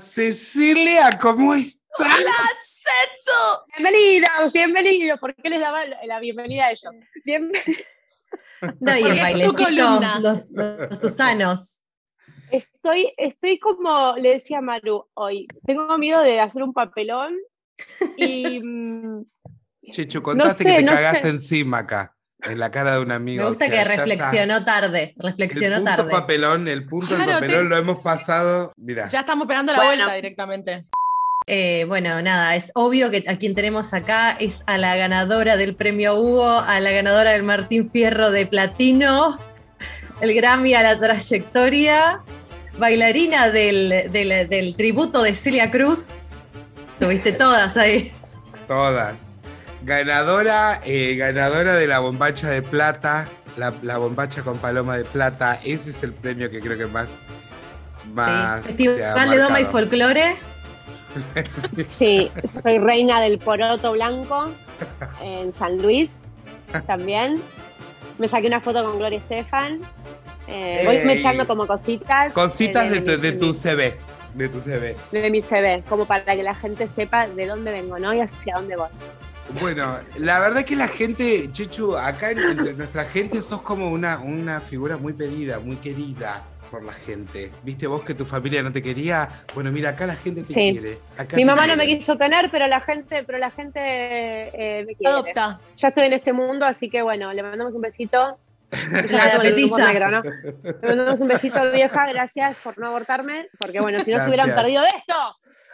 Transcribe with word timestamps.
Cecilia, 0.00 1.18
¿cómo 1.20 1.54
estás? 1.54 1.78
¡Hola, 1.98 2.32
Setsu! 2.62 3.66
Bienvenidos, 3.76 4.52
bienvenidos. 4.52 5.20
¿Por 5.20 5.34
qué 5.34 5.50
les 5.50 5.60
daba 5.60 5.80
la 6.06 6.18
bienvenida 6.20 6.66
a 6.66 6.70
ellos? 6.70 6.96
Bienvenidos. 7.24 7.76
No, 8.80 8.96
y 8.96 9.02
el 9.02 9.20
bailecito, 9.20 9.70
los, 9.70 10.50
los 10.50 11.00
Susanos. 11.00 11.82
Estoy, 12.50 13.12
estoy 13.16 13.58
como 13.58 14.14
le 14.16 14.30
decía 14.30 14.58
a 14.58 14.62
Maru 14.62 15.06
hoy, 15.14 15.46
tengo 15.66 15.96
miedo 15.98 16.20
de 16.20 16.40
hacer 16.40 16.62
un 16.62 16.72
papelón 16.72 17.36
y 18.16 18.60
mm, 18.60 19.24
Chechu, 19.90 20.22
contaste 20.22 20.64
sé, 20.64 20.70
que 20.70 20.76
te 20.76 20.82
no 20.84 20.92
cagaste 20.92 21.22
sé. 21.22 21.28
encima 21.28 21.78
acá, 21.78 22.16
en 22.42 22.58
la 22.58 22.70
cara 22.70 22.96
de 22.96 23.00
un 23.02 23.12
amigo. 23.12 23.44
Me 23.44 23.48
gusta 23.50 23.64
o 23.66 23.68
sea, 23.68 23.70
que 23.70 23.76
ya 23.76 23.82
está. 23.92 24.04
reflexionó 24.04 24.64
tarde. 24.64 25.14
Reflexionó 25.18 25.76
El 25.76 25.82
punto 25.82 25.96
tarde. 25.96 26.10
papelón, 26.10 26.68
el 26.68 26.86
punto 26.86 27.14
del 27.14 27.24
Claro, 27.24 27.40
papelón 27.40 27.62
te- 27.64 27.68
lo 27.68 27.76
hemos 27.76 27.98
pasado. 28.00 28.72
Mira, 28.76 29.08
Ya 29.08 29.20
estamos 29.20 29.46
pegando 29.46 29.72
la 29.72 29.78
Bueno. 29.78 29.96
vuelta 30.04 30.14
directamente. 30.14 30.84
Eh, 31.46 31.84
bueno, 31.88 32.20
nada, 32.22 32.54
es 32.54 32.70
obvio 32.74 33.10
que 33.10 33.24
a 33.26 33.36
quien 33.36 33.54
tenemos 33.54 33.92
acá 33.94 34.32
es 34.38 34.62
a 34.66 34.78
la 34.78 34.94
ganadora 34.94 35.56
del 35.56 35.74
premio 35.74 36.14
Hugo, 36.14 36.60
a 36.60 36.78
la 36.80 36.90
ganadora 36.92 37.30
del 37.32 37.42
Martín 37.42 37.90
Fierro 37.90 38.30
de 38.30 38.46
Platino, 38.46 39.38
el 40.20 40.34
Grammy 40.34 40.74
a 40.74 40.82
la 40.82 40.98
trayectoria, 40.98 42.20
bailarina 42.78 43.50
del, 43.50 44.10
del- 44.12 44.48
del 44.48 44.76
tributo 44.76 45.22
de 45.22 45.34
Celia 45.34 45.70
Cruz. 45.70 46.10
Tuviste 47.00 47.32
todas 47.32 47.76
ahí. 47.76 48.12
todas. 48.68 49.14
Ganadora, 49.82 50.80
eh, 50.84 51.14
ganadora 51.16 51.74
de 51.74 51.86
la 51.86 52.00
bombacha 52.00 52.50
de 52.50 52.62
plata, 52.62 53.26
la, 53.56 53.72
la 53.82 53.98
bombacha 53.98 54.42
con 54.42 54.58
paloma 54.58 54.96
de 54.96 55.04
plata. 55.04 55.58
Ese 55.64 55.90
es 55.90 56.02
el 56.02 56.12
premio 56.12 56.50
que 56.50 56.60
creo 56.60 56.76
que 56.76 56.86
más. 56.86 57.08
más 58.12 58.62
Sí. 58.66 58.86
Festival 58.88 59.30
de 59.30 59.38
Doma 59.38 59.60
y. 59.60 59.64
Folclore. 59.64 60.36
sí, 61.86 62.30
soy 62.44 62.78
reina 62.78 63.20
del 63.20 63.38
poroto 63.38 63.92
blanco 63.92 64.50
en 65.22 65.52
San 65.52 65.80
Luis 65.82 66.10
también. 66.86 67.40
Me 68.18 68.28
saqué 68.28 68.46
una 68.46 68.60
foto 68.60 68.84
con 68.84 68.98
Gloria 68.98 69.18
Estefan. 69.18 69.80
Eh, 70.46 70.82
voy 70.84 71.04
me 71.04 71.14
echando 71.14 71.46
como 71.46 71.66
cositas. 71.66 72.32
Cositas 72.32 72.86
eh, 72.92 73.00
de, 73.00 73.00
tu, 73.00 73.10
mi- 73.12 73.22
de 73.22 73.32
tu 73.32 73.52
CV. 73.52 73.96
De 74.34 74.48
tu 74.48 74.60
CV. 74.60 74.94
de 75.10 75.30
mi 75.30 75.40
CV, 75.40 75.82
como 75.88 76.04
para 76.04 76.24
que 76.36 76.42
la 76.44 76.54
gente 76.54 76.88
sepa 76.94 77.26
de 77.26 77.46
dónde 77.46 77.72
vengo, 77.72 77.98
¿no? 77.98 78.14
Y 78.14 78.20
hacia 78.20 78.54
dónde 78.54 78.76
voy. 78.76 78.88
Bueno, 79.60 79.96
la 80.18 80.38
verdad 80.40 80.64
que 80.64 80.76
la 80.76 80.88
gente, 80.88 81.48
Chechu, 81.50 81.96
acá 81.96 82.30
en- 82.30 82.38
entre 82.38 82.72
nuestra 82.74 83.04
gente 83.04 83.40
sos 83.40 83.62
como 83.62 83.90
una, 83.90 84.18
una 84.18 84.60
figura 84.60 84.96
muy 84.96 85.12
pedida, 85.12 85.58
muy 85.58 85.76
querida 85.76 86.42
por 86.70 86.84
la 86.84 86.92
gente. 86.92 87.50
¿Viste 87.64 87.86
vos 87.88 88.02
que 88.02 88.14
tu 88.14 88.24
familia 88.24 88.62
no 88.62 88.70
te 88.70 88.80
quería? 88.82 89.28
Bueno, 89.54 89.72
mira, 89.72 89.90
acá 89.90 90.06
la 90.06 90.14
gente 90.14 90.42
te 90.42 90.52
Sí. 90.52 90.70
quiere. 90.72 90.98
Acá 91.18 91.36
Mi 91.36 91.42
te 91.42 91.46
mamá 91.46 91.66
no 91.66 91.76
me 91.76 91.86
quiso 91.86 92.16
tener, 92.16 92.48
pero 92.50 92.66
la 92.68 92.80
gente, 92.80 93.24
pero 93.24 93.38
la 93.38 93.50
gente 93.50 93.80
eh, 93.82 94.84
me 94.86 94.94
quiere. 94.94 95.12
Adopta. 95.12 95.58
Ya 95.76 95.88
estoy 95.88 96.06
en 96.06 96.12
este 96.12 96.32
mundo, 96.32 96.64
así 96.64 96.88
que 96.88 97.02
bueno, 97.02 97.32
le 97.32 97.42
mandamos 97.42 97.74
un 97.74 97.80
besito. 97.80 98.38
La 99.10 99.40
petiza. 99.42 99.84
negro, 99.92 100.10
¿no? 100.12 100.22
Le 100.22 100.88
mandamos 100.96 101.20
un 101.20 101.26
besito, 101.26 101.60
vieja, 101.72 102.06
gracias 102.12 102.56
por 102.62 102.78
no 102.78 102.86
abortarme, 102.86 103.48
porque 103.58 103.80
bueno, 103.80 103.98
si 104.04 104.12
no 104.12 104.20
se 104.20 104.28
hubieran 104.28 104.54
perdido 104.54 104.82
de 104.82 104.88
esto. 104.96 105.14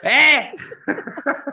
¡Eh! 0.07 0.51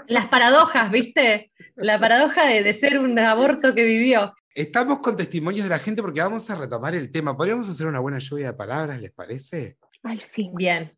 Las 0.07 0.27
paradojas, 0.27 0.91
¿viste? 0.91 1.51
La 1.75 1.99
paradoja 1.99 2.45
de, 2.47 2.63
de 2.63 2.73
ser 2.73 2.99
un 2.99 3.17
aborto 3.19 3.73
que 3.73 3.83
vivió. 3.83 4.33
Estamos 4.53 4.99
con 4.99 5.17
testimonios 5.17 5.63
de 5.63 5.69
la 5.69 5.79
gente 5.79 6.01
porque 6.03 6.21
vamos 6.21 6.47
a 6.49 6.55
retomar 6.55 6.93
el 6.93 7.11
tema. 7.11 7.35
¿Podríamos 7.35 7.67
hacer 7.69 7.87
una 7.87 7.99
buena 7.99 8.19
lluvia 8.19 8.47
de 8.47 8.53
palabras, 8.53 9.01
les 9.01 9.11
parece? 9.11 9.77
Ay, 10.03 10.19
sí, 10.19 10.51
Bien. 10.53 10.95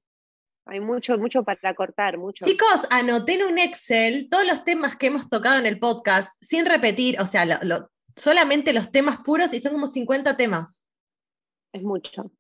hay 0.66 0.80
mucho, 0.82 1.18
mucho 1.18 1.44
para 1.44 1.74
cortar, 1.76 2.18
mucho. 2.18 2.46
Chicos, 2.46 2.86
anoté 2.90 3.36
en 3.36 3.44
un 3.44 3.58
Excel 3.60 4.28
todos 4.30 4.46
los 4.46 4.64
temas 4.64 4.98
que 4.98 5.08
hemos 5.08 5.30
tocado 5.30 5.58
en 5.60 5.66
el 5.68 5.80
podcast, 5.80 6.36
sin 6.42 6.66
repetir, 6.66 7.20
o 7.22 7.26
sea, 7.26 7.46
lo- 7.46 7.60
lo- 7.62 7.92
solamente 8.18 8.74
los 8.74 8.92
temas 8.92 9.20
puros 9.20 9.54
y 9.54 9.60
son 9.60 9.74
como 9.74 9.88
50 9.88 10.36
temas. 10.36 10.90
Es 11.72 11.84
mucho. 11.84 12.32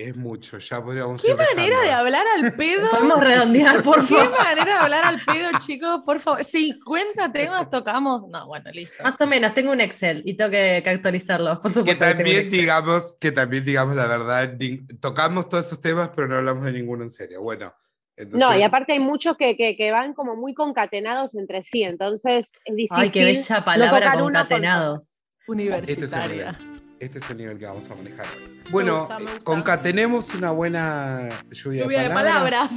Es 0.00 0.14
mucho, 0.14 0.58
ya 0.58 0.80
podríamos 0.80 1.20
¿Qué 1.20 1.34
dejando. 1.34 1.56
manera 1.56 1.80
de 1.80 1.90
hablar 1.90 2.24
al 2.36 2.52
pedo? 2.56 2.88
Podemos 2.88 3.18
redondear, 3.20 3.82
por 3.82 4.06
¿Qué 4.06 4.14
manera 4.14 4.64
de 4.64 4.72
hablar 4.72 5.04
al 5.04 5.20
pedo, 5.24 5.48
chicos? 5.58 6.02
Por 6.06 6.20
favor. 6.20 6.44
50 6.44 7.32
temas 7.32 7.68
tocamos. 7.72 8.28
No, 8.28 8.46
bueno, 8.46 8.70
listo. 8.72 9.02
Más 9.02 9.20
o 9.20 9.26
menos, 9.26 9.52
tengo 9.54 9.72
un 9.72 9.80
Excel 9.80 10.22
y 10.24 10.34
tengo 10.34 10.52
que, 10.52 10.84
actualizarlo, 10.86 11.58
por 11.58 11.72
supuesto. 11.72 11.84
que 11.84 11.96
también 12.14 12.48
digamos, 12.48 13.16
que 13.20 13.32
también 13.32 13.64
digamos 13.64 13.96
la 13.96 14.06
verdad, 14.06 14.52
tocamos 15.00 15.48
todos 15.48 15.66
esos 15.66 15.80
temas, 15.80 16.10
pero 16.14 16.28
no 16.28 16.36
hablamos 16.36 16.64
de 16.64 16.72
ninguno 16.74 17.02
en 17.02 17.10
serio. 17.10 17.42
Bueno. 17.42 17.74
No, 18.16 18.22
y 18.22 18.22
entonces- 18.22 18.64
aparte 18.66 18.92
hay 18.92 19.00
muchos 19.00 19.36
que, 19.36 19.56
que, 19.56 19.76
que 19.76 19.90
van 19.90 20.14
como 20.14 20.36
muy 20.36 20.54
concatenados 20.54 21.34
entre 21.34 21.64
sí, 21.64 21.82
entonces 21.82 22.52
es 22.64 22.76
difícil. 22.76 22.96
Ay, 23.04 23.10
qué 23.10 23.24
bella 23.24 23.64
palabra, 23.64 23.98
tocar 23.98 24.14
uno 24.16 24.22
con 24.24 24.32
concatenados. 24.32 25.24
Universitaria. 25.48 26.50
Este 26.50 26.77
Este 27.00 27.18
es 27.18 27.30
el 27.30 27.36
nivel 27.36 27.58
que 27.58 27.66
vamos 27.66 27.88
a 27.90 27.94
manejar 27.94 28.26
hoy. 28.26 28.60
Bueno, 28.70 29.00
gusta, 29.00 29.18
me 29.18 29.24
gusta. 29.26 29.44
concatenemos 29.44 30.34
una 30.34 30.50
buena 30.50 31.28
lluvia, 31.50 31.84
Lluvia 31.84 32.02
de 32.02 32.10
palabras. 32.10 32.72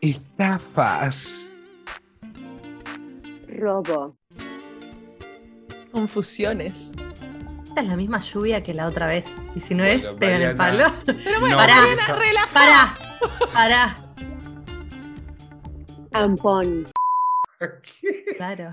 Estafas. 0.00 1.50
robo. 3.48 4.16
Confusiones. 5.92 6.92
Esta 7.64 7.80
es 7.80 7.86
la 7.86 7.96
misma 7.96 8.20
lluvia 8.20 8.62
que 8.62 8.74
la 8.74 8.86
otra 8.86 9.06
vez. 9.06 9.34
Y 9.54 9.60
si 9.60 9.74
no 9.74 9.84
Bueno, 9.84 9.98
es, 9.98 10.14
pegan 10.14 10.42
el 10.42 10.56
palo. 10.56 10.92
Pero 11.06 11.40
bueno, 11.40 11.56
No, 11.56 11.62
pará. 11.62 11.76
Pará, 12.52 12.94
pará. 13.52 13.96
Ampón. 16.12 16.86
Claro. 18.36 18.70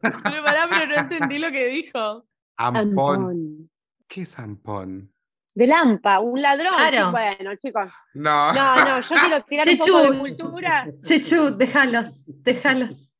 Pero 0.00 0.44
pará, 0.44 0.66
pero 0.70 0.86
no 0.86 0.94
entendí 0.94 1.38
lo 1.38 1.50
que 1.50 1.66
dijo. 1.68 2.26
Ampón. 2.56 3.70
¿Qué 4.08 4.22
es 4.22 4.38
ampón? 4.38 5.12
De 5.54 5.66
Lampa, 5.66 6.20
un 6.20 6.40
ladrón. 6.40 6.74
Claro. 6.74 7.10
Bueno, 7.10 7.56
chicos. 7.56 7.90
No. 8.14 8.52
No, 8.52 8.76
no, 8.76 9.00
yo 9.00 9.16
quiero 9.16 9.42
tirar 9.42 9.68
un 9.68 9.76
poco 9.78 9.84
Chechu. 9.84 10.12
de 10.12 10.18
cultura. 10.18 10.88
Chechu, 11.04 11.50
déjalos, 11.56 12.42
déjalos. 12.42 13.16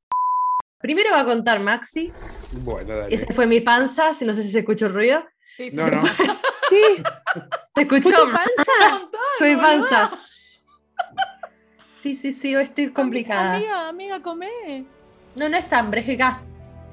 Primero 0.79 1.11
va 1.11 1.21
a 1.21 1.25
contar 1.25 1.61
Maxi. 1.61 2.13
Bueno, 2.53 2.97
dale. 2.97 3.15
Ese 3.15 3.33
fue 3.33 3.47
mi 3.47 3.61
panza, 3.61 4.15
si 4.15 4.25
no 4.25 4.33
sé 4.33 4.43
si 4.43 4.51
se 4.53 4.61
escuchó 4.61 4.87
el 4.87 4.95
ruido. 4.95 5.25
Sí, 5.57 5.71
sí. 5.71 5.77
No, 5.77 5.89
no. 5.89 6.03
Sí, 6.71 7.03
¿Se 7.75 7.83
escuchó? 7.83 8.11
¿fue 8.11 8.25
tu 8.25 8.33
panza? 8.33 9.09
Fue 9.39 9.55
mi 9.55 9.61
panza. 9.61 10.11
Sí, 11.99 12.15
sí, 12.15 12.33
sí, 12.33 12.57
hoy 12.57 12.63
estoy 12.63 12.91
complicada. 12.93 13.57
Amiga, 13.57 13.89
amiga, 13.89 14.23
comé. 14.23 14.87
No, 15.37 15.51
no 15.51 15.57
es 15.59 15.71
hambre, 15.71 16.03
es 16.07 16.17
gas. 16.17 16.50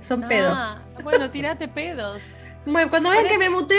Son 0.08 0.22
pedos. 0.22 0.58
Ah, 0.58 0.80
bueno, 1.04 1.30
tirate 1.30 1.68
pedos. 1.68 2.24
Bueno, 2.66 2.90
cuando 2.90 3.10
vean 3.10 3.28
que 3.28 3.38
me 3.38 3.50
muteo, 3.50 3.78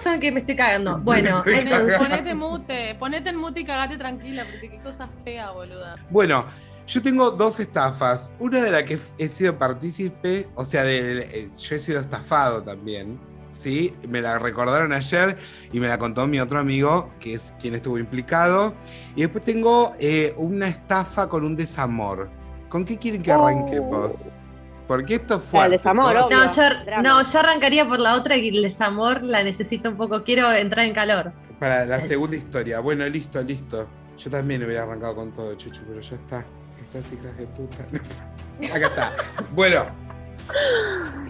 saben 0.00 0.20
que 0.20 0.30
me 0.30 0.40
estoy 0.40 0.56
cagando. 0.56 0.98
Bueno, 0.98 1.38
estoy 1.38 1.54
Ponete, 1.54 1.74
entonces, 1.74 1.98
ponete 1.98 2.34
mute, 2.34 2.94
ponete 2.94 3.30
en 3.30 3.36
mute 3.36 3.60
y 3.60 3.64
cagate 3.64 3.98
tranquila, 3.98 4.44
porque 4.50 4.70
qué 4.70 4.80
cosa 4.80 5.08
fea, 5.24 5.50
boluda. 5.50 5.96
Bueno, 6.10 6.46
yo 6.86 7.02
tengo 7.02 7.30
dos 7.32 7.58
estafas. 7.60 8.32
Una 8.38 8.62
de 8.62 8.70
la 8.70 8.84
que 8.84 8.98
he 9.18 9.28
sido 9.28 9.58
partícipe, 9.58 10.48
o 10.54 10.64
sea, 10.64 10.84
de, 10.84 11.18
eh, 11.20 11.50
yo 11.54 11.76
he 11.76 11.78
sido 11.78 12.00
estafado 12.00 12.62
también. 12.62 13.18
¿sí? 13.52 13.94
Me 14.08 14.20
la 14.20 14.38
recordaron 14.38 14.92
ayer 14.92 15.36
y 15.72 15.80
me 15.80 15.88
la 15.88 15.98
contó 15.98 16.26
mi 16.26 16.38
otro 16.38 16.60
amigo, 16.60 17.10
que 17.18 17.34
es 17.34 17.54
quien 17.60 17.74
estuvo 17.74 17.98
implicado. 17.98 18.74
Y 19.16 19.22
después 19.22 19.44
tengo 19.44 19.94
eh, 19.98 20.32
una 20.36 20.68
estafa 20.68 21.28
con 21.28 21.44
un 21.44 21.56
desamor. 21.56 22.30
¿Con 22.68 22.84
qué 22.84 22.98
quieren 22.98 23.22
que 23.22 23.32
arranquemos? 23.32 24.38
Porque 24.88 25.16
esto 25.16 25.38
fue. 25.38 25.66
El 25.66 25.72
desamor, 25.72 26.14
no 26.14 26.30
yo, 26.30 26.62
drama. 26.84 27.02
no, 27.02 27.22
yo 27.22 27.38
arrancaría 27.38 27.86
por 27.86 28.00
la 28.00 28.14
otra 28.14 28.36
y 28.36 28.48
el 28.48 28.62
desamor 28.62 29.22
la 29.22 29.44
necesito 29.44 29.90
un 29.90 29.96
poco. 29.96 30.24
Quiero 30.24 30.50
entrar 30.50 30.86
en 30.86 30.94
calor. 30.94 31.32
Para 31.60 31.84
la 31.84 32.00
segunda 32.00 32.36
historia. 32.36 32.80
Bueno, 32.80 33.06
listo, 33.06 33.42
listo. 33.42 33.86
Yo 34.16 34.30
también 34.30 34.64
hubiera 34.64 34.84
arrancado 34.84 35.14
con 35.14 35.30
todo, 35.32 35.54
Chuchu, 35.54 35.82
pero 35.86 36.00
ya 36.00 36.16
está. 36.16 36.44
Estas 36.82 37.12
hijas 37.12 37.36
de 37.36 37.46
puta. 37.46 37.76
Acá 38.74 38.86
está. 38.86 39.12
Bueno, 39.52 39.86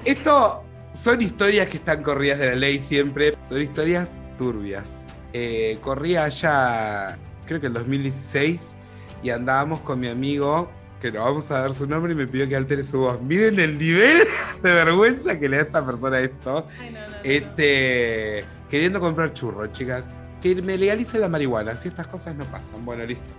esto 0.05 0.65
son 0.93 1.21
historias 1.21 1.67
que 1.67 1.79
están 1.79 2.03
corridas 2.03 2.38
de 2.38 2.47
la 2.47 2.55
ley 2.55 2.79
siempre. 2.79 3.37
Son 3.43 3.61
historias 3.61 4.21
turbias. 4.38 5.06
Eh, 5.33 5.79
corría 5.83 6.25
allá, 6.25 7.19
creo 7.44 7.61
que 7.61 7.67
el 7.67 7.75
2016, 7.75 8.77
y 9.23 9.31
andábamos 9.31 9.81
con 9.81 10.00
mi 10.00 10.09
amigo, 10.09 10.71
que 11.00 11.12
no 11.12 11.25
vamos 11.25 11.50
a 11.50 11.61
dar 11.61 11.73
su 11.73 11.87
nombre, 11.87 12.12
y 12.12 12.17
me 12.17 12.27
pidió 12.27 12.49
que 12.49 12.56
altere 12.56 12.83
su 12.83 13.00
voz. 13.00 13.21
Miren 13.21 13.59
el 13.61 13.79
nivel 13.79 14.27
de 14.62 14.73
vergüenza 14.73 15.39
que 15.39 15.49
le 15.49 15.56
da 15.56 15.62
a 15.62 15.67
esta 15.67 15.87
persona 15.87 16.21
esto. 16.21 16.69
Ay, 16.79 16.91
no, 16.91 17.00
no, 17.00 17.09
no. 17.09 17.17
Este, 17.25 18.45
queriendo 18.69 19.00
comprar 19.00 19.33
churros, 19.33 19.73
chicas. 19.73 20.15
Que 20.43 20.55
me 20.55 20.79
legalice 20.79 21.19
la 21.19 21.29
marihuana, 21.29 21.77
si 21.77 21.89
estas 21.89 22.06
cosas 22.06 22.35
no 22.37 22.49
pasan. 22.50 22.85
Bueno, 22.85 23.05
listo. 23.05 23.35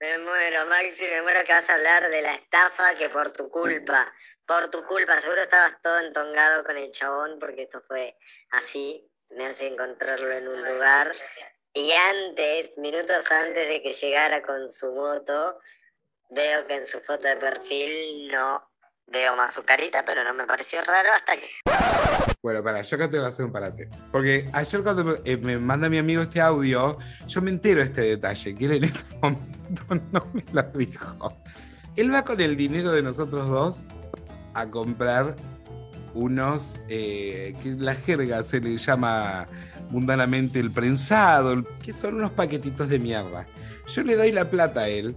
Me 0.00 0.18
muero, 0.18 0.66
Maxi, 0.66 1.02
me 1.02 1.22
muero 1.22 1.40
que 1.46 1.52
vas 1.52 1.68
a 1.68 1.74
hablar 1.74 2.10
de 2.10 2.22
la 2.22 2.34
estafa 2.34 2.94
que 2.98 3.10
por 3.10 3.30
tu 3.30 3.50
culpa, 3.50 4.10
por 4.46 4.68
tu 4.68 4.82
culpa, 4.84 5.20
seguro 5.20 5.42
estabas 5.42 5.74
todo 5.82 5.98
entongado 6.00 6.64
con 6.64 6.78
el 6.78 6.90
chabón 6.90 7.38
porque 7.38 7.62
esto 7.62 7.82
fue 7.86 8.16
así, 8.52 9.06
me 9.30 9.46
hace 9.46 9.66
encontrarlo 9.66 10.32
en 10.32 10.48
un 10.48 10.64
lugar. 10.64 11.12
Y 11.74 11.92
antes, 11.92 12.78
minutos 12.78 13.30
antes 13.30 13.68
de 13.68 13.82
que 13.82 13.92
llegara 13.92 14.42
con 14.42 14.70
su 14.70 14.94
moto, 14.94 15.58
veo 16.30 16.66
que 16.66 16.76
en 16.76 16.86
su 16.86 17.00
foto 17.00 17.26
de 17.26 17.36
perfil 17.36 18.28
no 18.28 18.62
veo 19.06 19.36
más 19.36 19.54
su 19.54 19.62
carita, 19.62 20.04
pero 20.04 20.24
no 20.24 20.34
me 20.34 20.44
pareció 20.44 20.80
raro 20.82 21.08
hasta 21.12 21.36
que... 21.36 21.48
Bueno, 22.42 22.62
para, 22.62 22.82
yo 22.82 22.96
acá 22.96 23.10
te 23.10 23.18
voy 23.18 23.26
a 23.26 23.28
hacer 23.28 23.44
un 23.44 23.52
parate. 23.52 23.88
Porque 24.10 24.48
ayer 24.52 24.82
cuando 24.82 25.04
me, 25.04 25.14
eh, 25.24 25.36
me 25.36 25.58
manda 25.58 25.88
mi 25.88 25.98
amigo 25.98 26.22
este 26.22 26.40
audio, 26.40 26.98
yo 27.26 27.42
me 27.42 27.50
entero 27.50 27.82
este 27.82 28.02
detalle, 28.02 28.54
que 28.54 28.64
él 28.64 28.72
en 28.72 28.84
ese 28.84 29.06
momento 29.22 29.84
no 30.12 30.30
me 30.32 30.44
lo 30.52 30.62
dijo. 30.78 31.42
Él 31.96 32.12
va 32.12 32.24
con 32.24 32.40
el 32.40 32.56
dinero 32.56 32.92
de 32.92 33.02
nosotros 33.02 33.48
dos 33.48 33.88
a 34.54 34.66
comprar 34.66 35.36
unos, 36.14 36.82
eh, 36.88 37.54
que 37.62 37.70
la 37.70 37.94
jerga 37.94 38.42
se 38.42 38.60
le 38.60 38.76
llama 38.78 39.46
mundanamente 39.90 40.58
el 40.58 40.72
prensado, 40.72 41.64
que 41.82 41.92
son 41.92 42.16
unos 42.16 42.32
paquetitos 42.32 42.88
de 42.88 42.98
mierda. 42.98 43.46
Yo 43.86 44.02
le 44.02 44.16
doy 44.16 44.32
la 44.32 44.50
plata 44.50 44.82
a 44.82 44.88
él, 44.88 45.14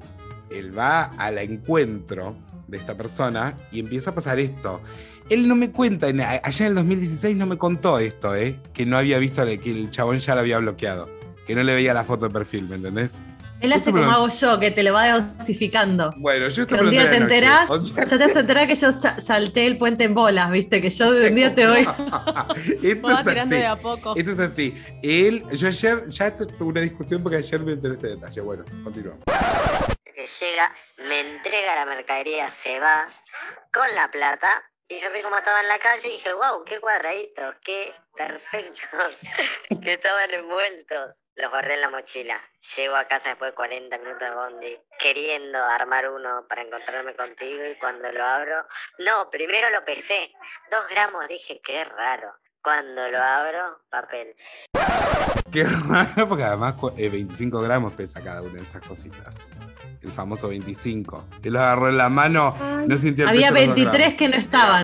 él 0.51 0.77
va 0.77 1.03
al 1.17 1.37
encuentro 1.37 2.35
de 2.67 2.77
esta 2.77 2.95
persona 2.95 3.57
y 3.71 3.79
empieza 3.79 4.11
a 4.11 4.15
pasar 4.15 4.39
esto. 4.39 4.81
Él 5.29 5.47
no 5.47 5.55
me 5.55 5.71
cuenta, 5.71 6.07
allá 6.07 6.65
en 6.65 6.65
el 6.65 6.75
2016 6.75 7.35
no 7.37 7.45
me 7.45 7.57
contó 7.57 7.99
esto, 7.99 8.35
¿eh? 8.35 8.59
que 8.73 8.85
no 8.85 8.97
había 8.97 9.19
visto 9.19 9.45
que 9.45 9.69
el 9.71 9.89
chabón 9.91 10.19
ya 10.19 10.33
lo 10.35 10.41
había 10.41 10.57
bloqueado, 10.59 11.09
que 11.45 11.55
no 11.55 11.63
le 11.63 11.73
veía 11.75 11.93
la 11.93 12.03
foto 12.03 12.27
de 12.27 12.31
perfil, 12.33 12.67
¿me 12.67 12.75
entendés? 12.75 13.17
Él 13.59 13.73
hace 13.73 13.91
lo- 13.91 13.97
como 13.97 14.09
hago 14.09 14.29
yo, 14.29 14.57
que 14.59 14.71
te 14.71 14.83
lo 14.83 14.93
va 14.93 15.19
dosificando. 15.19 16.13
Bueno, 16.17 16.47
yo 16.47 16.61
esto 16.61 16.75
Que 16.77 16.81
me 16.81 16.87
un 16.87 16.91
día 16.91 17.09
te 17.09 17.17
enterás, 17.17 17.69
O 17.69 17.77
sea- 17.83 18.05
ya 18.05 18.17
te 18.17 18.27
vas 18.27 18.35
a 18.35 18.39
enterar 18.39 18.67
que 18.67 18.75
yo 18.75 18.91
sa- 18.93 19.19
salté 19.19 19.67
el 19.67 19.77
puente 19.77 20.05
en 20.05 20.13
bolas, 20.15 20.49
viste, 20.49 20.81
que 20.81 20.89
yo 20.89 21.11
de 21.11 21.27
un 21.27 21.35
día 21.35 21.53
te 21.53 21.65
doy. 21.65 21.81
esto 22.81 23.11
es 23.11 23.23
tirando 23.25 23.41
así. 23.41 23.49
de 23.49 23.65
a 23.67 23.75
poco. 23.75 24.15
Esto 24.15 24.31
es 24.31 24.39
así. 24.39 24.73
Él, 25.03 25.43
yo 25.53 25.67
ayer, 25.67 26.07
ya 26.07 26.27
esto 26.27 26.45
tuve 26.47 26.69
una 26.69 26.81
discusión 26.81 27.21
porque 27.21 27.35
ayer 27.37 27.59
me 27.61 27.73
enteré 27.73 27.95
este 27.95 28.07
detalle. 28.07 28.39
Bueno, 28.41 28.63
continuamos. 28.83 29.23
Llega, 30.25 30.75
me 30.97 31.19
entrega 31.19 31.75
la 31.75 31.85
mercadería, 31.85 32.49
se 32.49 32.79
va 32.79 33.07
con 33.73 33.93
la 33.95 34.09
plata. 34.11 34.47
Y 34.91 34.99
yo 34.99 35.07
así 35.07 35.21
como 35.21 35.37
estaba 35.37 35.61
en 35.61 35.67
la 35.67 35.77
calle 35.77 36.09
dije, 36.09 36.33
wow, 36.33 36.63
qué 36.65 36.79
cuadraditos, 36.79 37.55
qué 37.63 37.93
perfectos, 38.15 39.17
que 39.83 39.93
estaban 39.93 40.33
envueltos. 40.33 41.21
Los 41.35 41.49
guardé 41.51 41.75
en 41.75 41.81
la 41.81 41.89
mochila. 41.91 42.41
Llego 42.75 42.95
a 42.95 43.05
casa 43.05 43.29
después 43.29 43.51
de 43.51 43.55
40 43.55 43.97
minutos 43.99 44.27
de 44.27 44.33
bondi, 44.35 44.81
queriendo 44.97 45.63
armar 45.63 46.09
uno 46.09 46.47
para 46.49 46.63
encontrarme 46.63 47.15
contigo 47.15 47.63
y 47.65 47.77
cuando 47.77 48.11
lo 48.11 48.25
abro, 48.25 48.55
no, 48.97 49.29
primero 49.29 49.69
lo 49.69 49.85
pesé, 49.85 50.33
dos 50.71 50.87
gramos, 50.89 51.27
dije, 51.27 51.61
qué 51.63 51.85
raro. 51.85 52.33
Cuando 52.63 53.07
lo 53.09 53.19
abro, 53.19 53.83
papel. 53.91 54.35
Qué 55.53 55.63
raro, 55.63 56.27
porque 56.27 56.43
además 56.43 56.73
cu- 56.73 56.93
eh, 56.97 57.09
25 57.09 57.61
gramos 57.61 57.93
pesa 57.93 58.23
cada 58.23 58.41
una 58.41 58.55
de 58.55 58.63
esas 58.63 58.81
cositas. 58.81 59.37
El 60.09 60.15
famoso 60.15 60.47
25. 60.49 61.27
Él 61.43 61.53
lo 61.53 61.59
agarró 61.59 61.87
en 61.87 61.97
la 61.97 62.09
mano, 62.09 62.55
no 62.87 62.97
sintió 62.97 63.25
el 63.25 63.29
Había 63.29 63.51
peso 63.51 63.61
de 63.61 63.67
los 63.67 63.75
dos 63.75 63.85
23 63.85 64.13
que 64.15 64.27
no 64.27 64.37
estaban. 64.37 64.83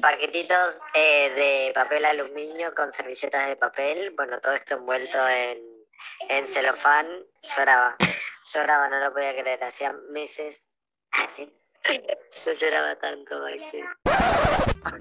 Paquetitos 0.00 0.80
eh, 0.92 1.30
de 1.36 1.72
papel 1.72 2.04
aluminio 2.04 2.74
con 2.74 2.90
servilletas 2.90 3.46
de 3.46 3.54
papel. 3.54 4.12
Bueno, 4.16 4.40
todo 4.40 4.54
esto 4.54 4.74
envuelto 4.74 5.18
en, 5.28 5.58
en 6.30 6.46
celofán. 6.48 7.06
Lloraba. 7.56 7.96
Lloraba, 8.52 8.88
no 8.88 8.98
lo 8.98 9.12
podía 9.12 9.36
creer. 9.40 9.62
Hacía 9.62 9.94
meses. 10.10 10.68
No 12.46 12.52
lloraba 12.52 12.94
tanto, 12.96 13.40
Maxi. 13.40 13.80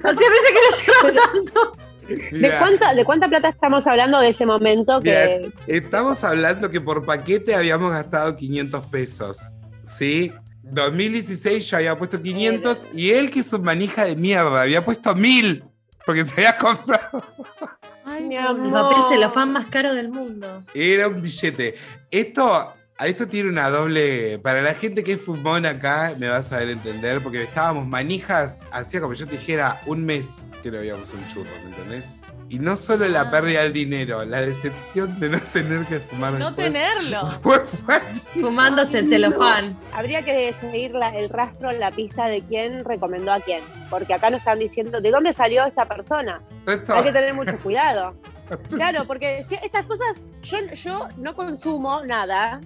Hacía 0.04 0.30
veces 0.30 0.52
que 0.52 0.60
no 0.60 1.04
llevaba 1.04 1.32
tanto. 1.32 1.78
¿De 2.08 2.58
cuánta, 2.58 2.94
¿De 2.94 3.06
cuánta 3.06 3.28
plata 3.30 3.50
estamos 3.50 3.88
hablando 3.88 4.20
de 4.20 4.30
ese 4.30 4.46
momento 4.46 5.00
que 5.02 5.52
Mirá, 5.52 5.78
estamos 5.80 6.24
hablando 6.24 6.70
que 6.70 6.82
por 6.82 7.06
paquete 7.06 7.56
habíamos 7.56 7.94
gastado 7.94 8.36
500 8.36 8.88
pesos. 8.88 9.40
¿Sí? 9.86 10.32
2016 10.64 11.70
yo 11.70 11.78
había 11.78 11.98
puesto 11.98 12.22
500 12.22 12.88
y 12.94 13.12
él, 13.12 13.30
que 13.32 13.42
es 13.42 13.54
un 13.54 13.64
manija 13.64 14.06
de 14.06 14.16
mierda, 14.16 14.62
había 14.62 14.84
puesto 14.84 15.14
1000 15.14 15.64
porque 16.06 16.26
se 16.26 16.34
había 16.34 16.58
comprado. 16.58 17.24
Ay, 18.06 18.24
Mi 18.24 18.38
amor. 18.38 18.66
El 18.66 18.72
papel 18.72 18.98
celofán 19.10 19.52
más 19.52 19.68
caro 19.68 19.94
del 19.94 20.10
mundo. 20.10 20.64
Era 20.74 21.08
un 21.08 21.22
billete. 21.22 21.76
Esto, 22.12 22.74
esto 23.00 23.28
tiene 23.28 23.50
una 23.50 23.70
doble. 23.70 24.40
Para 24.40 24.62
la 24.62 24.74
gente 24.74 25.04
que 25.04 25.14
es 25.14 25.22
fumón 25.22 25.66
acá, 25.66 26.16
me 26.18 26.28
va 26.28 26.38
a 26.38 26.44
saber 26.44 26.70
entender, 26.70 27.22
porque 27.22 27.44
estábamos 27.44 27.88
manijas, 27.88 28.66
hacía 28.72 29.02
como 29.02 29.14
yo 29.14 29.26
te 29.26 29.34
dijera, 29.34 29.82
un 29.86 30.06
mes 30.06 30.40
que 30.62 30.72
no 30.72 30.78
habíamos 30.78 31.14
un 31.14 31.28
churro, 31.28 31.50
¿me 31.64 31.76
entendés? 31.76 32.23
Y 32.54 32.60
no 32.60 32.76
solo 32.76 33.08
la 33.08 33.22
Ah. 33.22 33.32
pérdida 33.32 33.64
del 33.64 33.74
dinero, 33.74 34.24
la 34.26 34.42
decepción 34.42 35.20
de 35.20 35.28
no 35.30 35.40
tener 35.40 35.88
que 35.88 36.00
fumar 36.00 36.34
No 36.34 36.52
después. 36.52 36.68
tenerlo. 36.72 37.26
Fue 37.42 37.60
fuerte. 37.66 38.20
Fumándose 38.40 39.00
el 39.00 39.10
celofán. 39.10 39.76
habría 39.92 40.22
que 40.22 40.54
seguir 40.54 40.92
la- 40.94 41.16
el 41.18 41.30
rastro, 41.30 41.72
la 41.72 41.90
pista 41.90 42.28
de 42.28 42.44
quién 42.44 42.86
recomendó 42.86 43.32
a 43.34 43.40
quién? 43.40 43.62
Porque 43.90 44.14
acá 44.14 44.30
nos 44.30 44.42
están 44.42 44.60
diciendo 44.60 45.02
de 45.02 45.10
dónde 45.10 45.34
salió 45.34 45.66
esta 45.66 45.86
persona. 45.88 46.42
Esto- 46.68 46.94
Hay 46.94 47.02
que 47.04 47.12
tener 47.12 47.34
mucho 47.34 47.58
cuidado. 47.58 48.14
Claro, 48.70 49.06
porque 49.08 49.44
si- 49.44 49.56
estas 49.64 49.86
cosas, 49.88 50.18
yo, 50.44 50.58
yo 50.76 51.08
no 51.18 51.34
consumo 51.36 52.06
nada, 52.06 52.62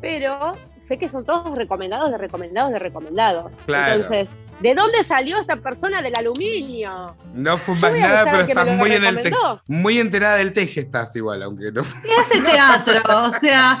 pero 0.00 0.52
sé 0.78 0.96
que 0.96 1.10
son 1.10 1.26
todos 1.26 1.54
recomendados 1.58 2.10
de 2.10 2.16
recomendados 2.16 2.72
de 2.72 2.78
recomendados. 2.78 3.52
Claro. 3.66 3.96
Entonces, 3.96 4.28
¿de 4.60 4.74
dónde 4.74 5.02
salió 5.02 5.38
esta 5.38 5.56
persona 5.56 6.02
del 6.02 6.14
aluminio? 6.16 7.16
no 7.34 7.58
fumas 7.58 7.92
nada, 7.92 8.24
pero 8.24 8.40
estás 8.40 8.76
muy, 8.76 8.92
en 8.92 9.04
el 9.04 9.34
muy 9.66 9.98
enterada 9.98 10.36
del 10.36 10.52
teje, 10.52 10.80
estás 10.80 11.14
igual, 11.16 11.42
aunque 11.42 11.72
no. 11.72 11.82
¿Qué 12.02 12.10
hace 12.18 12.40
teatro? 12.40 13.00
O 13.24 13.30
sea, 13.30 13.78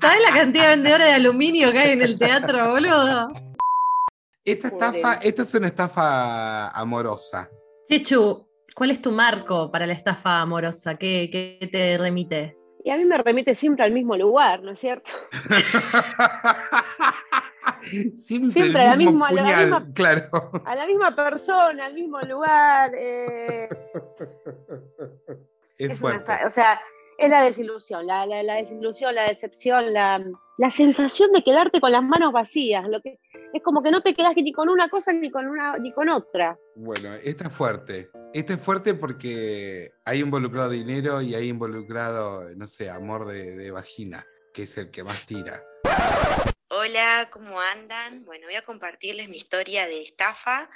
¿sabes 0.00 0.20
la 0.28 0.34
cantidad 0.34 0.64
de 0.64 0.70
vendedores 0.70 1.06
de 1.06 1.14
aluminio 1.14 1.72
que 1.72 1.78
hay 1.78 1.90
en 1.92 2.02
el 2.02 2.18
teatro, 2.18 2.72
boludo? 2.72 3.28
Esta 4.44 4.68
estafa, 4.68 5.14
esta 5.14 5.42
es 5.42 5.54
una 5.54 5.68
estafa 5.68 6.68
amorosa. 6.68 7.48
Chechu, 7.88 8.48
¿cuál 8.74 8.90
es 8.90 9.00
tu 9.00 9.12
marco 9.12 9.70
para 9.70 9.86
la 9.86 9.92
estafa 9.92 10.40
amorosa? 10.40 10.96
¿Qué, 10.96 11.28
qué 11.30 11.68
te 11.68 11.96
remite? 11.96 12.56
Y 12.84 12.90
a 12.90 12.96
mí 12.96 13.04
me 13.04 13.16
remite 13.18 13.54
siempre 13.54 13.84
al 13.84 13.92
mismo 13.92 14.16
lugar, 14.16 14.62
¿no 14.62 14.72
es 14.72 14.80
cierto? 14.80 15.12
Siempre, 17.82 18.18
Siempre 18.50 18.66
el 18.66 18.72
la 18.74 18.96
mismo 18.96 19.12
misma- 19.26 19.32
la 19.32 19.42
puñal, 19.42 19.66
misma- 19.70 19.94
claro. 19.94 20.28
A 20.64 20.74
la 20.74 20.86
misma 20.86 21.14
persona, 21.16 21.86
al 21.86 21.94
mismo 21.94 22.20
lugar. 22.20 22.92
eh, 22.94 23.68
Es 25.78 25.90
es 25.90 26.00
una 26.02 26.10
fuerte. 26.10 26.26
fa- 26.26 26.46
o 26.46 26.50
sea, 26.50 26.80
es 27.18 27.30
la 27.30 27.42
desilusión, 27.44 28.06
la, 28.06 28.26
la- 28.26 28.42
la 28.42 28.54
desilusión, 28.54 29.14
la 29.14 29.28
decepción, 29.28 29.92
la, 29.92 30.24
la 30.58 30.70
sensación 30.70 31.30
de 31.32 31.42
quedarte 31.44 31.80
con 31.80 31.92
las 31.92 32.02
manos 32.02 32.32
vacías. 32.32 32.86
Lo 32.88 33.00
que, 33.00 33.18
es 33.52 33.62
como 33.62 33.82
que 33.82 33.90
no 33.90 34.00
te 34.02 34.14
quedas 34.14 34.32
ni 34.36 34.52
con 34.52 34.68
una 34.68 34.88
cosa 34.88 35.12
ni 35.12 35.30
con, 35.30 35.46
una, 35.46 35.76
ni 35.78 35.92
con 35.92 36.08
otra. 36.08 36.58
Bueno, 36.74 37.10
esta 37.22 37.48
es 37.48 37.52
fuerte. 37.54 38.10
Esta 38.32 38.54
es 38.54 38.60
fuerte 38.60 38.94
porque 38.94 39.90
hay 40.04 40.20
involucrado 40.20 40.70
dinero 40.70 41.20
y 41.20 41.34
hay 41.34 41.48
involucrado, 41.48 42.44
no 42.56 42.66
sé, 42.66 42.90
amor 42.90 43.26
de, 43.26 43.56
de 43.56 43.70
vagina, 43.70 44.24
que 44.54 44.62
es 44.62 44.76
el 44.78 44.90
que 44.90 45.04
más 45.04 45.26
tira. 45.26 45.62
Hola, 46.74 47.28
¿cómo 47.30 47.60
andan? 47.60 48.24
Bueno, 48.24 48.46
voy 48.46 48.54
a 48.54 48.64
compartirles 48.64 49.28
mi 49.28 49.36
historia 49.36 49.86
de 49.86 50.00
estafa. 50.00 50.70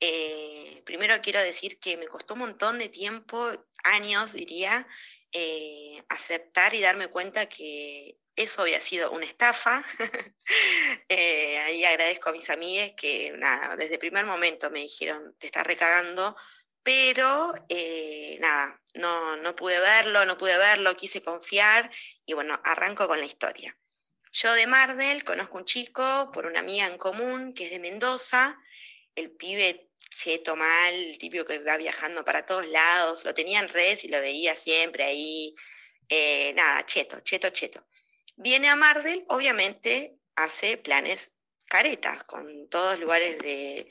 Eh, 0.00 0.82
primero 0.86 1.14
quiero 1.20 1.42
decir 1.42 1.78
que 1.78 1.98
me 1.98 2.08
costó 2.08 2.32
un 2.32 2.40
montón 2.40 2.78
de 2.78 2.88
tiempo, 2.88 3.52
años 3.84 4.32
diría, 4.32 4.88
eh, 5.32 6.02
aceptar 6.08 6.74
y 6.74 6.80
darme 6.80 7.08
cuenta 7.08 7.50
que 7.50 8.16
eso 8.34 8.62
había 8.62 8.80
sido 8.80 9.10
una 9.12 9.26
estafa. 9.26 9.84
Eh, 11.08 11.58
ahí 11.58 11.84
agradezco 11.84 12.30
a 12.30 12.32
mis 12.32 12.48
amigas 12.50 12.92
que 12.96 13.32
nada, 13.32 13.76
desde 13.76 13.94
el 13.94 14.00
primer 14.00 14.24
momento 14.24 14.70
me 14.70 14.80
dijeron, 14.80 15.36
te 15.38 15.46
estás 15.46 15.66
recagando, 15.66 16.36
pero 16.82 17.54
eh, 17.68 18.38
nada, 18.40 18.80
no, 18.94 19.36
no 19.36 19.54
pude 19.54 19.78
verlo, 19.80 20.24
no 20.24 20.38
pude 20.38 20.56
verlo, 20.56 20.96
quise 20.96 21.22
confiar 21.22 21.90
y 22.24 22.32
bueno, 22.34 22.60
arranco 22.64 23.06
con 23.06 23.18
la 23.20 23.26
historia. 23.26 23.76
Yo 24.38 24.52
de 24.52 24.66
Mardel 24.66 25.24
conozco 25.24 25.56
un 25.56 25.64
chico 25.64 26.30
por 26.30 26.44
una 26.44 26.60
amiga 26.60 26.86
en 26.86 26.98
común 26.98 27.54
que 27.54 27.64
es 27.64 27.70
de 27.70 27.78
Mendoza, 27.78 28.60
el 29.14 29.30
pibe 29.30 29.88
cheto 30.10 30.56
mal, 30.56 30.92
el 30.92 31.16
típico 31.16 31.46
que 31.46 31.58
va 31.60 31.78
viajando 31.78 32.22
para 32.22 32.44
todos 32.44 32.66
lados, 32.66 33.24
lo 33.24 33.32
tenía 33.32 33.60
en 33.60 33.70
redes 33.70 34.04
y 34.04 34.08
lo 34.08 34.20
veía 34.20 34.54
siempre 34.54 35.04
ahí, 35.04 35.54
eh, 36.10 36.52
nada, 36.54 36.84
cheto, 36.84 37.20
cheto, 37.20 37.48
cheto. 37.48 37.86
Viene 38.36 38.68
a 38.68 38.76
Mardel, 38.76 39.24
obviamente 39.28 40.18
hace 40.34 40.76
planes 40.76 41.32
caretas, 41.64 42.22
con 42.24 42.68
todos 42.68 43.00
lugares 43.00 43.38
de 43.38 43.88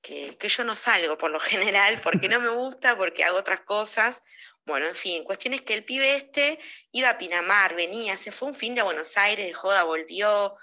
que 0.00 0.48
yo 0.48 0.62
no 0.62 0.76
salgo 0.76 1.18
por 1.18 1.32
lo 1.32 1.40
general, 1.40 2.00
porque 2.02 2.28
no 2.28 2.38
me 2.38 2.50
gusta, 2.50 2.96
porque 2.96 3.24
hago 3.24 3.36
otras 3.36 3.62
cosas. 3.62 4.22
Bueno, 4.68 4.86
en 4.86 4.94
fin, 4.94 5.24
cuestión 5.24 5.54
es 5.54 5.62
que 5.62 5.72
el 5.72 5.82
pibe 5.82 6.14
este 6.14 6.58
iba 6.92 7.08
a 7.08 7.16
Pinamar, 7.16 7.74
venía, 7.74 8.18
se 8.18 8.30
fue 8.30 8.48
un 8.48 8.54
fin 8.54 8.74
de 8.74 8.82
Buenos 8.82 9.16
Aires, 9.16 9.46
de 9.46 9.54
joda, 9.54 9.84
volvió. 9.84 10.54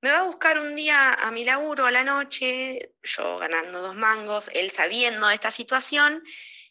Me 0.00 0.10
va 0.10 0.20
a 0.20 0.22
buscar 0.22 0.58
un 0.58 0.74
día 0.74 1.12
a 1.12 1.30
mi 1.30 1.44
laburo 1.44 1.84
a 1.84 1.90
la 1.90 2.02
noche, 2.02 2.94
yo 3.02 3.36
ganando 3.36 3.82
dos 3.82 3.94
mangos, 3.94 4.50
él 4.54 4.70
sabiendo 4.70 5.26
de 5.26 5.34
esta 5.34 5.50
situación, 5.50 6.24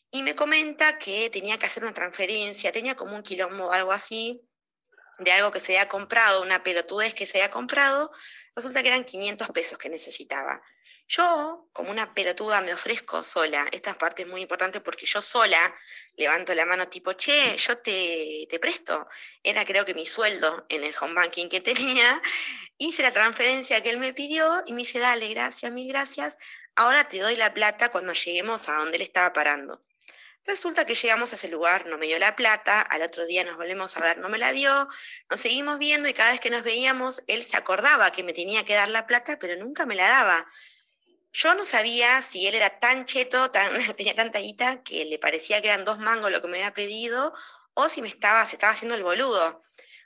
y 0.09 0.23
me 0.23 0.35
comenta 0.35 0.97
que 0.97 1.29
tenía 1.29 1.59
que 1.59 1.67
hacer 1.67 1.83
una 1.83 1.93
transferencia, 1.93 2.71
tenía 2.71 2.95
como 2.95 3.15
un 3.15 3.21
quilombo 3.21 3.71
algo 3.71 3.91
así, 3.91 4.41
de 5.19 5.31
algo 5.33 5.51
que 5.51 5.59
se 5.59 5.77
había 5.77 5.87
comprado, 5.87 6.41
una 6.41 6.63
pelotudez 6.63 7.13
que 7.13 7.27
se 7.27 7.37
había 7.37 7.51
comprado, 7.51 8.11
resulta 8.55 8.81
que 8.81 8.87
eran 8.87 9.03
500 9.05 9.49
pesos 9.49 9.77
que 9.77 9.89
necesitaba. 9.89 10.63
Yo, 11.13 11.67
como 11.73 11.91
una 11.91 12.13
pelotuda, 12.13 12.61
me 12.61 12.73
ofrezco 12.73 13.21
sola. 13.25 13.67
Esta 13.73 13.97
parte 13.97 14.21
es 14.21 14.29
muy 14.29 14.39
importante 14.39 14.79
porque 14.79 15.05
yo 15.05 15.21
sola 15.21 15.75
levanto 16.15 16.53
la 16.53 16.65
mano 16.65 16.87
tipo, 16.87 17.11
che, 17.11 17.57
yo 17.57 17.77
te, 17.79 18.47
te 18.49 18.59
presto. 18.59 19.09
Era 19.43 19.65
creo 19.65 19.83
que 19.83 19.93
mi 19.93 20.05
sueldo 20.05 20.65
en 20.69 20.85
el 20.85 20.95
home 20.97 21.15
banking 21.15 21.49
que 21.49 21.59
tenía. 21.59 22.21
Hice 22.77 23.03
la 23.03 23.11
transferencia 23.11 23.83
que 23.83 23.89
él 23.89 23.97
me 23.97 24.13
pidió 24.13 24.63
y 24.65 24.71
me 24.71 24.83
dice, 24.83 24.99
dale, 24.99 25.27
gracias, 25.27 25.69
mil 25.73 25.89
gracias. 25.89 26.37
Ahora 26.77 27.03
te 27.09 27.19
doy 27.19 27.35
la 27.35 27.53
plata 27.53 27.89
cuando 27.91 28.13
lleguemos 28.13 28.69
a 28.69 28.77
donde 28.77 28.95
él 28.95 29.01
estaba 29.01 29.33
parando. 29.33 29.83
Resulta 30.45 30.85
que 30.85 30.95
llegamos 30.95 31.33
a 31.33 31.35
ese 31.35 31.49
lugar, 31.49 31.87
no 31.87 31.97
me 31.97 32.07
dio 32.07 32.19
la 32.19 32.37
plata, 32.37 32.79
al 32.81 33.01
otro 33.01 33.25
día 33.25 33.43
nos 33.43 33.57
volvemos 33.57 33.97
a 33.97 33.99
ver, 33.99 34.17
no 34.17 34.29
me 34.29 34.37
la 34.37 34.53
dio, 34.53 34.87
nos 35.29 35.41
seguimos 35.41 35.77
viendo 35.77 36.07
y 36.07 36.13
cada 36.13 36.31
vez 36.31 36.39
que 36.39 36.49
nos 36.49 36.63
veíamos, 36.63 37.21
él 37.27 37.43
se 37.43 37.57
acordaba 37.57 38.11
que 38.11 38.23
me 38.23 38.33
tenía 38.33 38.65
que 38.65 38.73
dar 38.75 38.87
la 38.87 39.05
plata, 39.05 39.37
pero 39.39 39.57
nunca 39.57 39.85
me 39.85 39.95
la 39.95 40.07
daba. 40.07 40.47
Yo 41.33 41.55
no 41.55 41.63
sabía 41.65 42.21
si 42.21 42.47
él 42.47 42.55
era 42.55 42.79
tan 42.79 43.05
cheto, 43.05 43.51
tan, 43.51 43.71
tenía 43.95 44.15
tanta 44.15 44.39
guita, 44.39 44.83
que 44.83 45.05
le 45.05 45.19
parecía 45.19 45.61
que 45.61 45.69
eran 45.69 45.85
dos 45.85 45.99
mangos 45.99 46.31
lo 46.31 46.41
que 46.41 46.47
me 46.47 46.57
había 46.57 46.73
pedido, 46.73 47.33
o 47.73 47.87
si 47.89 48.01
me 48.01 48.07
estaba, 48.07 48.45
se 48.45 48.55
estaba 48.55 48.73
haciendo 48.73 48.95
el 48.95 49.03
boludo. 49.03 49.61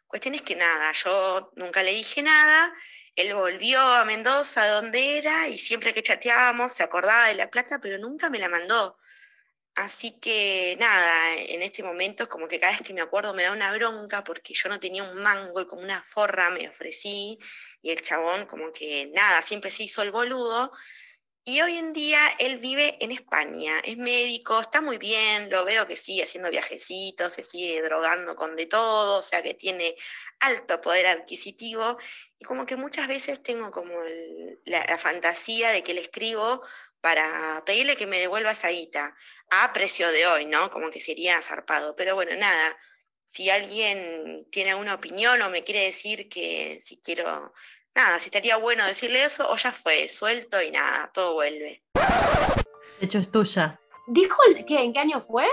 Cuestión 0.07 0.35
es 0.35 0.41
que 0.43 0.55
nada, 0.55 0.91
yo 0.91 1.51
nunca 1.55 1.83
le 1.83 1.91
dije 1.91 2.21
nada, 2.21 2.73
él 3.15 3.33
volvió 3.33 3.79
a 3.79 4.05
Mendoza, 4.05 4.67
donde 4.67 5.17
era, 5.17 5.47
y 5.47 5.57
siempre 5.57 5.93
que 5.93 6.03
chateábamos 6.03 6.73
se 6.73 6.83
acordaba 6.83 7.27
de 7.27 7.35
la 7.35 7.49
plata, 7.49 7.79
pero 7.81 7.97
nunca 7.97 8.29
me 8.29 8.39
la 8.39 8.49
mandó. 8.49 8.97
Así 9.75 10.17
que 10.21 10.77
nada, 10.79 11.35
en 11.35 11.61
este 11.61 11.83
momento 11.83 12.29
como 12.29 12.47
que 12.47 12.61
cada 12.61 12.71
vez 12.71 12.81
que 12.81 12.93
me 12.93 13.01
acuerdo 13.01 13.33
me 13.33 13.43
da 13.43 13.51
una 13.51 13.73
bronca 13.73 14.23
porque 14.23 14.53
yo 14.53 14.69
no 14.69 14.79
tenía 14.79 15.03
un 15.03 15.21
mango 15.21 15.59
y 15.59 15.67
como 15.67 15.81
una 15.81 16.01
forra 16.01 16.49
me 16.49 16.69
ofrecí 16.69 17.37
y 17.81 17.91
el 17.91 18.01
chabón 18.01 18.45
como 18.45 18.71
que 18.71 19.07
nada, 19.13 19.41
siempre 19.41 19.69
se 19.69 19.83
hizo 19.83 20.01
el 20.01 20.11
boludo. 20.11 20.71
Y 21.47 21.61
hoy 21.61 21.77
en 21.77 21.93
día 21.93 22.19
él 22.39 22.57
vive 22.57 22.97
en 23.01 23.11
España, 23.11 23.79
es 23.83 23.97
médico, 23.97 24.59
está 24.59 24.81
muy 24.81 24.97
bien, 24.97 25.47
lo 25.51 25.63
veo 25.63 25.85
que 25.85 25.95
sigue 25.95 26.23
haciendo 26.23 26.49
viajecitos, 26.49 27.33
se 27.33 27.43
sigue 27.43 27.83
drogando 27.83 28.35
con 28.35 28.55
de 28.55 28.65
todo, 28.65 29.19
o 29.19 29.21
sea 29.21 29.43
que 29.43 29.53
tiene 29.53 29.95
alto 30.39 30.81
poder 30.81 31.05
adquisitivo 31.05 31.99
y 32.39 32.45
como 32.45 32.65
que 32.65 32.75
muchas 32.77 33.07
veces 33.07 33.43
tengo 33.43 33.69
como 33.69 33.93
la, 34.65 34.97
fantasía 34.97 35.69
de 35.69 35.83
que 35.83 35.93
le 35.93 36.01
escribo 36.01 36.63
para 36.99 37.63
pedirle 37.63 37.95
que 37.95 38.07
me 38.07 38.19
devuelva 38.19 38.51
esa 38.51 38.69
guita 38.69 39.15
a 39.51 39.71
precio 39.71 40.11
de 40.11 40.25
hoy, 40.25 40.47
¿no? 40.47 40.71
Como 40.71 40.89
que 40.89 40.99
sería 40.99 41.39
zarpado. 41.43 41.95
Pero 41.95 42.15
bueno, 42.15 42.35
nada, 42.35 42.75
si 43.27 43.51
alguien 43.51 44.47
tiene 44.51 44.71
alguna 44.71 44.95
opinión 44.95 45.39
o 45.43 45.49
me 45.51 45.63
quiere 45.63 45.83
decir 45.85 46.27
que 46.27 46.79
si 46.81 46.97
quiero, 46.97 47.53
nada, 47.95 48.19
si 48.19 48.25
estaría 48.25 48.57
bueno 48.57 48.85
decirle 48.85 49.23
eso, 49.23 49.49
o 49.49 49.55
ya 49.55 49.71
fue, 49.71 50.07
suelto 50.09 50.61
y 50.61 50.71
nada, 50.71 51.09
todo 51.13 51.35
vuelve. 51.35 51.81
De 52.99 53.05
hecho, 53.05 53.19
es 53.19 53.31
tuya. 53.31 53.79
¿Dijo 54.07 54.37
que 54.67 54.79
en 54.79 54.93
qué 54.93 54.99
año 54.99 55.19
fue? 55.21 55.47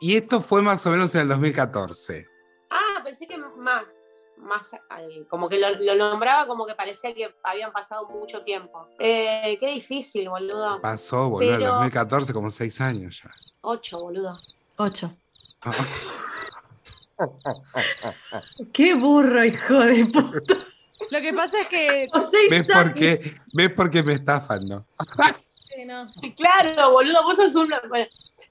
Y 0.00 0.16
esto 0.16 0.40
fue 0.40 0.62
más 0.62 0.86
o 0.86 0.90
menos 0.90 1.14
en 1.14 1.22
el 1.22 1.28
2014. 1.28 2.26
Ah, 2.70 3.00
pensé 3.04 3.26
que 3.26 3.36
más 3.36 4.24
más 4.42 4.70
como 5.28 5.48
que 5.48 5.58
lo, 5.58 5.94
nombraba 5.96 6.46
como 6.46 6.66
que 6.66 6.74
parecía 6.74 7.14
que 7.14 7.34
habían 7.42 7.72
pasado 7.72 8.08
mucho 8.08 8.42
tiempo. 8.42 8.88
Eh, 8.98 9.56
qué 9.60 9.72
difícil, 9.72 10.28
boludo. 10.28 10.80
Pasó, 10.80 11.28
boludo, 11.28 11.54
en 11.54 11.60
2014, 11.60 12.32
como 12.32 12.50
seis 12.50 12.80
años 12.80 13.22
ya. 13.22 13.30
Ocho, 13.62 14.00
boludo. 14.00 14.36
Ocho. 14.76 15.12
Ah. 15.62 15.72
qué 18.72 18.94
burro, 18.94 19.44
hijo 19.44 19.74
de 19.74 20.06
puta. 20.06 20.56
Lo 21.10 21.20
que 21.20 21.32
pasa 21.32 21.60
es 21.60 21.66
que. 21.68 22.08
¿Ves 22.50 22.66
por, 22.66 22.94
qué, 22.94 23.34
¿Ves 23.52 23.70
por 23.70 23.90
qué 23.90 24.02
me 24.02 24.14
estafan, 24.14 24.64
no? 24.68 24.86
Sí, 25.68 25.84
no. 25.84 26.08
Claro, 26.36 26.92
boludo, 26.92 27.22
vos 27.24 27.36
sos 27.36 27.54
un. 27.54 27.70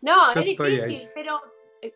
No, 0.01 0.32
es 0.36 0.46
difícil, 0.46 1.10
pero 1.13 1.42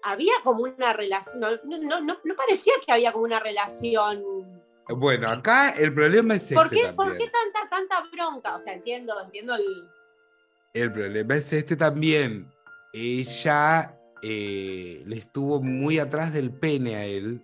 había 0.01 0.33
como 0.43 0.63
una 0.63 0.93
relación, 0.93 1.41
no, 1.41 1.77
no, 1.79 2.01
no, 2.01 2.35
parecía 2.35 2.73
que 2.85 2.91
había 2.91 3.11
como 3.11 3.25
una 3.25 3.39
relación. 3.39 4.23
Bueno, 4.89 5.29
acá 5.29 5.69
el 5.71 5.93
problema 5.93 6.35
es 6.35 6.43
este. 6.43 6.55
¿Por 6.55 6.69
qué, 6.69 6.91
¿por 6.93 7.17
qué 7.17 7.29
tanta, 7.29 7.69
tanta 7.69 8.03
bronca? 8.11 8.55
O 8.55 8.59
sea, 8.59 8.73
entiendo, 8.73 9.19
entiendo 9.21 9.55
el. 9.55 9.89
El 10.73 10.91
problema 10.91 11.35
es 11.35 11.53
este 11.53 11.75
también. 11.75 12.51
Ella 12.91 13.95
eh, 14.21 15.03
le 15.05 15.17
estuvo 15.17 15.61
muy 15.61 15.99
atrás 15.99 16.33
del 16.33 16.51
pene 16.51 16.95
a 16.95 17.05
él. 17.05 17.41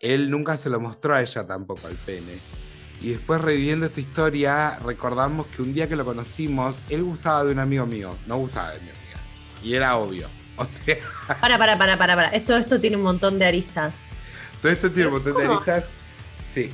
Él 0.00 0.30
nunca 0.30 0.56
se 0.56 0.70
lo 0.70 0.80
mostró 0.80 1.14
a 1.14 1.20
ella 1.20 1.46
tampoco 1.46 1.86
al 1.86 1.94
pene. 1.94 2.40
Y 3.02 3.10
después 3.10 3.40
reviviendo 3.40 3.86
esta 3.86 4.00
historia, 4.00 4.78
recordamos 4.80 5.46
que 5.46 5.62
un 5.62 5.72
día 5.72 5.88
que 5.88 5.96
lo 5.96 6.04
conocimos, 6.04 6.84
él 6.88 7.02
gustaba 7.02 7.44
de 7.44 7.52
un 7.52 7.58
amigo 7.58 7.86
mío, 7.86 8.16
no 8.26 8.36
gustaba 8.36 8.70
de 8.72 8.80
mi 8.80 8.88
amiga. 8.88 9.20
Y 9.62 9.74
era 9.74 9.96
obvio. 9.96 10.28
O 10.60 10.64
sea. 10.66 10.98
Para, 11.40 11.56
para, 11.56 11.78
para, 11.78 11.96
para, 11.96 12.14
para. 12.14 12.28
Esto, 12.28 12.54
esto 12.54 12.78
tiene 12.78 12.98
un 12.98 13.02
montón 13.02 13.38
de 13.38 13.46
aristas. 13.46 13.94
Todo 14.60 14.70
esto 14.70 14.90
tiene 14.90 15.06
un 15.08 15.14
montón 15.14 15.34
de 15.38 15.46
aristas. 15.46 15.86
Sí. 16.52 16.70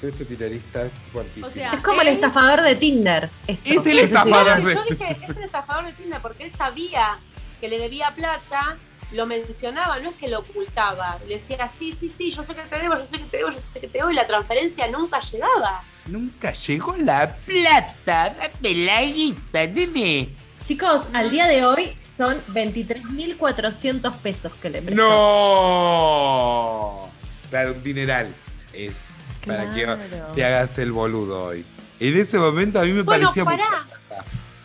Todo 0.00 0.10
esto 0.10 0.24
tiene 0.24 0.46
aristas 0.46 0.94
fuertísimas. 1.12 1.74
es 1.74 1.80
como 1.80 2.00
el 2.00 2.08
estafador 2.08 2.62
de 2.62 2.74
Tinder. 2.74 3.30
Es 3.46 3.86
el 3.86 4.00
estafador 4.00 4.64
de 4.64 4.74
Yo 4.74 4.82
dije, 4.90 5.18
es 5.28 5.36
el 5.36 5.42
estafador 5.44 5.84
de 5.84 5.92
Tinder 5.92 6.20
porque 6.20 6.44
él 6.44 6.50
sabía 6.50 7.20
que 7.60 7.68
le 7.68 7.78
debía 7.78 8.12
plata, 8.16 8.78
lo 9.12 9.26
mencionaba, 9.26 9.98
no 10.00 10.10
es 10.10 10.16
que 10.16 10.28
lo 10.28 10.40
ocultaba. 10.40 11.18
Le 11.26 11.34
decía, 11.34 11.68
sí, 11.68 11.92
sí, 11.92 12.08
sí, 12.08 12.30
yo 12.30 12.42
sé 12.42 12.54
que 12.54 12.62
te 12.62 12.78
debo, 12.78 12.94
yo 12.94 13.04
sé 13.04 13.18
que 13.18 13.24
te 13.24 13.36
debo, 13.38 13.50
yo 13.50 13.60
sé 13.60 13.80
que 13.80 13.88
te 13.88 13.98
debo, 13.98 14.10
y 14.10 14.14
la 14.14 14.26
transferencia 14.26 14.86
nunca 14.88 15.20
llegaba. 15.20 15.82
Nunca 16.06 16.52
llegó 16.52 16.96
la 16.96 17.36
plata, 17.36 18.36
dame 18.38 18.74
la 18.74 19.02
guita, 19.02 19.66
nene. 19.66 20.34
Chicos, 20.64 21.08
al 21.12 21.30
día 21.30 21.46
de 21.46 21.64
hoy 21.64 21.96
son 22.16 22.42
23.400 22.48 24.16
pesos 24.18 24.52
que 24.54 24.70
le 24.70 24.82
prestó. 24.82 25.02
¡No! 25.02 26.30
Claro, 27.50 27.72
un 27.72 27.82
dineral 27.82 28.34
es 28.72 29.02
para 29.46 29.72
que 29.72 29.86
te 30.34 30.44
hagas 30.44 30.78
el 30.78 30.92
boludo 30.92 31.46
hoy. 31.46 31.64
En 31.98 32.16
ese 32.16 32.38
momento 32.38 32.80
a 32.80 32.84
mí 32.84 32.92
me 32.92 33.04
parecía 33.04 33.44
mucho. 33.44 33.62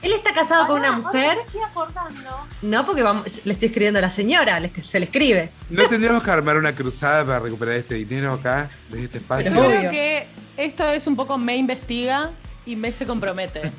Él 0.06 0.14
está 0.14 0.34
casado 0.36 0.68
con 0.68 0.80
una 0.80 0.92
mujer. 0.92 1.38
Estoy 1.48 1.62
acordando. 1.62 2.30
No, 2.62 2.86
porque 2.86 3.02
le 3.02 3.54
estoy 3.54 3.68
escribiendo 3.68 3.98
a 3.98 4.04
la 4.04 4.12
señora, 4.12 4.62
se 4.82 5.00
le 5.00 5.06
escribe. 5.06 5.50
¿No 5.70 5.90
tendríamos 5.90 6.22
que 6.22 6.30
armar 6.30 6.58
una 6.58 6.76
cruzada 6.76 7.26
para 7.26 7.40
recuperar 7.40 7.76
este 7.76 7.96
dinero 7.96 8.34
acá, 8.34 8.70
desde 8.90 9.06
este 9.06 9.18
espacio? 9.18 9.52
Yo 9.52 9.66
creo 9.66 9.90
que 9.90 10.28
esto 10.58 10.88
es 10.90 11.08
un 11.08 11.16
poco 11.16 11.40
me 11.40 11.58
investiga 11.58 12.30
y 12.68 12.76
me 12.76 12.92
se 12.92 13.08
compromete. 13.08 13.72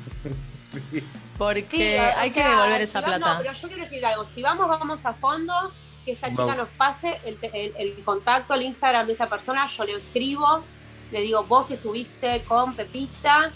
sí. 0.43 1.01
Porque 1.37 1.97
hay 1.99 2.31
que 2.31 2.43
devolver 2.43 2.81
esa 2.81 3.01
plata. 3.01 3.35
No, 3.35 3.37
pero 3.41 3.53
yo 3.53 3.67
quiero 3.69 3.83
decir 3.83 4.05
algo. 4.05 4.25
Si 4.25 4.41
vamos, 4.41 4.67
vamos 4.67 5.05
a 5.05 5.13
fondo, 5.13 5.71
que 6.03 6.11
esta 6.11 6.29
chica 6.29 6.55
nos 6.55 6.67
pase 6.69 7.21
el, 7.23 8.03
contacto, 8.03 8.53
el 8.53 8.63
Instagram 8.63 9.07
de 9.07 9.13
esta 9.13 9.29
persona, 9.29 9.65
yo 9.67 9.85
le 9.85 9.93
escribo, 9.93 10.63
le 11.11 11.21
digo, 11.21 11.43
vos 11.43 11.71
estuviste 11.71 12.41
con 12.47 12.73
Pepita, 12.75 13.53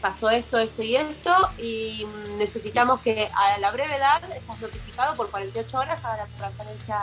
pasó 0.00 0.30
esto, 0.30 0.58
esto 0.58 0.82
y 0.82 0.96
esto, 0.96 1.32
y 1.58 2.06
necesitamos 2.38 3.00
que 3.00 3.28
a 3.34 3.58
la 3.58 3.70
brevedad 3.70 4.22
estás 4.34 4.60
notificado 4.60 5.14
por 5.14 5.30
48 5.30 5.78
horas 5.78 6.04
a 6.04 6.16
la 6.16 6.26
transferencia. 6.38 6.96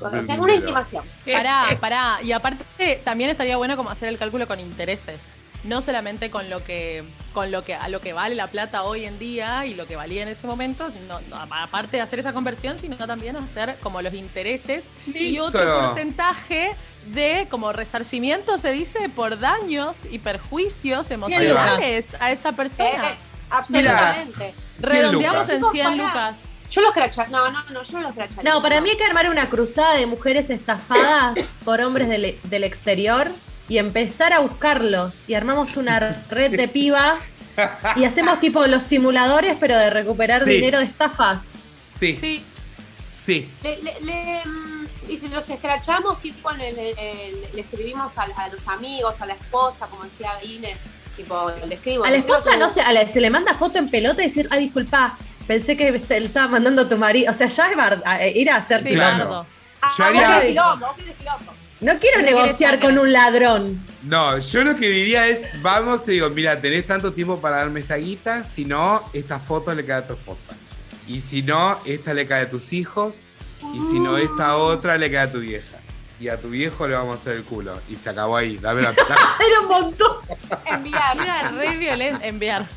O 0.00 0.22
sea, 0.22 0.40
una 0.40 0.54
intimación. 0.54 1.04
Pará, 1.30 1.76
pará. 1.78 2.18
Y 2.22 2.32
aparte, 2.32 3.02
también 3.04 3.30
estaría 3.30 3.56
bueno 3.56 3.76
como 3.76 3.90
hacer 3.90 4.08
el 4.08 4.18
cálculo 4.18 4.46
con 4.46 4.58
intereses 4.58 5.39
no 5.64 5.82
solamente 5.82 6.30
con 6.30 6.48
lo 6.48 6.64
que 6.64 7.04
con 7.32 7.50
lo 7.50 7.62
que 7.62 7.74
a 7.74 7.88
lo 7.88 8.00
que 8.00 8.12
vale 8.12 8.34
la 8.34 8.48
plata 8.48 8.82
hoy 8.82 9.04
en 9.04 9.18
día 9.18 9.66
y 9.66 9.74
lo 9.74 9.86
que 9.86 9.96
valía 9.96 10.22
en 10.22 10.28
ese 10.28 10.46
momento, 10.46 10.90
sino, 10.90 11.20
aparte 11.34 11.98
de 11.98 12.02
hacer 12.02 12.18
esa 12.18 12.32
conversión, 12.32 12.78
sino 12.78 12.96
también 12.96 13.36
hacer 13.36 13.78
como 13.80 14.02
los 14.02 14.14
intereses 14.14 14.84
y 15.06 15.38
otro 15.38 15.80
porcentaje 15.80 16.74
de 17.06 17.46
como 17.50 17.72
resarcimiento 17.72 18.58
se 18.58 18.72
dice 18.72 19.08
por 19.08 19.38
daños 19.38 19.98
y 20.10 20.18
perjuicios 20.18 21.10
emocionales 21.10 22.16
a 22.20 22.30
esa 22.32 22.52
persona. 22.52 23.10
Eh, 23.10 23.16
absolutamente. 23.50 24.54
Redondeamos 24.80 25.48
en 25.50 25.62
100 25.70 25.98
lucas. 25.98 26.44
Yo 26.70 26.82
los 26.82 26.92
cracharía. 26.92 27.36
No, 27.36 27.50
no, 27.50 27.62
no, 27.70 27.82
yo 27.82 27.98
no 27.98 28.04
los 28.04 28.14
cracharía. 28.14 28.50
No, 28.50 28.62
para 28.62 28.80
mí 28.80 28.90
hay 28.90 28.96
que 28.96 29.04
armar 29.04 29.28
una 29.28 29.50
cruzada 29.50 29.94
de 29.94 30.06
mujeres 30.06 30.50
estafadas 30.50 31.36
por 31.64 31.80
hombres 31.80 32.08
del, 32.08 32.38
del 32.44 32.64
exterior 32.64 33.32
y 33.70 33.78
empezar 33.78 34.34
a 34.34 34.40
buscarlos 34.40 35.22
y 35.26 35.32
armamos 35.34 35.78
una 35.78 36.22
red 36.28 36.50
de 36.50 36.68
pibas 36.68 37.18
y 37.96 38.04
hacemos 38.04 38.40
tipo 38.40 38.66
los 38.66 38.82
simuladores, 38.82 39.56
pero 39.58 39.78
de 39.78 39.88
recuperar 39.88 40.44
dinero 40.44 40.78
de 40.78 40.84
estafas. 40.84 41.40
Sí. 41.98 42.18
Sí. 42.20 42.44
Sí. 43.10 43.50
Mm, 44.44 44.86
y 45.08 45.16
si 45.16 45.28
los 45.28 45.48
escrachamos, 45.48 46.20
tipo, 46.20 46.50
le, 46.52 46.94
escribimos 47.56 48.18
a, 48.18 48.26
los 48.52 48.68
amigos, 48.68 49.20
a 49.20 49.26
la 49.26 49.34
esposa, 49.34 49.86
como 49.86 50.04
decía 50.04 50.32
Ine, 50.42 50.76
tipo, 51.16 51.50
le 51.66 51.74
escribo. 51.74 52.04
A 52.04 52.10
la 52.10 52.16
esposa, 52.16 52.56
no 52.56 52.68
sé, 52.68 52.82
a 52.82 53.08
se 53.08 53.20
le 53.20 53.30
manda 53.30 53.54
foto 53.54 53.78
en 53.78 53.88
pelota 53.88 54.22
y 54.22 54.26
decir, 54.26 54.48
ah, 54.50 54.56
disculpa, 54.56 55.16
Pensé 55.46 55.76
que 55.76 55.88
este, 55.88 56.20
le 56.20 56.26
estaba 56.26 56.46
mandando 56.46 56.82
a 56.82 56.88
tu 56.88 56.96
marido. 56.96 57.28
O 57.28 57.34
sea, 57.34 57.48
ya 57.48 57.70
es 57.70 57.76
bar- 57.76 58.02
a- 58.06 58.24
ir 58.24 58.48
a 58.52 58.56
hacer 58.56 58.84
Sí, 58.84 58.90
Claro. 58.94 59.44
Ah, 59.82 59.92
Yo 59.98 60.04
vos 60.12 60.22
haría- 60.22 60.64
No 61.80 61.98
quiero 61.98 62.22
negociar 62.22 62.78
con 62.78 62.98
un 62.98 63.12
ladrón. 63.12 63.82
No, 64.02 64.38
yo 64.38 64.64
lo 64.64 64.76
que 64.76 64.88
diría 64.88 65.26
es, 65.28 65.62
vamos 65.62 66.06
y 66.08 66.12
digo, 66.12 66.28
mira, 66.30 66.60
tenés 66.60 66.86
tanto 66.86 67.12
tiempo 67.12 67.40
para 67.40 67.56
darme 67.56 67.80
esta 67.80 67.96
guita, 67.96 68.44
si 68.44 68.64
no, 68.64 69.02
esta 69.12 69.38
foto 69.38 69.74
le 69.74 69.84
cae 69.84 69.98
a 69.98 70.06
tu 70.06 70.12
esposa. 70.12 70.52
Y 71.06 71.20
si 71.20 71.42
no, 71.42 71.78
esta 71.86 72.14
le 72.14 72.26
cae 72.26 72.42
a 72.42 72.50
tus 72.50 72.72
hijos. 72.72 73.24
Y 73.74 73.78
si 73.90 73.98
no, 73.98 74.16
esta 74.16 74.56
otra 74.56 74.96
le 74.96 75.10
cae 75.10 75.20
a 75.20 75.32
tu 75.32 75.40
vieja. 75.40 75.78
Y 76.20 76.28
a 76.28 76.40
tu 76.40 76.50
viejo 76.50 76.86
le 76.86 76.94
vamos 76.94 77.18
a 77.18 77.20
hacer 77.20 77.36
el 77.36 77.44
culo. 77.44 77.80
Y 77.88 77.96
se 77.96 78.10
acabó 78.10 78.36
ahí. 78.36 78.58
Dame 78.58 78.82
la. 78.82 78.90
Era 78.90 79.60
un 79.62 79.68
montón. 79.68 80.16
Enviar. 80.66 81.18
Era 81.18 81.50
re 81.50 81.76
violento 81.78 82.24
enviar. 82.24 82.68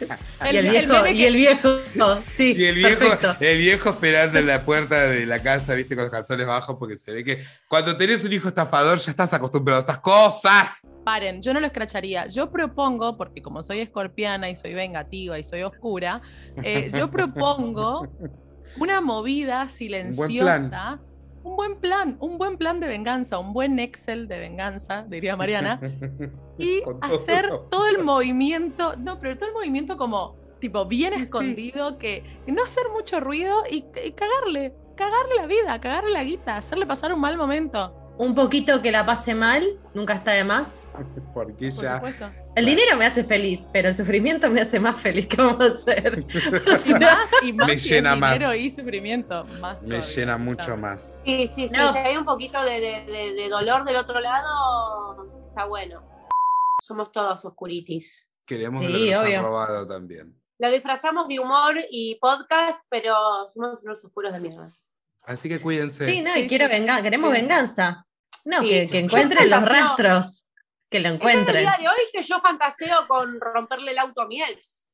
y 0.52 0.56
el 0.56 0.70
viejo, 0.70 1.06
y 1.06 1.24
el 1.24 1.36
viejo, 1.36 1.78
sí, 2.24 2.54
Y 2.56 2.64
el 2.64 2.74
viejo, 2.74 2.98
perfecto. 2.98 3.36
el 3.40 3.58
viejo 3.58 3.90
esperando 3.90 4.38
en 4.38 4.46
la 4.46 4.64
puerta 4.64 5.02
de 5.02 5.26
la 5.26 5.42
casa, 5.42 5.74
viste, 5.74 5.94
con 5.94 6.04
los 6.04 6.10
calzones 6.10 6.46
bajos, 6.46 6.76
porque 6.78 6.96
se 6.96 7.12
ve 7.12 7.24
que 7.24 7.44
cuando 7.68 7.96
tenés 7.96 8.24
un 8.24 8.32
hijo 8.32 8.48
estafador 8.48 8.98
ya 8.98 9.10
estás 9.10 9.32
acostumbrado 9.32 9.78
a 9.78 9.80
estas 9.80 9.98
cosas. 9.98 10.86
Paren, 11.04 11.42
yo 11.42 11.52
no 11.52 11.60
lo 11.60 11.66
escracharía. 11.66 12.26
Yo 12.26 12.50
propongo, 12.50 13.16
porque 13.16 13.42
como 13.42 13.62
soy 13.62 13.80
escorpiana 13.80 14.48
y 14.48 14.54
soy 14.54 14.74
vengativa 14.74 15.38
y 15.38 15.44
soy 15.44 15.62
oscura, 15.62 16.22
eh, 16.62 16.90
yo 16.96 17.10
propongo 17.12 18.08
una 18.78 19.00
movida 19.00 19.68
silenciosa. 19.68 20.98
Un 21.00 21.13
buen 21.56 21.76
plan, 21.76 22.16
un 22.20 22.38
buen 22.38 22.56
plan 22.56 22.80
de 22.80 22.88
venganza, 22.88 23.38
un 23.38 23.52
buen 23.52 23.78
Excel 23.78 24.28
de 24.28 24.38
venganza, 24.38 25.04
diría 25.08 25.36
Mariana, 25.36 25.80
y 26.58 26.82
todo. 26.82 26.98
hacer 27.02 27.50
todo 27.70 27.86
el 27.86 28.02
movimiento, 28.02 28.96
no, 28.96 29.20
pero 29.20 29.36
todo 29.36 29.48
el 29.48 29.54
movimiento 29.54 29.96
como 29.96 30.36
tipo 30.58 30.86
bien 30.86 31.12
escondido, 31.12 31.98
que 31.98 32.24
que 32.46 32.52
no 32.52 32.64
hacer 32.64 32.84
mucho 32.92 33.20
ruido 33.20 33.62
y, 33.70 33.84
y 34.04 34.12
cagarle, 34.12 34.74
cagarle 34.96 35.34
la 35.36 35.46
vida, 35.46 35.80
cagarle 35.80 36.10
la 36.10 36.24
guita, 36.24 36.56
hacerle 36.56 36.86
pasar 36.86 37.12
un 37.12 37.20
mal 37.20 37.36
momento, 37.36 37.94
Un 38.16 38.32
poquito 38.34 38.80
que 38.80 38.92
la 38.92 39.04
pase 39.04 39.34
mal, 39.34 39.64
nunca 39.92 40.14
está 40.14 40.30
de 40.32 40.44
más. 40.44 40.86
Porque 41.34 41.68
por 41.70 41.82
ya. 41.82 41.94
supuesto. 41.96 42.30
El 42.54 42.66
dinero 42.66 42.96
me 42.96 43.06
hace 43.06 43.24
feliz, 43.24 43.68
pero 43.72 43.88
el 43.88 43.94
sufrimiento 43.96 44.48
me 44.50 44.60
hace 44.60 44.78
más 44.78 45.00
feliz. 45.00 45.26
¿Qué 45.26 45.36
vamos 45.36 45.60
a 45.60 45.74
hacer? 45.74 46.24
Y 46.86 46.92
más, 46.94 47.28
y 47.42 47.52
más 47.52 47.66
Me 47.68 47.76
llena 47.76 48.14
más. 48.14 48.34
dinero 48.34 48.54
y 48.54 48.70
sufrimiento, 48.70 49.42
más 49.60 49.82
Me 49.82 49.88
todavía, 49.88 50.00
llena 50.14 50.38
mucho 50.38 50.60
escuchame. 50.60 50.80
más. 50.82 51.22
Sí, 51.24 51.46
sí, 51.48 51.68
sí. 51.68 51.76
No. 51.76 51.92
Si 51.92 51.98
hay 51.98 52.16
un 52.16 52.24
poquito 52.24 52.62
de, 52.62 52.80
de- 52.80 53.04
de- 53.06 53.32
de 53.34 53.48
dolor 53.48 53.84
del 53.84 53.96
otro 53.96 54.20
lado, 54.20 55.42
está 55.46 55.64
bueno. 55.66 56.02
Somos 56.80 57.10
todos 57.10 57.44
oscuritis. 57.44 58.28
Queremos 58.46 58.80
Sí, 58.80 58.86
lo 58.86 58.92
que 58.98 59.10
nos 59.12 59.24
han 59.38 59.42
robado 59.42 59.88
también. 59.88 60.40
Lo 60.60 60.70
disfrazamos 60.70 61.26
de 61.26 61.40
humor 61.40 61.74
y 61.90 62.16
podcast, 62.20 62.80
pero 62.88 63.14
somos 63.48 63.82
unos 63.84 64.04
oscuros 64.04 64.32
de 64.32 64.38
mierda. 64.40 64.68
Así 65.26 65.48
que 65.48 65.60
cuídense. 65.60 66.06
Sí, 66.06 66.20
no, 66.20 66.36
y 66.36 66.46
quiero 66.46 66.68
venganza, 66.68 67.02
queremos 67.02 67.32
Sí. 67.34 67.40
venganza. 67.40 68.06
No, 68.44 68.60
Sí. 68.60 68.68
que, 68.68 68.88
que 68.88 68.98
encuentren 69.00 69.48
los 69.50 69.64
rastros. 69.64 70.48
Que 70.90 71.00
lo 71.00 71.08
Es 71.08 71.10
el 71.12 71.16
encuentren. 71.16 71.60
día 71.62 71.76
de 71.80 71.88
hoy 71.88 71.94
que 72.12 72.22
yo 72.22 72.40
fantaseo 72.40 73.06
con 73.08 73.40
romperle 73.40 73.92
el 73.92 73.98
auto 73.98 74.20
a 74.22 74.26
mi 74.26 74.42
ex. 74.42 74.88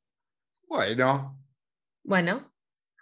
Bueno. 0.66 1.36
Bueno, 2.04 2.46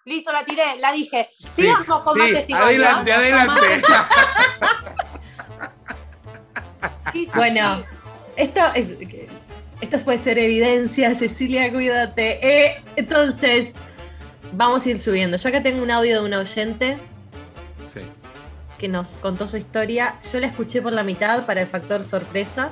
Listo, 0.05 0.33
la 0.33 0.43
tiré, 0.43 0.77
la 0.79 0.91
dije. 0.91 1.29
Sí, 1.37 1.63
Sigamos 1.63 2.03
con 2.03 2.17
más 2.17 2.27
sí, 2.29 2.33
testimonios. 2.33 2.69
adelante, 2.71 3.13
adelante. 3.13 3.83
Bueno. 7.35 7.85
esto 8.37 8.61
es. 8.75 8.89
Esto 9.81 9.99
puede 10.05 10.19
ser 10.19 10.39
evidencia, 10.39 11.15
Cecilia, 11.15 11.71
cuídate. 11.73 12.39
Eh, 12.67 12.83
entonces, 12.97 13.75
vamos 14.53 14.85
a 14.85 14.91
ir 14.91 14.99
subiendo. 14.99 15.37
Yo 15.37 15.49
acá 15.51 15.63
tengo 15.63 15.83
un 15.83 15.91
audio 15.91 16.21
de 16.21 16.27
un 16.27 16.35
oyente. 16.35 16.97
Que 18.79 18.89
nos 18.89 19.19
contó 19.19 19.49
su 19.49 19.57
historia. 19.57 20.21
Yo 20.33 20.41
la 20.41 20.47
escuché 20.47 20.81
por 20.81 20.93
la 20.93 21.03
mitad 21.03 21.45
para 21.45 21.63
el 21.63 21.69
factor 21.69 22.05
sorpresa. 22.05 22.71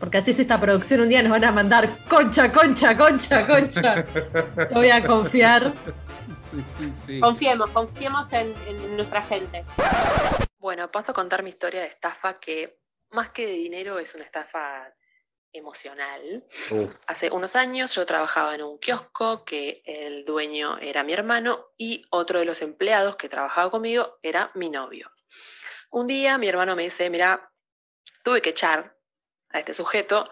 Porque 0.00 0.18
así 0.18 0.32
es 0.32 0.40
esta 0.40 0.60
producción. 0.60 1.00
Un 1.00 1.08
día 1.08 1.22
nos 1.22 1.30
van 1.30 1.44
a 1.44 1.52
mandar 1.52 1.88
concha, 2.08 2.50
concha, 2.52 2.96
concha, 2.96 3.46
concha. 3.46 4.04
Te 4.04 4.74
voy 4.74 4.90
a 4.90 5.06
confiar. 5.06 5.72
Sí, 6.50 6.64
sí, 6.78 6.92
sí. 7.06 7.20
Confiemos, 7.20 7.70
confiemos 7.70 8.32
en, 8.32 8.52
en 8.66 8.96
nuestra 8.96 9.22
gente. 9.22 9.64
Bueno, 10.58 10.90
paso 10.90 11.12
a 11.12 11.14
contar 11.14 11.42
mi 11.42 11.50
historia 11.50 11.80
de 11.80 11.86
estafa 11.86 12.38
que 12.38 12.80
más 13.10 13.30
que 13.30 13.46
de 13.46 13.52
dinero 13.52 13.98
es 13.98 14.14
una 14.14 14.24
estafa 14.24 14.92
emocional. 15.54 16.44
Hace 17.06 17.30
unos 17.30 17.56
años 17.56 17.94
yo 17.94 18.04
trabajaba 18.04 18.54
en 18.54 18.62
un 18.62 18.78
kiosco 18.78 19.44
que 19.44 19.82
el 19.86 20.24
dueño 20.24 20.78
era 20.78 21.04
mi 21.04 21.12
hermano 21.12 21.68
y 21.78 22.02
otro 22.10 22.40
de 22.40 22.44
los 22.44 22.60
empleados 22.60 23.16
que 23.16 23.28
trabajaba 23.28 23.70
conmigo 23.70 24.18
era 24.22 24.50
mi 24.54 24.68
novio. 24.68 25.10
Un 25.90 26.06
día 26.06 26.38
mi 26.38 26.48
hermano 26.48 26.74
me 26.74 26.82
dice, 26.84 27.08
mira, 27.10 27.48
tuve 28.22 28.42
que 28.42 28.50
echar 28.50 28.96
a 29.50 29.58
este 29.58 29.74
sujeto, 29.74 30.28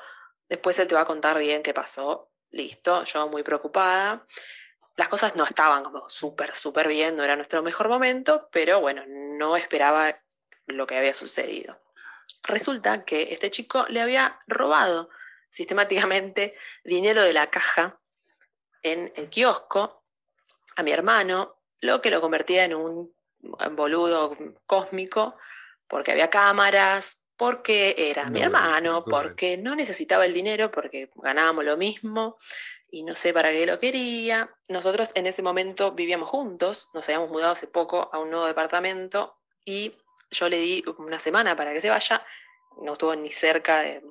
después 0.48 0.78
él 0.78 0.88
te 0.88 0.94
va 0.94 1.02
a 1.02 1.06
contar 1.06 1.38
bien 1.38 1.62
qué 1.62 1.72
pasó. 1.72 2.30
Listo, 2.50 3.04
yo 3.04 3.28
muy 3.28 3.42
preocupada. 3.42 4.26
Las 4.96 5.08
cosas 5.08 5.36
no 5.36 5.44
estaban 5.44 5.84
como 5.84 6.08
súper, 6.10 6.54
súper 6.54 6.88
bien, 6.88 7.16
no 7.16 7.24
era 7.24 7.36
nuestro 7.36 7.62
mejor 7.62 7.88
momento, 7.88 8.48
pero 8.52 8.80
bueno, 8.80 9.04
no 9.06 9.56
esperaba 9.56 10.20
lo 10.66 10.86
que 10.86 10.98
había 10.98 11.14
sucedido. 11.14 11.80
Resulta 12.42 13.04
que 13.04 13.32
este 13.32 13.50
chico 13.50 13.86
le 13.88 14.02
había 14.02 14.40
robado 14.46 15.08
sistemáticamente 15.48 16.56
dinero 16.84 17.22
de 17.22 17.32
la 17.32 17.48
caja 17.48 18.00
en 18.82 19.12
el 19.16 19.28
kiosco 19.28 20.04
a 20.76 20.82
mi 20.82 20.92
hermano, 20.92 21.62
lo 21.80 22.00
que 22.00 22.10
lo 22.10 22.20
convertía 22.20 22.64
en 22.64 22.74
un 22.74 23.14
boludo 23.42 24.36
cósmico, 24.66 25.36
porque 25.88 26.12
había 26.12 26.30
cámaras, 26.30 27.28
porque 27.36 27.94
era 27.98 28.30
mi 28.30 28.40
No, 28.40 28.46
hermano, 28.46 29.04
porque 29.04 29.56
no 29.56 29.74
necesitaba 29.74 30.24
el 30.26 30.32
dinero, 30.32 30.70
porque 30.70 31.10
ganábamos 31.16 31.64
lo 31.64 31.76
mismo 31.76 32.36
y 32.90 33.02
no 33.02 33.14
sé 33.14 33.32
para 33.32 33.50
qué 33.50 33.66
lo 33.66 33.80
quería. 33.80 34.54
Nosotros 34.68 35.10
en 35.14 35.26
ese 35.26 35.42
momento 35.42 35.92
vivíamos 35.92 36.28
juntos, 36.28 36.88
nos 36.94 37.08
habíamos 37.08 37.30
mudado 37.30 37.52
hace 37.52 37.66
poco 37.66 38.10
a 38.12 38.18
un 38.18 38.30
nuevo 38.30 38.46
departamento 38.46 39.38
y 39.64 39.92
yo 40.30 40.48
le 40.48 40.58
di 40.58 40.84
una 40.98 41.18
semana 41.18 41.56
para 41.56 41.72
que 41.72 41.80
se 41.80 41.90
vaya, 41.90 42.24
no 42.80 42.92
estuvo 42.92 43.14
ni 43.16 43.30
cerca 43.30 43.80
de, 43.80 44.02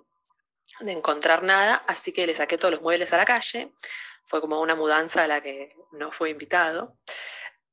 de 0.82 0.92
encontrar 0.92 1.44
nada, 1.44 1.76
así 1.88 2.12
que 2.12 2.28
le 2.28 2.36
saqué 2.36 2.58
todos 2.58 2.74
los 2.74 2.82
muebles 2.82 3.14
a 3.14 3.18
la 3.18 3.26
calle. 3.26 3.74
Fue 4.26 4.42
como 4.42 4.62
una 4.62 4.76
mudanza 4.76 5.24
a 5.24 5.28
la 5.28 5.42
que 5.42 5.76
no 5.94 6.12
fue 6.12 6.32
invitado. 6.32 6.98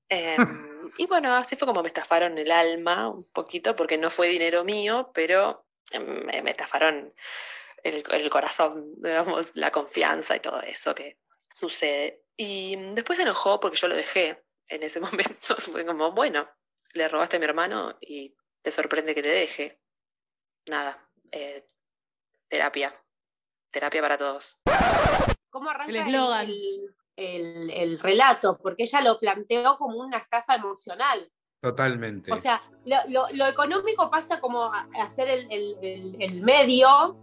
Em, 0.09 0.91
y 0.97 1.07
bueno, 1.07 1.35
así 1.35 1.57
fue 1.57 1.67
como 1.67 1.83
me 1.83 1.89
estafaron 1.89 2.39
el 2.39 2.51
alma 2.51 3.09
un 3.09 3.25
poquito, 3.25 3.77
porque 3.77 3.99
no 3.99 4.11
fue 4.11 4.29
dinero 4.29 4.65
mío, 4.65 5.11
pero 5.13 5.67
em, 5.91 6.25
me, 6.27 6.43
me 6.43 6.51
estafaron 6.51 7.13
el, 7.85 8.03
el 8.11 8.31
corazón, 8.31 8.95
digamos, 9.03 9.57
la 9.57 9.71
confianza 9.71 10.37
y 10.37 10.41
todo 10.41 10.61
eso 10.63 10.95
que 10.95 11.19
sucede. 11.51 12.23
Y 12.37 12.77
después 12.95 13.17
se 13.17 13.23
enojó 13.25 13.61
porque 13.61 13.77
yo 13.79 13.89
lo 13.89 13.97
dejé 13.97 14.43
en 14.69 14.83
ese 14.83 15.01
momento. 15.01 15.57
Fue 15.57 15.85
como, 15.85 16.13
bueno, 16.13 16.49
le 16.95 17.09
robaste 17.09 17.37
a 17.37 17.39
mi 17.39 17.45
hermano 17.45 17.97
y 18.01 18.35
te 18.63 18.71
sorprende 18.71 19.15
que 19.15 19.23
te 19.23 19.31
deje. 19.31 19.81
Nada, 20.67 21.09
eh, 21.33 21.65
terapia. 22.49 22.95
Terapia 23.71 24.01
para 24.01 24.17
todos. 24.17 24.59
¿Cómo 25.51 25.71
arranca 25.71 25.91
El 25.91 25.97
el, 25.97 26.07
eslogan. 26.07 26.49
el- 26.49 26.95
el- 27.19 27.71
el 27.71 27.99
relato? 27.99 28.57
Porque 28.63 28.85
ella 28.85 29.01
lo 29.03 29.19
planteó 29.19 29.77
como 29.77 29.99
una 29.99 30.19
estafa 30.19 30.55
emocional. 30.55 31.31
Totalmente. 31.61 32.33
O 32.33 32.39
sea, 32.39 32.63
lo, 32.87 32.97
lo- 33.09 33.27
lo 33.35 33.47
económico 33.47 34.11
pasa 34.11 34.41
como 34.41 34.71
ser 35.09 35.29
el, 35.29 35.47
el- 35.51 35.77
el- 35.83 36.17
el 36.23 36.41
medio, 36.43 37.17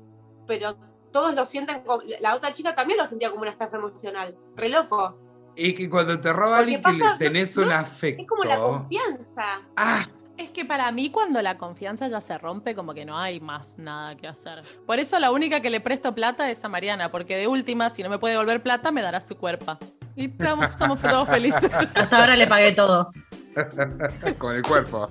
pero 0.46 0.78
todos 1.12 1.34
lo 1.34 1.46
sienten 1.46 1.82
como. 1.84 2.04
La 2.20 2.36
otra 2.36 2.52
chica 2.52 2.76
también 2.76 2.98
lo 3.00 3.06
sentía 3.06 3.30
como 3.30 3.44
una 3.44 3.52
estafa 3.52 3.78
emocional. 3.78 4.38
Re 4.56 4.70
loco. 4.70 5.22
y 5.58 5.74
que 5.74 5.90
cuando 5.90 6.20
te 6.20 6.34
roba 6.34 6.58
alguien 6.58 6.82
pasa- 6.82 7.16
tenés 7.18 7.56
no 7.56 7.64
un 7.64 7.72
afecto. 7.72 8.22
Es 8.24 8.28
como 8.28 8.44
la 8.44 8.58
confianza. 8.58 9.62
Ah, 9.78 10.06
Es 10.38 10.50
que 10.50 10.66
para 10.66 10.92
mí 10.92 11.10
cuando 11.12 11.42
la 11.42 11.58
confianza 11.58 12.08
ya 12.08 12.20
se 12.20 12.38
rompe, 12.38 12.76
como 12.76 12.94
que 12.94 13.06
no 13.06 13.18
hay 13.18 13.40
más 13.40 13.78
nada 13.78 14.16
que 14.16 14.28
hacer. 14.28 14.64
Por 14.86 15.00
eso 15.00 15.18
la 15.20 15.32
única 15.32 15.62
que 15.62 15.70
le 15.70 15.80
presto 15.80 16.14
plata 16.14 16.52
es 16.52 16.64
a 16.66 16.70
Mariana, 16.70 17.10
porque 17.10 17.38
de 17.38 17.48
última, 17.48 17.90
si 17.90 18.04
no 18.04 18.10
me 18.10 18.20
puede 18.20 18.34
devolver 18.34 18.62
plata, 18.62 18.92
me 18.92 19.02
dará 19.02 19.22
su 19.22 19.38
cuerpo. 19.38 19.78
Y 20.16 20.26
estamos, 20.26 20.72
estamos 20.72 21.02
todos 21.02 21.28
felices 21.28 21.70
Hasta 21.96 22.20
ahora 22.20 22.36
le 22.36 22.48
pagué 22.48 22.74
todo. 22.74 23.12
con 24.38 24.56
el 24.56 24.62
cuerpo. 24.62 25.10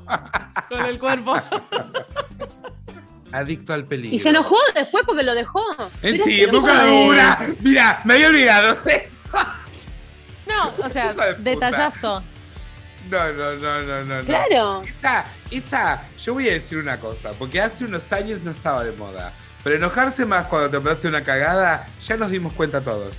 con 0.68 0.84
el 0.84 0.98
cuerpo. 0.98 1.34
Adicto 3.32 3.72
al 3.72 3.84
peligro. 3.84 4.14
Y 4.14 4.18
se 4.18 4.28
enojó 4.28 4.56
después 4.74 5.04
porque 5.06 5.22
lo 5.22 5.34
dejó. 5.34 5.64
En 6.02 6.12
Pero 6.12 6.24
sí, 6.24 6.42
en 6.42 6.50
boca 6.52 6.84
una. 6.84 7.38
Mira, 7.60 8.00
me 8.04 8.14
había 8.14 8.28
olvidado 8.28 8.76
de 8.82 8.96
eso. 8.96 9.22
No, 10.46 10.72
o 10.84 10.88
sea, 10.88 11.14
detallazo. 11.38 12.22
No, 13.10 13.32
no, 13.32 13.54
no, 13.56 13.82
no, 13.82 14.04
no. 14.04 14.24
Claro. 14.24 14.82
Esa, 14.82 15.24
esa, 15.50 16.02
yo 16.18 16.34
voy 16.34 16.48
a 16.48 16.52
decir 16.52 16.78
una 16.78 16.98
cosa, 16.98 17.32
porque 17.32 17.60
hace 17.60 17.84
unos 17.84 18.12
años 18.12 18.40
no 18.40 18.50
estaba 18.50 18.84
de 18.84 18.92
moda. 18.92 19.32
Pero 19.62 19.76
enojarse 19.76 20.26
más 20.26 20.46
cuando 20.46 20.70
te 20.70 20.78
mandaste 20.78 21.08
una 21.08 21.24
cagada, 21.24 21.86
ya 22.00 22.16
nos 22.16 22.30
dimos 22.30 22.52
cuenta 22.52 22.80
todos. 22.82 23.14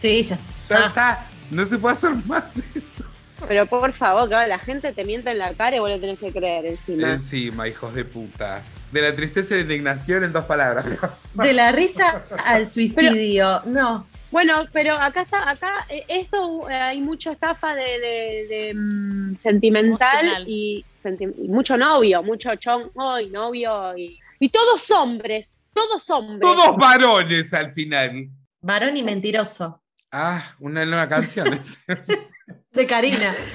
Sí, 0.00 0.22
ya 0.22 0.36
Ya 0.68 0.76
está. 0.76 0.86
está 0.86 1.26
No 1.50 1.64
se 1.64 1.78
puede 1.78 1.94
hacer 1.94 2.10
más 2.26 2.56
eso. 2.74 3.04
Pero 3.46 3.66
por 3.66 3.92
favor, 3.92 4.28
claro, 4.28 4.48
la 4.48 4.58
gente 4.58 4.92
te 4.92 5.04
miente 5.04 5.30
en 5.30 5.38
la 5.38 5.54
cara 5.54 5.76
y 5.76 5.78
vos 5.78 5.88
le 5.88 6.00
tenés 6.00 6.18
que 6.18 6.32
creer 6.32 6.66
encima. 6.66 7.10
Encima, 7.12 7.68
hijos 7.68 7.94
de 7.94 8.04
puta. 8.04 8.62
De 8.90 9.00
la 9.00 9.14
tristeza 9.14 9.54
y 9.54 9.58
la 9.58 9.62
indignación 9.62 10.24
en 10.24 10.32
dos 10.32 10.44
palabras. 10.44 10.86
De 11.34 11.52
la 11.52 11.70
risa 11.70 12.24
al 12.44 12.66
suicidio. 12.66 13.62
no. 13.66 14.07
Bueno, 14.30 14.66
pero 14.72 14.94
acá 14.94 15.22
está, 15.22 15.48
acá 15.48 15.86
eh, 15.88 16.04
esto 16.08 16.68
eh, 16.68 16.74
hay 16.74 17.00
mucha 17.00 17.32
estafa 17.32 17.74
de, 17.74 17.82
de- 17.98 18.46
de, 18.48 18.74
mm, 18.74 19.34
sentimental 19.36 20.18
Emocional. 20.20 20.44
y, 20.46 20.84
senti- 20.98 21.34
y 21.44 21.48
mucho 21.48 21.76
novio, 21.78 22.22
mucho 22.22 22.54
chongo 22.56 23.18
y 23.20 23.30
novio 23.30 23.96
y, 23.96 24.18
y 24.38 24.48
todos 24.50 24.90
hombres, 24.90 25.60
todos 25.72 26.08
hombres. 26.10 26.40
Todos 26.42 26.76
varones 26.76 27.52
al 27.54 27.72
final. 27.72 28.28
Varón 28.60 28.96
y 28.96 29.02
mentiroso. 29.02 29.80
Ah, 30.12 30.54
una 30.60 30.84
nueva 30.84 31.08
canción. 31.08 31.48
De 32.72 32.86
Karina. 32.86 33.34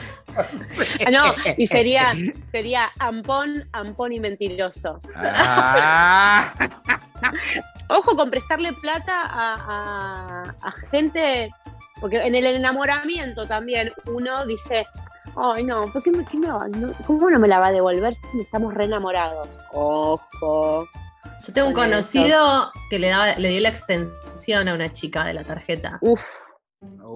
Ah, 1.06 1.12
no, 1.12 1.24
y 1.58 1.68
sería, 1.68 2.14
sería 2.50 2.90
ampón, 2.98 3.70
ampón 3.72 4.14
y 4.14 4.20
mentiroso. 4.20 5.00
ah, 5.16 6.52
Ojo 7.90 8.16
con 8.16 8.32
prestarle 8.32 8.74
plata 8.74 9.22
a, 9.22 9.54
a- 10.48 10.56
a 10.60 10.72
gente, 10.90 11.52
porque 12.02 12.18
en 12.18 12.34
el 12.34 12.46
enamoramiento 12.48 13.46
también 13.46 13.92
uno 14.08 14.46
dice, 14.48 14.88
ay 15.36 15.64
no, 15.64 15.86
¿por 15.94 16.02
qué 16.02 16.10
me, 16.12 16.26
qué 16.26 16.38
me 16.38 16.50
va- 16.52 16.68
no- 16.68 16.94
¿cómo 17.06 17.30
no 17.30 17.38
me 17.38 17.48
la 17.48 17.60
va 17.60 17.68
a 17.68 17.72
devolver 17.72 18.16
si 18.32 18.40
estamos 18.42 18.74
re 18.74 18.86
enamorados? 18.86 19.60
Ojo. 19.74 20.88
Yo 21.46 21.54
tengo 21.54 21.68
un 21.68 21.74
Con 21.76 21.84
conocido 21.86 22.72
que 22.90 22.98
le, 22.98 23.10
daba, 23.10 23.36
le 23.36 23.50
dio 23.50 23.62
la 23.62 23.70
extensión 23.70 24.68
a 24.68 24.74
una 24.74 24.92
chica 24.92 25.26
de 25.26 25.34
la 25.34 25.44
tarjeta. 25.44 26.00
Uf, 26.02 26.22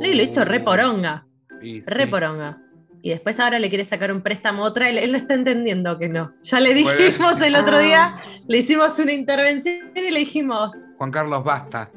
Y 0.03 0.13
lo 0.13 0.21
hizo 0.23 0.45
re 0.45 0.59
poronga. 0.59 1.23
Y 1.61 1.81
Re 1.81 2.05
sí. 2.05 2.09
poronga. 2.11 2.61
Y 3.01 3.09
después 3.11 3.39
ahora 3.39 3.59
le 3.59 3.69
quiere 3.69 3.85
sacar 3.85 4.11
un 4.11 4.21
préstamo 4.21 4.63
a 4.65 4.67
otra. 4.67 4.89
Él, 4.89 4.97
él 4.97 5.11
no 5.11 5.17
está 5.17 5.33
entendiendo 5.35 5.97
que 5.99 6.09
no. 6.09 6.33
Ya 6.43 6.59
le 6.59 6.73
Bueno. 6.83 6.97
dijimos 6.99 7.41
el 7.41 7.55
otro 7.55 7.79
día, 7.79 8.17
le 8.47 8.57
hicimos 8.57 8.97
una 8.99 9.13
intervención 9.13 9.91
y 9.95 10.11
le 10.11 10.19
dijimos, 10.19 10.73
Juan 10.97 11.11
Carlos, 11.11 11.43
basta. 11.43 11.91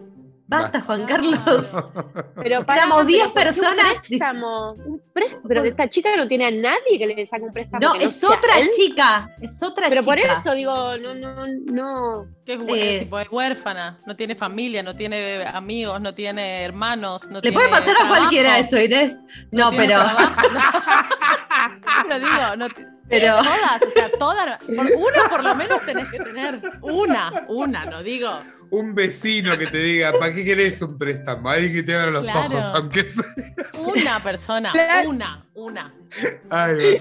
Basta 0.50 0.80
Juan 0.82 1.06
Carlos. 1.06 1.40
pero 2.34 2.66
para 2.66 2.82
Éramos 2.82 3.06
10 3.06 3.28
personas, 3.28 3.96
Un 3.96 4.02
préstamo, 4.08 4.72
un 4.72 5.02
préstamo, 5.12 5.42
pero 5.48 5.64
esta 5.64 5.88
chica 5.88 6.14
no 6.16 6.28
tiene 6.28 6.46
a 6.46 6.50
nadie 6.50 6.98
que 6.98 7.06
le 7.06 7.26
saque 7.26 7.44
un 7.44 7.52
préstamo. 7.52 7.80
No, 7.80 7.94
es 7.94 8.22
otra 8.22 8.58
él. 8.58 8.68
chica. 8.76 9.30
Es 9.40 9.62
otra 9.62 9.88
Pero 9.88 10.02
chica. 10.02 10.10
por 10.10 10.18
eso 10.18 10.52
digo, 10.52 10.96
no, 10.98 11.14
no, 11.14 11.46
no. 11.72 12.26
Que 12.44 12.54
es, 12.54 12.60
Eh. 12.68 12.98
tipo, 13.04 13.18
es 13.18 13.28
huérfana, 13.30 13.96
no 14.06 14.16
tiene 14.16 14.34
familia, 14.34 14.82
no 14.82 14.94
tiene 14.94 15.44
amigos, 15.46 16.00
no 16.00 16.12
tiene 16.14 16.64
hermanos. 16.64 17.28
No 17.28 17.36
Le 17.36 17.42
tiene 17.42 17.56
puede 17.56 17.68
pasar 17.68 17.94
a 18.04 18.08
cualquiera 18.08 18.58
eso, 18.58 18.76
Inés. 18.78 19.16
No, 19.52 19.70
pero. 19.70 19.94
trabajo. 19.94 20.42
pero 22.08 22.18
digo, 22.18 22.56
no 22.56 22.66
Pero- 23.08 23.36
todas, 23.36 23.82
o 23.86 23.90
sea, 23.90 24.10
todas. 24.18 24.58
por- 24.64 24.86
una 24.96 25.28
por 25.28 25.44
lo 25.44 25.54
menos 25.54 25.80
tenés 25.84 26.08
que 26.10 26.18
tener. 26.18 26.60
Una, 26.82 27.44
una, 27.48 27.84
no 27.86 28.02
digo. 28.02 28.30
Un 28.70 28.94
vecino 28.94 29.56
que 29.58 29.66
te 29.66 29.78
diga, 29.78 30.12
¿para 30.12 30.32
qué 30.32 30.44
querés 30.44 30.80
un 30.82 30.96
préstamo? 30.96 31.48
Alguien 31.50 31.72
que 31.72 31.82
te 31.82 31.94
abra 31.94 32.10
los 32.10 32.24
Claro. 32.24 32.40
ojos, 32.58 32.64
aunque 32.74 33.02
sea. 33.02 33.24
Una 33.78 34.22
persona, 34.22 34.72
una, 35.06 35.44
una. 35.54 35.94
Ay. 36.50 36.98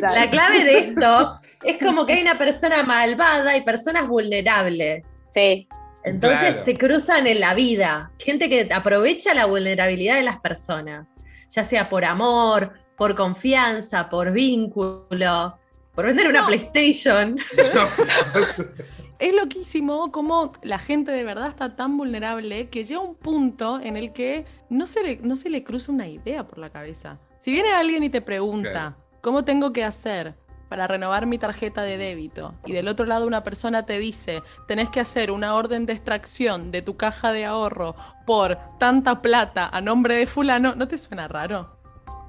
La 0.00 0.30
clave 0.30 0.64
de 0.64 0.78
esto 0.78 1.40
es 1.64 1.78
como 1.78 2.06
que 2.06 2.14
hay 2.14 2.22
una 2.22 2.38
persona 2.38 2.82
malvada 2.82 3.56
y 3.56 3.62
personas 3.62 4.06
vulnerables. 4.06 5.22
Sí. 5.32 5.66
Entonces 6.04 6.48
Claro. 6.50 6.64
se 6.64 6.74
cruzan 6.74 7.26
en 7.26 7.40
la 7.40 7.54
vida. 7.54 8.10
Gente 8.18 8.48
que 8.48 8.68
aprovecha 8.72 9.34
la 9.34 9.46
vulnerabilidad 9.46 10.16
de 10.16 10.22
las 10.22 10.38
personas, 10.38 11.12
ya 11.48 11.64
sea 11.64 11.88
por 11.88 12.04
amor, 12.04 12.72
por 12.96 13.14
confianza, 13.16 14.08
por 14.10 14.30
vínculo, 14.32 15.58
por 15.94 16.04
vender 16.06 16.28
una 16.28 16.42
No. 16.42 16.48
Es 19.18 19.34
loquísimo 19.34 20.10
cómo 20.10 20.52
la 20.62 20.78
gente 20.78 21.12
de 21.12 21.24
verdad 21.24 21.48
está 21.48 21.76
tan 21.76 21.96
vulnerable 21.96 22.68
que 22.68 22.84
llega 22.84 23.00
un 23.00 23.14
punto 23.14 23.80
en 23.80 23.96
el 23.96 24.12
que 24.12 24.44
no 24.68 24.86
se 24.86 25.02
le, 25.02 25.16
no 25.22 25.36
se 25.36 25.50
le 25.50 25.62
cruza 25.62 25.92
una 25.92 26.08
idea 26.08 26.46
por 26.46 26.58
la 26.58 26.70
cabeza. 26.70 27.18
Si 27.38 27.52
viene 27.52 27.72
alguien 27.72 28.02
y 28.02 28.10
te 28.10 28.20
pregunta. 28.20 28.96
¿cómo 29.20 29.42
tengo 29.42 29.72
que 29.72 29.82
hacer 29.84 30.34
para 30.68 30.86
renovar 30.86 31.24
mi 31.24 31.38
tarjeta 31.38 31.80
de 31.82 31.96
débito? 31.96 32.54
Y 32.66 32.72
del 32.72 32.88
otro 32.88 33.06
lado 33.06 33.26
una 33.26 33.42
persona 33.42 33.86
te 33.86 33.98
dice, 33.98 34.42
tenés 34.68 34.90
que 34.90 35.00
hacer 35.00 35.30
una 35.30 35.54
orden 35.54 35.86
de 35.86 35.94
extracción 35.94 36.70
de 36.70 36.82
tu 36.82 36.98
caja 36.98 37.32
de 37.32 37.46
ahorro 37.46 37.96
por 38.26 38.58
tanta 38.78 39.22
plata 39.22 39.66
a 39.72 39.80
nombre 39.80 40.16
de 40.16 40.26
fulano, 40.26 40.74
¿no 40.74 40.86
te 40.88 40.98
suena 40.98 41.26
raro? 41.26 41.74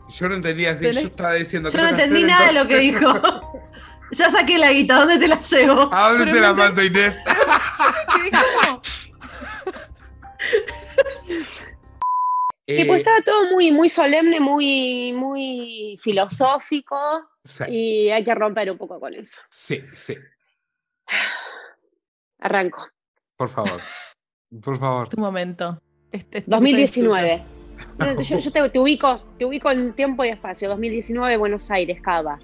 Yo 0.08 0.30
no 0.30 0.36
entendía, 0.36 0.78
Tenés- 0.78 1.02
yo 1.02 1.08
estaba 1.08 1.34
diciendo 1.34 1.68
Yo 1.70 1.80
no 1.80 1.84
¿qué 1.88 1.90
tengo 1.96 2.04
entendí 2.06 2.24
nada 2.24 2.48
de 2.48 2.54
lo 2.54 2.66
que 2.66 2.80
dijo. 2.80 3.14
Ya 4.12 4.30
saqué 4.32 4.58
la 4.58 4.72
guita, 4.72 5.00
¿dónde 5.00 5.18
te 5.20 5.28
la 5.28 5.40
llevo? 5.40 5.90
¿A 5.94 6.10
dónde 6.10 6.26
Pero 6.26 6.36
te 6.36 6.42
la 6.42 6.54
mando, 6.54 6.84
Inés? 6.84 7.16
¿Qué 8.16 8.24
dijo? 8.24 8.82
Sí, 11.44 11.64
Eh, 12.68 12.86
pues 12.88 13.02
estaba 13.02 13.22
todo 13.22 13.52
muy, 13.52 13.72
muy 13.72 13.90
solemne, 13.90 14.40
muy, 14.40 15.14
muy 15.14 16.00
filosófico 16.02 16.98
sí, 17.44 17.64
y 17.70 18.10
hay 18.10 18.24
que 18.24 18.34
romper 18.34 18.72
un 18.72 18.78
poco 18.78 19.00
con 19.00 19.14
eso. 19.14 19.40
sí, 19.50 19.84
sí, 19.94 20.16
Arranco. 22.40 22.88
por 23.38 23.50
favor. 23.50 23.80
Por 24.64 24.80
favor. 24.80 25.10
Tu 25.10 25.18
momento. 25.20 25.80
Este- 26.12 26.40
este 26.40 26.50
2019. 26.52 27.44
Yo, 28.24 28.40
yo 28.40 28.52
te, 28.52 28.70
te 28.70 28.80
ubico, 28.80 29.20
te 29.38 29.44
ubico 29.46 29.70
en 29.70 29.94
tiempo 29.94 30.24
y 30.24 30.30
espacio. 30.30 30.70
2019, 30.70 31.36
Buenos 31.38 31.70
Aires, 31.72 32.02
Cava. 32.02 32.40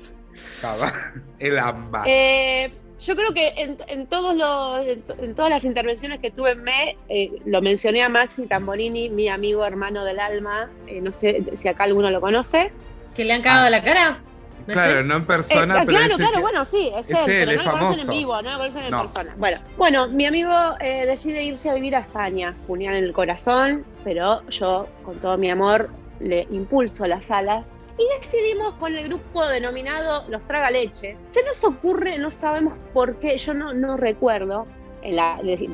El 1.39 1.59
amba. 1.59 2.03
Eh, 2.05 2.71
yo 2.99 3.15
creo 3.15 3.33
que 3.33 3.47
en, 3.57 3.77
en 3.87 4.05
todos 4.07 4.35
los, 4.35 4.85
en, 4.85 5.01
to- 5.01 5.15
en 5.21 5.33
todas 5.35 5.49
las 5.49 5.63
intervenciones 5.63 6.19
que 6.19 6.29
tuve 6.31 6.51
en 6.51 6.63
ME, 6.63 6.97
eh, 7.09 7.31
lo 7.45 7.61
mencioné 7.61 8.03
a 8.03 8.09
Maxi 8.09 8.45
Tamborini, 8.47 9.09
mi 9.09 9.27
amigo 9.27 9.65
hermano 9.65 10.03
del 10.05 10.19
alma. 10.19 10.69
eh, 10.87 11.01
no 11.01 11.11
sé 11.11 11.43
si 11.53 11.67
acá 11.67 11.85
alguno 11.85 12.11
lo 12.11 12.21
conoce. 12.21 12.71
¿Que 13.15 13.25
le 13.25 13.33
han 13.33 13.41
cagado 13.41 13.69
la 13.69 13.83
cara? 13.83 14.19
¿No 14.67 14.73
es 14.73 14.73
claro, 14.73 15.03
no 15.03 15.15
en 15.15 15.25
persona, 15.25 15.73
ah, 15.73 15.83
pero 15.83 15.97
claro, 15.97 16.11
es 16.13 16.17
claro, 16.17 16.35
que- 16.35 16.41
bueno, 16.41 16.65
sí, 16.65 16.91
es, 16.95 17.09
es 17.09 17.27
él, 17.27 17.49
él, 17.49 17.49
pero 17.49 17.51
es 17.51 17.57
no 17.57 17.63
lo 17.63 17.71
conocen 17.79 17.95
famoso. 18.05 18.11
en 18.11 18.17
vivo, 18.19 18.41
no 18.43 18.51
lo 18.51 18.57
conocen 18.59 18.83
en 18.83 18.91
No. 18.91 19.01
persona. 19.01 19.35
Bueno, 19.37 19.59
bueno, 19.75 20.07
mi 20.09 20.25
amigo 20.27 20.53
eh, 20.79 21.05
decide 21.07 21.41
irse 21.43 21.71
a 21.71 21.73
vivir 21.73 21.95
a 21.95 22.01
España, 22.01 22.55
puñal 22.67 22.93
en 22.93 23.03
el 23.05 23.11
corazón, 23.11 23.83
pero 24.03 24.47
yo, 24.49 24.87
con 25.03 25.17
todo 25.17 25.35
mi 25.39 25.49
amor, 25.49 25.89
le 26.19 26.45
impulso 26.51 27.07
las 27.07 27.31
alas 27.31 27.65
y 28.01 28.19
decidimos 28.19 28.73
con 28.75 28.95
el 28.95 29.07
grupo 29.07 29.45
denominado 29.47 30.23
Los 30.27 30.45
Tragaleches. 30.47 31.19
Se 31.29 31.43
nos 31.43 31.63
ocurre, 31.63 32.17
no 32.17 32.31
sabemos 32.31 32.73
por 32.93 33.17
qué, 33.19 33.37
yo 33.37 33.53
no, 33.53 33.73
no 33.73 33.97
recuerdo. 33.97 34.65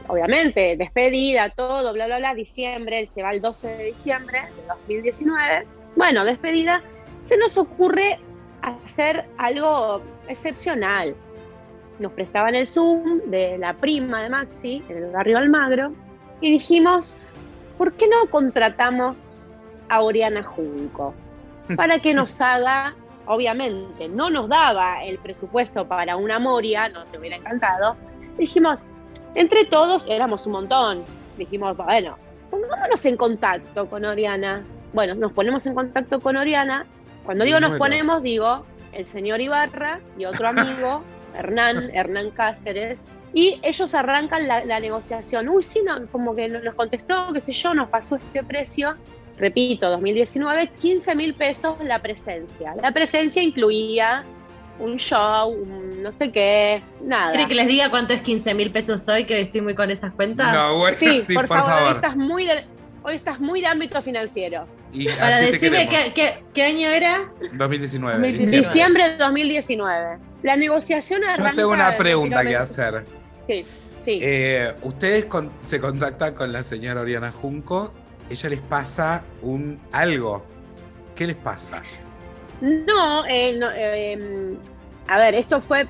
Obviamente, 0.07 0.75
despedida, 0.77 1.49
todo, 1.49 1.93
bla, 1.93 2.05
bla, 2.05 2.17
bla, 2.17 2.33
diciembre, 2.33 3.01
él 3.01 3.07
se 3.07 3.23
va 3.23 3.31
el 3.31 3.41
12 3.41 3.67
de 3.67 3.83
diciembre 3.85 4.41
de 4.41 4.67
2019. 4.67 5.67
Bueno, 5.95 6.23
despedida, 6.23 6.81
se 7.25 7.37
nos 7.37 7.57
ocurre 7.57 8.19
hacer 8.61 9.25
algo 9.37 10.01
excepcional. 10.27 11.15
Nos 11.99 12.11
prestaban 12.13 12.55
el 12.55 12.67
Zoom 12.67 13.21
de 13.25 13.57
la 13.57 13.73
prima 13.73 14.23
de 14.23 14.29
Maxi 14.29 14.83
en 14.89 14.97
el 14.97 15.11
barrio 15.11 15.37
Almagro 15.37 15.93
y 16.41 16.51
dijimos, 16.51 17.33
¿por 17.77 17.93
qué 17.93 18.07
no 18.07 18.29
contratamos 18.29 19.51
a 19.89 20.01
Oriana 20.01 20.43
Junco? 20.43 21.13
Para 21.75 21.99
que 21.99 22.13
nos 22.13 22.39
haga, 22.39 22.95
obviamente, 23.25 24.08
no 24.08 24.30
nos 24.30 24.47
daba 24.47 25.03
el 25.03 25.17
presupuesto 25.19 25.88
para 25.88 26.15
una 26.15 26.39
Moria, 26.39 26.89
nos 26.89 27.12
hubiera 27.13 27.36
encantado. 27.36 27.95
Dijimos, 28.38 28.84
entre 29.36 29.65
todos 29.65 30.06
éramos 30.08 30.45
un 30.45 30.53
montón. 30.53 31.03
Dijimos, 31.38 31.75
bueno, 31.77 32.17
pongámonos 32.49 33.06
en 33.06 33.17
contacto 33.17 33.88
con 33.88 34.06
Oriana. 34.06 34.63
Bueno, 34.93 35.15
nos 35.15 35.34
ponemos 35.34 35.65
en 35.65 35.75
contacto 35.75 36.19
con 36.19 36.38
Oriana. 36.38 36.86
Cuando 37.25 37.43
digo 37.43 37.60
nos 37.60 37.77
ponemos, 37.77 38.23
digo 38.23 38.65
el 38.93 39.06
señor 39.06 39.41
Ibarra 39.41 39.99
y 40.17 40.25
otro 40.25 40.47
amigo, 40.47 41.03
Hernán, 41.36 41.91
Hernán 41.93 42.32
Cáceres, 42.32 43.12
y 43.34 43.60
ellos 43.62 43.93
arrancan 43.93 44.47
la, 44.47 44.63
la 44.65 44.80
negociación. 44.80 45.49
Uy, 45.49 45.62
sí, 45.62 45.82
no, 45.86 46.08
como 46.08 46.36
que 46.36 46.47
nos 46.47 46.73
contestó, 46.75 47.32
qué 47.34 47.39
sé 47.39 47.51
yo, 47.51 47.73
nos 47.73 47.89
pasó 47.89 48.15
este 48.15 48.43
precio. 48.43 48.95
Repito, 49.38 49.89
2019, 49.89 50.69
15 50.82 51.15
mil 51.15 51.34
pesos 51.36 51.76
la 51.84 52.02
presencia. 52.02 52.73
La 52.82 52.91
presencia 52.91 53.41
incluía 53.41 54.23
un 54.80 54.97
show, 54.97 55.50
un 55.52 56.02
no 56.02 56.12
sé 56.12 56.32
qué, 56.32 56.82
nada. 57.04 57.32
¿Quiere 57.32 57.47
que 57.47 57.56
les 57.56 57.67
diga 57.67 57.89
cuánto 57.89 58.13
es 58.13 58.21
15 58.21 58.54
mil 58.54 58.71
pesos 58.71 59.08
hoy? 59.08 59.26
Que 59.26 59.41
estoy 59.41 59.62
muy 59.62 59.76
con 59.76 59.91
esas 59.91 60.12
cuentas. 60.13 60.54
No, 60.54 60.78
bueno, 60.78 60.97
Sí, 61.00 61.23
sí, 61.28 61.34
por, 61.34 61.47
favor, 61.47 61.84
Hoy, 61.84 61.91
estás 61.93 62.15
muy 62.15 62.45
de, 62.45 62.63
hoy 63.04 63.15
estás 63.15 63.39
muy 63.39 63.62
de 63.62 63.67
ámbito 63.67 64.02
financiero. 64.02 64.65
Y 64.93 65.08
Para 65.10 65.41
decirme 65.41 65.88
qué, 65.89 66.12
qué- 66.15 66.43
qué 66.54 66.63
año 66.63 66.88
era. 66.89 67.30
2019. 67.54 68.13
2019. 68.19 68.32
diciembre. 68.32 68.58
Diciembre 68.69 69.10
de 69.10 69.17
2019. 69.17 70.17
La 70.43 70.56
negociación 70.56 71.23
arranca... 71.23 71.52
Yo 71.52 71.58
tengo 71.58 71.71
una 71.71 71.97
pregunta 71.97 72.43
que 72.43 72.56
hacer. 72.56 73.04
Sí, 73.43 73.65
sí. 74.02 74.17
Eh, 74.21 74.73
¿Ustedes 74.82 75.26
con- 75.26 75.52
se 75.65 75.80
contactan 75.80 76.34
con 76.34 76.52
la 76.54 76.63
señora 76.63 77.02
Oriana 77.02 77.32
Junco 77.32 77.91
ella 78.29 78.49
les 78.49 78.59
pasa 78.61 79.23
un 79.41 79.79
algo. 79.91 80.43
¿Qué 81.15 81.27
les 81.27 81.35
pasa? 81.35 81.81
No, 82.61 83.25
eh, 83.27 83.55
no, 83.57 83.67
eh, 83.73 84.57
a 85.07 85.17
ver, 85.17 85.35
esto 85.35 85.61
fue, 85.61 85.87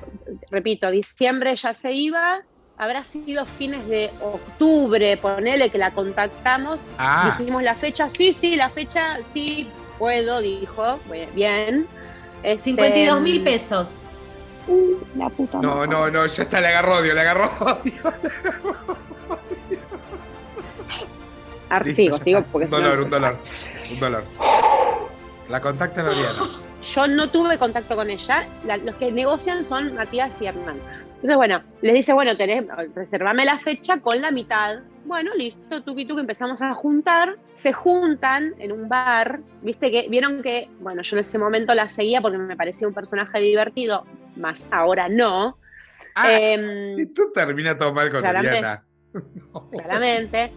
repito, 0.50 0.90
diciembre 0.90 1.54
ya 1.56 1.74
se 1.74 1.92
iba, 1.92 2.40
habrá 2.76 3.02
sido 3.04 3.44
fines 3.46 3.86
de 3.88 4.10
octubre, 4.22 5.16
ponele 5.16 5.70
que 5.70 5.78
la 5.78 5.90
contactamos, 5.92 6.88
Ah. 6.98 7.34
dijimos 7.38 7.62
la 7.62 7.74
fecha, 7.74 8.08
sí, 8.08 8.32
sí, 8.32 8.54
la 8.56 8.70
fecha, 8.70 9.18
sí, 9.32 9.68
puedo, 9.98 10.40
dijo, 10.40 10.98
bien. 11.34 11.86
Este, 12.42 12.64
52 12.64 13.20
mil 13.20 13.42
pesos. 13.42 14.04
uh, 14.68 14.96
la 15.16 15.28
puta 15.30 15.58
No, 15.60 15.76
madre. 15.76 15.88
no, 15.88 16.10
no, 16.10 16.26
ya 16.26 16.42
está, 16.42 16.60
le 16.60 16.68
agarró 16.68 16.98
odio, 16.98 17.14
le 17.14 17.20
agarró 17.22 17.48
odio. 17.60 18.76
Ah, 21.70 21.80
Listo, 21.84 22.18
sigo, 22.20 22.42
porque 22.50 22.64
Un 22.66 22.70
no- 22.70 22.76
dolor, 22.78 23.00
un 23.04 23.10
dolor, 23.10 23.36
un 23.90 24.00
dolor. 24.00 24.24
La 25.48 25.60
contacta 25.60 26.02
Oriana. 26.04 26.42
Yo 26.94 27.06
no 27.08 27.28
tuve 27.30 27.58
contacto 27.58 27.96
con 27.96 28.08
ella. 28.08 28.46
La- 28.66 28.76
los 28.76 28.94
que 28.96 29.10
negocian 29.12 29.64
son 29.64 29.94
Matías 29.94 30.40
y 30.40 30.46
Hernán. 30.46 30.76
Entonces, 31.16 31.36
bueno, 31.36 31.62
les 31.82 31.94
dice, 31.94 32.12
bueno, 32.12 32.36
tenés, 32.36 32.64
reservame 32.94 33.44
la 33.44 33.58
fecha 33.58 33.98
con 34.00 34.20
la 34.22 34.30
mitad. 34.30 34.76
Bueno, 35.04 35.34
listo, 35.34 35.82
tuki 35.82 36.06
tuki, 36.06 36.20
empezamos 36.20 36.62
a 36.62 36.72
juntar. 36.74 37.36
Se 37.52 37.72
juntan 37.72 38.54
en 38.60 38.70
un 38.70 38.88
bar. 38.88 39.40
Viste 39.62 39.90
que, 39.90 40.06
vieron 40.08 40.42
que, 40.42 40.68
bueno, 40.78 41.02
yo 41.02 41.16
en 41.16 41.20
ese 41.20 41.38
momento 41.38 41.74
la 41.74 41.88
seguía 41.88 42.20
porque 42.20 42.38
me 42.38 42.56
parecía 42.56 42.86
un 42.86 42.94
personaje 42.94 43.40
divertido, 43.40 44.04
más 44.36 44.64
ahora 44.70 45.08
no. 45.08 45.58
Ah, 46.14 46.32
Em, 46.32 47.00
esto 47.00 47.30
termina 47.34 47.76
todo 47.76 47.92
mal 47.92 48.10
con 48.12 48.20
claramente. 48.20 48.80
Claramente. 49.70 50.52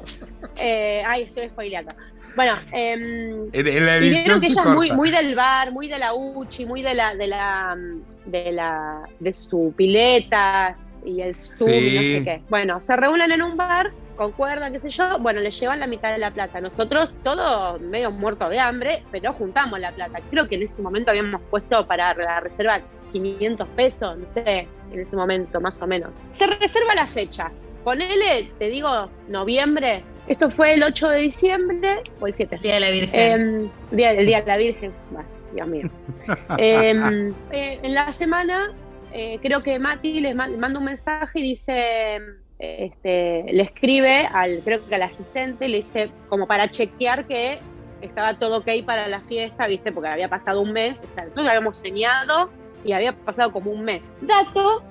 Eh, 0.60 1.04
ay, 1.06 1.24
estoy 1.24 1.50
spoileando. 1.50 1.94
Bueno, 2.36 2.54
em, 2.72 3.50
En, 3.52 3.68
en 3.68 3.86
la 3.86 3.98
Y 3.98 4.10
vieron 4.10 4.40
que 4.40 4.48
ella 4.48 4.62
es 4.64 4.70
muy, 4.70 4.92
muy 4.92 5.12
del 5.12 5.36
bar, 5.36 5.72
muy 5.72 5.88
de 5.88 6.00
la 6.00 6.14
Uchi, 6.14 6.66
muy 6.66 6.82
de 6.82 6.94
la, 6.94 7.14
de 7.16 7.28
la, 7.28 7.78
de 8.26 8.52
la, 8.52 9.04
de 9.20 9.34
su 9.34 9.74
pileta 9.76 10.78
y 11.04 11.22
el 11.22 11.34
Zoom 11.34 11.70
y 11.70 11.96
no 11.96 12.02
sé 12.02 12.24
qué. 12.24 12.42
Bueno, 12.50 12.80
se 12.80 12.96
reúnen 12.96 13.32
en 13.32 13.42
un 13.42 13.58
bar, 13.58 13.92
concuerdan, 14.16 14.72
qué 14.72 14.80
sé 14.80 14.90
yo, 14.90 15.20
bueno, 15.20 15.42
le 15.42 15.52
llevan 15.52 15.80
la 15.80 15.88
mitad 15.88 16.12
de 16.12 16.20
la 16.20 16.32
plata. 16.32 16.62
Nosotros, 16.62 17.18
todos 17.24 17.82
medio 17.82 18.12
muertos 18.12 18.50
de 18.50 18.60
hambre, 18.60 19.04
pero 19.12 19.34
juntamos 19.34 19.80
la 19.80 19.92
plata. 19.92 20.20
Creo 20.30 20.48
que 20.48 20.56
en 20.56 20.64
ese 20.64 20.82
momento 20.82 21.12
habíamos 21.12 21.42
puesto 21.50 21.86
para 21.86 22.14
la 22.14 22.40
reserva 22.40 22.82
500 23.12 23.68
pesos, 23.70 24.18
no 24.18 24.26
sé, 24.32 24.68
en 24.92 25.00
ese 25.00 25.16
momento 25.16 25.60
más 25.60 25.82
o 25.82 25.88
menos. 25.88 26.16
Se 26.32 26.48
reserva 26.48 26.96
la 26.96 27.08
fecha. 27.08 27.52
Ponele, 27.84 28.52
te 28.60 28.70
digo, 28.70 29.10
noviembre. 29.28 30.04
Esto 30.28 30.50
fue 30.52 30.74
el 30.74 30.84
8 30.84 31.10
de 31.10 31.20
diciembre 31.20 32.02
o 32.20 32.28
el 32.28 32.34
7. 32.34 32.60
Día 32.62 32.76
de 32.76 32.80
la 32.80 32.90
Virgen. 32.92 33.20
Em, 33.20 33.70
día, 33.92 34.12
el 34.12 34.26
Día 34.26 34.42
de 34.42 34.48
la 34.48 34.58
Virgen, 34.58 34.92
Bah, 35.12 35.24
Dios 35.54 35.68
mío. 35.68 35.90
Em, 36.58 37.34
eh, 37.52 37.80
en 37.82 37.94
la 37.96 38.14
semana, 38.14 38.72
eh, 39.14 39.40
creo 39.42 39.64
que 39.64 39.80
Mati 39.80 40.20
les 40.22 40.36
ma- 40.36 40.48
manda 40.48 40.80
un 40.80 40.86
mensaje 40.86 41.40
y 41.40 41.42
dice, 41.42 42.20
este, 42.60 43.46
le 43.52 43.64
escribe 43.64 44.28
al, 44.32 44.60
creo 44.64 44.86
que 44.88 44.96
al 44.96 45.02
asistente, 45.04 45.68
le 45.68 45.78
dice, 45.78 46.12
como 46.30 46.48
para 46.48 46.70
chequear 46.70 47.26
que 47.26 47.60
estaba 48.02 48.36
todo 48.36 48.60
ok 48.60 48.70
para 48.86 49.08
la 49.08 49.22
fiesta, 49.22 49.68
¿viste? 49.68 49.92
Porque 49.92 50.10
había 50.10 50.30
pasado 50.30 50.62
un 50.62 50.72
mes, 50.72 51.02
o 51.04 51.08
sea, 51.08 51.24
nosotros 51.24 51.48
habíamos 51.48 51.78
señado 51.78 52.50
y 52.84 52.94
había 52.94 53.14
pasado 53.14 53.52
como 53.52 53.72
un 53.72 53.84
mes. 53.84 54.16
Dato, 54.22 54.84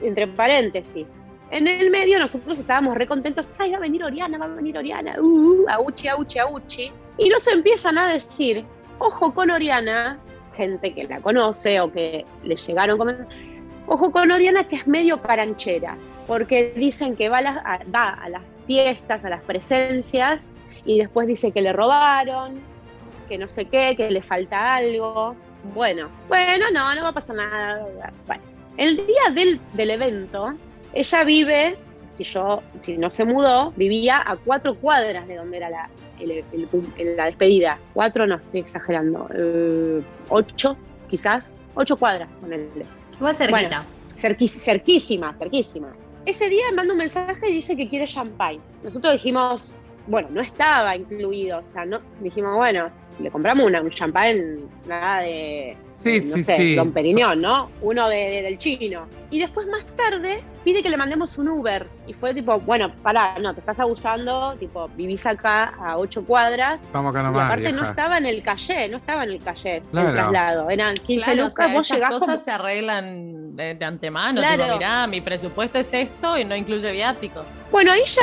entre 0.00 0.26
paréntesis. 0.26 1.22
En 1.50 1.66
el 1.66 1.90
medio 1.90 2.18
nosotros 2.18 2.58
estábamos 2.58 2.96
re 2.96 3.06
contentos, 3.06 3.48
ay, 3.58 3.70
va 3.70 3.78
a 3.78 3.80
venir 3.80 4.04
Oriana, 4.04 4.36
va 4.38 4.44
a 4.44 4.48
venir 4.48 4.76
Oriana, 4.76 5.14
uh, 5.18 5.24
uh, 5.24 5.68
auchi, 5.70 6.08
auchi, 6.08 6.38
auchi. 6.38 6.92
Y 7.16 7.28
nos 7.30 7.46
empiezan 7.48 7.96
a 7.98 8.08
decir, 8.12 8.64
ojo 8.98 9.32
con 9.32 9.50
Oriana, 9.50 10.18
gente 10.54 10.92
que 10.92 11.04
la 11.04 11.20
conoce 11.20 11.80
o 11.80 11.90
que 11.90 12.26
le 12.44 12.56
llegaron 12.56 12.98
comentarios, 12.98 13.32
ojo 13.86 14.10
con 14.12 14.30
Oriana 14.30 14.64
que 14.64 14.76
es 14.76 14.86
medio 14.86 15.22
caranchera, 15.22 15.96
porque 16.26 16.74
dicen 16.76 17.16
que 17.16 17.28
va 17.30 17.38
a, 17.38 17.42
las- 17.42 17.64
va 17.94 18.10
a 18.10 18.28
las 18.28 18.42
fiestas, 18.66 19.24
a 19.24 19.30
las 19.30 19.42
presencias, 19.42 20.46
y 20.84 20.98
después 20.98 21.26
dice 21.26 21.50
que 21.52 21.62
le 21.62 21.72
robaron, 21.72 22.60
que 23.28 23.38
no 23.38 23.48
sé 23.48 23.64
qué, 23.64 23.94
que 23.96 24.10
le 24.10 24.20
falta 24.22 24.76
algo. 24.76 25.34
Bueno, 25.74 26.08
bueno, 26.28 26.66
no, 26.72 26.94
no 26.94 27.02
va 27.02 27.08
a 27.08 27.12
pasar 27.12 27.36
nada. 27.36 27.86
El 28.76 28.96
día 28.98 29.30
del, 29.34 29.60
del 29.72 29.90
evento, 29.90 30.54
ella 31.00 31.24
vive, 31.24 31.76
si 32.08 32.24
yo, 32.24 32.62
si 32.80 32.96
no 32.98 33.10
se 33.10 33.24
mudó, 33.24 33.72
vivía 33.76 34.22
a 34.24 34.36
cuatro 34.36 34.74
cuadras 34.76 35.26
de 35.28 35.36
donde 35.36 35.56
era 35.58 35.70
la, 35.70 35.88
el- 36.20 36.30
el- 36.30 36.68
el- 36.96 37.16
la 37.16 37.26
despedida. 37.26 37.78
Cuatro, 37.94 38.26
no, 38.26 38.36
estoy 38.36 38.60
exagerando. 38.60 39.28
eh, 39.34 40.00
ocho, 40.28 40.76
quizás. 41.08 41.56
Ocho 41.74 41.96
cuadras, 41.96 42.28
ponele. 42.40 42.84
Igual 43.16 43.36
cerquita. 43.36 43.84
Cerquí- 44.20 44.48
cerquísima, 44.48 45.34
cerquísima. 45.38 45.88
Ese 46.26 46.48
día 46.48 46.64
manda 46.74 46.92
un 46.92 46.98
mensaje 46.98 47.48
y 47.48 47.52
dice 47.54 47.76
que 47.76 47.88
quiere 47.88 48.06
champagne. 48.06 48.60
Nosotros 48.82 49.12
dijimos, 49.14 49.72
bueno, 50.08 50.28
no 50.30 50.40
estaba 50.40 50.96
incluido, 50.96 51.58
o 51.58 51.62
sea, 51.62 51.84
no, 51.86 52.00
dijimos, 52.20 52.56
bueno, 52.56 52.90
le 53.18 53.30
compramos 53.30 53.66
una, 53.66 53.80
un 53.80 53.90
champagne, 53.90 54.58
nada 54.86 55.20
de, 55.22 55.76
Sí, 55.92 56.14
no 56.14 56.34
sí, 56.36 56.42
sé, 56.42 56.56
sí. 56.56 56.74
Don 56.76 56.92
Periñón, 56.92 57.40
¿no? 57.40 57.70
Uno 57.82 58.08
de, 58.08 58.16
de- 58.16 58.42
del 58.42 58.58
chino. 58.58 59.06
Y 59.30 59.40
después 59.40 59.66
más 59.66 59.84
tarde 59.96 60.42
pide 60.64 60.82
que 60.82 60.88
le 60.88 60.96
mandemos 60.96 61.36
un 61.38 61.48
Uber. 61.48 61.86
Y 62.06 62.12
fue 62.14 62.32
tipo, 62.32 62.58
bueno, 62.60 62.92
pará, 63.02 63.36
no, 63.40 63.52
te 63.54 63.60
estás 63.60 63.78
abusando, 63.80 64.54
tipo, 64.58 64.88
vivís 64.96 65.26
acá 65.26 65.74
a 65.80 65.98
ocho 65.98 66.24
cuadras. 66.24 66.80
Vamos 66.92 67.10
acá 67.10 67.20
y 67.20 67.24
nomás, 67.24 67.46
aparte 67.46 67.72
no 67.72 67.86
estaba 67.86 68.18
en 68.18 68.26
el 68.26 68.42
calle, 68.42 68.88
no 68.88 68.96
estaba 68.98 69.24
en 69.24 69.30
el 69.30 69.42
calle 69.42 69.82
Claro. 69.90 70.08
el 70.10 70.14
traslado. 70.14 70.70
Eran 70.70 70.94
15 70.94 71.24
Claro, 71.24 71.40
o 71.40 71.44
lucas, 71.48 71.54
sea, 71.66 71.74
vos 71.74 71.84
esas 71.86 71.96
llegás 71.96 72.10
cosas 72.12 72.28
como... 72.28 72.38
se 72.44 72.50
arreglan 72.50 73.56
de, 73.56 73.74
de 73.74 73.84
antemano. 73.84 74.40
Claro. 74.40 74.64
Tipo, 74.64 74.76
mirá, 74.76 75.06
mi 75.06 75.20
presupuesto 75.20 75.78
es 75.78 75.92
esto 75.92 76.38
y 76.38 76.44
no 76.44 76.54
incluye 76.56 76.90
viático. 76.92 77.42
Bueno, 77.72 77.92
ahí 77.92 78.02
ya 78.06 78.22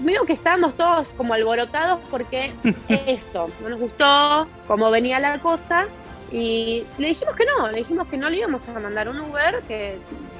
veo 0.00 0.24
que 0.24 0.32
estábamos 0.32 0.74
todos 0.76 1.12
como 1.12 1.34
alborotados 1.34 2.00
porque 2.10 2.52
esto 3.06 3.48
no 3.62 3.68
nos 3.70 3.80
gustó, 3.80 4.48
cómo 4.66 4.90
venía 4.90 5.18
la 5.20 5.40
cosa, 5.40 5.88
y 6.32 6.84
le 6.98 7.08
dijimos 7.08 7.34
que 7.34 7.44
no, 7.44 7.68
le 7.70 7.78
dijimos 7.78 8.06
que 8.08 8.16
no 8.16 8.30
le 8.30 8.38
íbamos 8.38 8.68
a 8.68 8.78
mandar 8.78 9.08
un 9.08 9.20
Uber, 9.20 9.60
que, 9.66 9.98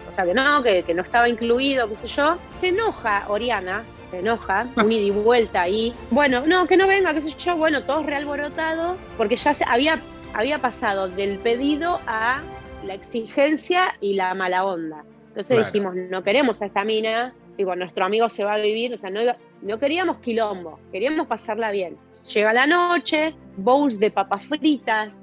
o 0.08 0.12
sea, 0.12 0.24
que 0.24 0.34
no, 0.34 0.62
que, 0.62 0.82
que 0.84 0.94
no 0.94 1.02
estaba 1.02 1.28
incluido, 1.28 1.88
qué 1.88 1.96
sé 1.96 2.08
yo. 2.08 2.36
Se 2.60 2.68
enoja 2.68 3.24
Oriana, 3.28 3.82
se 4.08 4.20
enoja, 4.20 4.68
un 4.76 4.92
ida 4.92 5.02
y 5.02 5.10
vuelta 5.10 5.62
ahí. 5.62 5.92
Bueno, 6.10 6.44
no, 6.46 6.66
que 6.68 6.76
no 6.76 6.86
venga, 6.86 7.12
qué 7.12 7.20
sé 7.20 7.30
yo, 7.30 7.56
bueno, 7.56 7.82
todos 7.82 8.06
realborotados, 8.06 8.98
porque 9.16 9.36
ya 9.36 9.52
se 9.52 9.64
había, 9.66 10.00
había 10.32 10.60
pasado 10.60 11.08
del 11.08 11.38
pedido 11.40 12.00
a 12.06 12.40
la 12.84 12.94
exigencia 12.94 13.96
y 14.00 14.14
la 14.14 14.32
mala 14.34 14.64
onda. 14.64 15.02
Entonces 15.28 15.56
Claro. 15.56 15.64
dijimos, 15.64 15.94
no 15.96 16.22
queremos 16.22 16.62
a 16.62 16.66
esta 16.66 16.84
mina, 16.84 17.32
digo, 17.60 17.76
nuestro 17.76 18.04
amigo 18.06 18.28
se 18.30 18.42
va 18.44 18.54
a 18.54 18.58
vivir, 18.58 18.94
o 18.94 18.96
sea, 18.96 19.10
no, 19.10 19.20
no 19.60 19.78
queríamos 19.78 20.18
quilombo, 20.18 20.80
queríamos 20.90 21.26
pasarla 21.26 21.70
bien. 21.70 21.98
Llega 22.32 22.52
la 22.54 22.66
noche, 22.66 23.34
bowls 23.56 23.98
de 23.98 24.10
papas 24.10 24.46
fritas, 24.46 25.22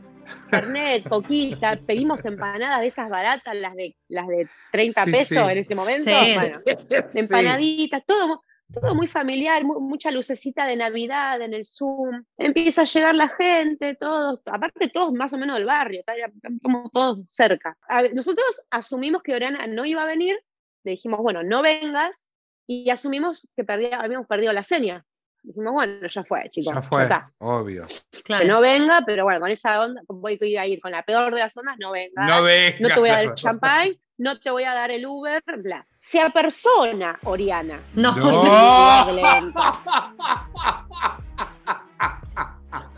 Fernet, 0.52 1.08
coquita, 1.10 1.80
pedimos 1.86 2.26
empanadas 2.26 2.82
de 2.82 2.88
esas 2.88 3.10
baratas, 3.10 3.56
las 3.56 3.74
de, 3.76 3.96
las 4.10 4.28
de 4.28 4.48
30 4.72 5.06
Sí, 5.06 5.12
pesos 5.12 5.28
sí. 5.46 5.52
en 5.52 5.58
ese 5.58 5.76
momento. 5.76 6.12
Sí. 6.12 6.34
Bueno, 6.36 6.60
Sí. 6.66 7.20
empanaditas, 7.20 8.04
todo, 8.06 8.44
todo 8.72 8.94
muy 8.94 9.08
familiar, 9.08 9.64
mu- 9.64 9.80
mucha 9.80 10.12
lucecita 10.12 10.68
de 10.68 10.76
Navidad 10.76 11.42
en 11.42 11.54
el 11.56 11.66
Zoom. 11.66 12.24
Empieza 12.38 12.82
a 12.82 12.86
llegar 12.86 13.16
la 13.16 13.30
gente, 13.30 13.96
todos, 13.96 14.42
aparte 14.46 14.90
todos 14.90 15.12
más 15.14 15.34
o 15.34 15.38
menos 15.40 15.56
del 15.56 15.66
barrio, 15.66 16.02
estamos 16.06 16.92
todos 16.92 17.20
cerca. 17.26 17.76
A 17.90 18.02
ver, 18.04 18.14
nosotros 18.14 18.62
asumimos 18.70 19.24
que 19.24 19.34
Oriana 19.34 19.66
no 19.66 19.86
iba 19.86 20.04
a 20.04 20.06
venir, 20.06 20.38
le 20.84 20.92
dijimos, 20.92 21.20
bueno, 21.22 21.44
no 21.44 21.62
vengas, 21.62 22.32
y 22.68 22.90
asumimos 22.90 23.48
que 23.56 23.64
perdía- 23.64 24.00
habíamos 24.00 24.28
perdido 24.28 24.52
la 24.54 24.64
seña. 24.64 25.04
Dijimos, 25.44 25.72
bueno, 25.74 26.08
ya 26.08 26.24
fue, 26.26 26.50
chicos. 26.50 26.74
Ya 26.76 26.82
fue, 26.82 27.08
obvio. 27.38 27.86
Claro. 28.26 28.42
Que 28.44 28.48
no 28.50 28.60
venga, 28.60 29.04
pero 29.06 29.24
bueno, 29.24 29.40
con 29.40 29.50
esa 29.52 29.80
onda, 29.82 30.02
voy 30.10 30.38
a 30.58 30.66
ir 30.68 30.82
con 30.82 30.92
la 30.92 31.04
peor 31.04 31.34
de 31.34 31.40
las 31.40 31.56
ondas, 31.56 31.76
no 31.80 31.92
venga. 31.92 32.26
No 32.26 32.44
venga. 32.44 32.78
No 32.82 32.88
te 32.90 33.00
voy 33.00 33.10
a 33.10 33.14
dar 33.14 33.24
el 33.26 33.36
champagne, 33.36 33.98
no 34.18 34.40
te 34.40 34.50
voy 34.52 34.64
a 34.66 34.74
dar 34.74 34.92
el 34.92 35.06
Uber, 35.06 35.42
bla. 35.58 35.88
Se 36.00 36.20
apersona 36.20 37.18
Oriana. 37.24 37.80
No, 37.96 38.14
No. 38.16 38.44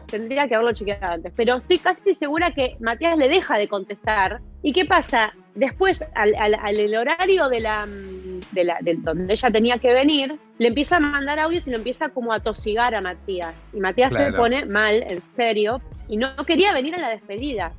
Tendría 0.07 0.47
que 0.47 0.55
haberlo 0.55 0.73
chequeado 0.73 1.13
antes, 1.13 1.31
pero 1.35 1.57
estoy 1.57 1.77
casi 1.77 2.15
segura 2.15 2.51
que 2.51 2.77
Matías 2.79 3.15
le 3.15 3.29
deja 3.29 3.59
de 3.59 3.67
contestar. 3.67 4.39
¿Y 4.63 4.73
qué 4.73 4.85
pasa? 4.85 5.33
Después, 5.59 6.01
al, 6.15 6.35
al- 6.35 6.95
horario 6.95 7.49
de 7.49 7.59
la, 7.59 7.85
mm, 7.85 8.39
de 8.53 8.63
la 8.63 8.77
de 8.79 8.93
donde 8.95 9.33
ella 9.33 9.51
tenía 9.51 9.77
que 9.77 9.93
venir, 9.93 10.39
le 10.57 10.67
empieza 10.69 10.95
a 10.95 10.99
mandar 11.01 11.37
audios 11.37 11.67
y 11.67 11.71
lo 11.71 11.75
empieza 11.77 12.07
como 12.09 12.31
a 12.31 12.39
tosigar 12.39 12.95
a 12.95 13.01
Matías. 13.01 13.55
Y 13.73 13.81
Matías 13.81 14.13
se 14.13 14.31
pone 14.37 14.65
mal, 14.65 15.03
en 15.05 15.19
serio, 15.21 15.81
y 16.07 16.15
no 16.15 16.33
quería 16.45 16.71
venir 16.71 16.95
a 16.95 16.99
la 16.99 17.09
despedida. 17.09 17.73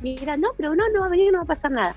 Y 0.00 0.22
era, 0.22 0.36
no, 0.36 0.50
pero 0.56 0.76
no, 0.76 0.88
no 0.90 1.00
va 1.00 1.06
a 1.06 1.10
venir, 1.10 1.32
no 1.32 1.38
va 1.38 1.42
a 1.44 1.46
pasar 1.48 1.72
nada. 1.72 1.94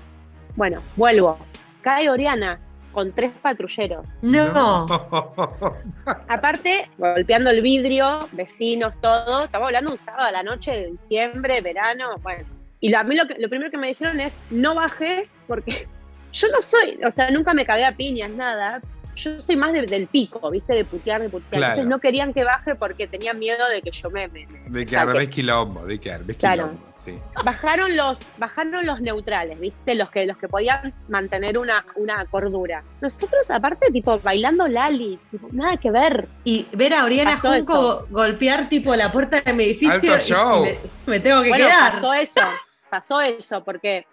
Bueno, 0.56 0.82
vuelvo. 0.96 1.38
Cae 1.82 2.10
Oriana 2.10 2.58
con 2.90 3.12
tres 3.12 3.30
patrulleros. 3.40 4.08
No. 4.22 4.86
Aparte, 6.28 6.90
golpeando 6.98 7.50
el 7.50 7.62
vidrio, 7.62 8.18
vecinos, 8.32 8.92
todo. 9.00 9.44
Estamos 9.44 9.66
hablando 9.66 9.92
un 9.92 9.98
sábado 9.98 10.26
a 10.26 10.32
la 10.32 10.42
noche 10.42 10.72
de 10.72 10.86
diciembre, 10.90 11.60
verano, 11.60 12.16
bueno. 12.22 12.44
Y 12.80 12.90
lo- 12.90 12.98
a 12.98 13.02
mí 13.04 13.16
lo, 13.16 13.26
que- 13.26 13.36
lo 13.38 13.48
primero 13.48 13.70
que 13.70 13.78
me 13.78 13.88
dijeron 13.88 14.20
es, 14.20 14.34
no 14.50 14.74
bajes 14.74 15.28
porque 15.46 15.86
yo 16.32 16.48
no 16.48 16.62
soy, 16.62 16.98
o 17.06 17.10
sea, 17.10 17.30
nunca 17.30 17.54
me 17.54 17.66
cagué 17.66 17.84
a 17.84 17.96
piñas, 17.96 18.30
nada. 18.30 18.80
Yo 19.16 19.40
soy 19.40 19.56
más 19.56 19.72
de- 19.72 19.82
del 19.82 20.06
pico, 20.06 20.48
¿viste? 20.48 20.74
De 20.74 20.84
putear, 20.84 21.20
de 21.20 21.28
putear. 21.28 21.50
Claro. 21.50 21.72
Entonces 21.72 21.90
no 21.90 21.98
querían 21.98 22.32
que 22.32 22.44
baje 22.44 22.76
porque 22.76 23.08
tenían 23.08 23.36
miedo 23.40 23.68
de 23.68 23.82
que 23.82 23.90
yo 23.90 24.10
me... 24.10 24.28
me- 24.28 24.46
De 24.68 24.86
que 24.86 24.96
armes 24.96 25.26
quilombo, 25.28 25.84
de 25.86 25.98
que 25.98 26.12
armes 26.12 26.36
Claro. 26.36 26.68
quilombo, 26.68 26.86
sí. 26.96 27.18
Bajaron 27.44 27.96
los, 27.96 28.20
bajaron 28.38 28.86
los 28.86 29.00
neutrales, 29.00 29.58
¿viste? 29.58 29.96
Los 29.96 30.08
que, 30.12 30.24
los 30.24 30.38
que 30.38 30.46
podían 30.46 30.94
mantener 31.08 31.58
una, 31.58 31.84
una 31.96 32.24
cordura. 32.26 32.84
Nosotros, 33.00 33.50
aparte, 33.50 33.90
tipo, 33.90 34.20
bailando 34.20 34.68
Lali, 34.68 35.18
tipo, 35.32 35.48
nada 35.50 35.76
que 35.78 35.90
ver. 35.90 36.28
Y 36.44 36.68
ver 36.74 36.94
a 36.94 37.04
Oriana 37.04 37.32
Pasó 37.32 37.48
Junco 37.48 37.58
eso. 38.02 38.06
golpear 38.10 38.68
tipo 38.68 38.94
la 38.94 39.10
puerta 39.10 39.40
de 39.40 39.52
mi 39.52 39.64
edificio 39.64 40.12
Alto 40.12 40.24
y 40.24 40.28
show. 40.28 40.62
me, 40.62 40.78
me 41.06 41.18
tengo 41.18 41.42
que 41.42 41.48
bueno, 41.48 41.66
quedar. 41.66 41.92
pasó 41.94 42.14
eso, 42.14 42.40
pasó 42.88 43.20
eso, 43.20 43.62
porque 43.64 44.06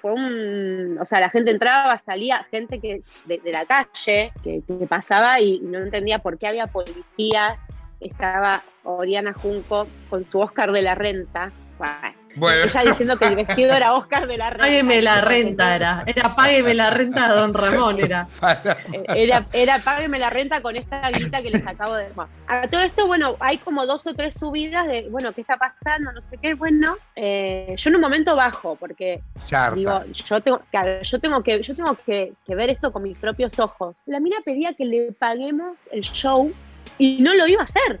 fue 0.00 0.12
un, 0.12 0.98
o 1.00 1.04
sea, 1.04 1.20
la 1.20 1.30
gente 1.30 1.50
entraba, 1.50 1.96
salía, 1.98 2.44
gente 2.50 2.80
que 2.80 3.00
de, 3.26 3.38
de 3.38 3.52
la 3.52 3.64
calle, 3.64 4.32
que, 4.42 4.62
que 4.66 4.86
pasaba 4.86 5.40
y 5.40 5.60
no 5.60 5.78
entendía 5.78 6.18
por 6.18 6.38
qué 6.38 6.46
había 6.46 6.66
policías, 6.66 7.62
estaba 8.00 8.62
Oriana 8.84 9.32
Junco 9.32 9.86
con 10.08 10.24
su 10.24 10.40
Oscar 10.40 10.72
de 10.72 10.82
la 10.82 10.94
renta, 10.94 11.52
Bueno, 11.78 12.19
Bueno, 12.36 12.64
ella 12.64 12.82
diciendo 12.82 13.18
que 13.18 13.26
el 13.26 13.36
vestido 13.36 13.74
era 13.74 13.94
Oscar 13.94 14.26
de 14.26 14.38
la 14.38 14.50
renta. 14.50 14.64
Págueme 14.64 15.02
la 15.02 15.20
renta, 15.20 15.74
era. 15.74 16.04
Era 16.06 16.34
págueme 16.34 16.74
la 16.74 16.90
renta 16.90 17.26
a 17.26 17.34
don 17.34 17.54
Ramón, 17.54 18.00
era. 18.00 18.26
Era, 19.14 19.46
era 19.52 19.78
págueme 19.80 20.18
la 20.18 20.30
renta 20.30 20.60
con 20.60 20.76
esta 20.76 21.10
guita 21.10 21.42
que 21.42 21.50
les 21.50 21.66
acabo 21.66 21.94
de. 21.94 22.08
Bueno, 22.14 22.30
a 22.46 22.68
todo 22.68 22.80
esto, 22.80 23.06
bueno, 23.06 23.36
hay 23.40 23.58
como 23.58 23.86
dos 23.86 24.06
o 24.06 24.14
tres 24.14 24.34
subidas 24.34 24.86
de, 24.86 25.08
bueno, 25.10 25.32
¿qué 25.32 25.40
está 25.40 25.56
pasando? 25.56 26.12
No 26.12 26.20
sé 26.20 26.38
qué. 26.38 26.54
Bueno, 26.54 26.96
eh, 27.16 27.74
yo 27.76 27.90
en 27.90 27.96
un 27.96 28.00
momento 28.00 28.36
bajo, 28.36 28.76
porque 28.76 29.20
Charta. 29.44 29.76
digo, 29.76 30.04
yo 30.06 30.40
tengo, 30.40 30.62
claro, 30.70 31.02
yo 31.02 31.18
tengo, 31.18 31.42
que, 31.42 31.62
yo 31.62 31.74
tengo 31.74 31.96
que, 32.06 32.32
que 32.46 32.54
ver 32.54 32.70
esto 32.70 32.92
con 32.92 33.02
mis 33.02 33.18
propios 33.18 33.58
ojos. 33.58 33.96
La 34.06 34.20
mina 34.20 34.36
pedía 34.44 34.74
que 34.74 34.84
le 34.84 35.12
paguemos 35.12 35.80
el 35.90 36.02
show 36.02 36.52
y 36.98 37.20
no 37.20 37.34
lo 37.34 37.46
iba 37.46 37.62
a 37.62 37.64
hacer, 37.64 38.00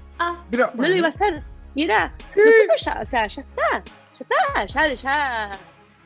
Pero, 0.50 0.70
no 0.74 0.88
lo 0.88 0.96
iba 0.96 1.08
a 1.08 1.10
hacer. 1.10 1.42
Y 1.74 1.84
era, 1.84 2.12
nosotros 2.36 2.80
ya, 2.84 3.00
o 3.02 3.06
sea, 3.06 3.26
ya 3.26 3.42
está, 3.42 3.82
ya 4.28 4.62
está, 4.64 4.86
ya, 4.88 4.94
ya. 4.94 5.50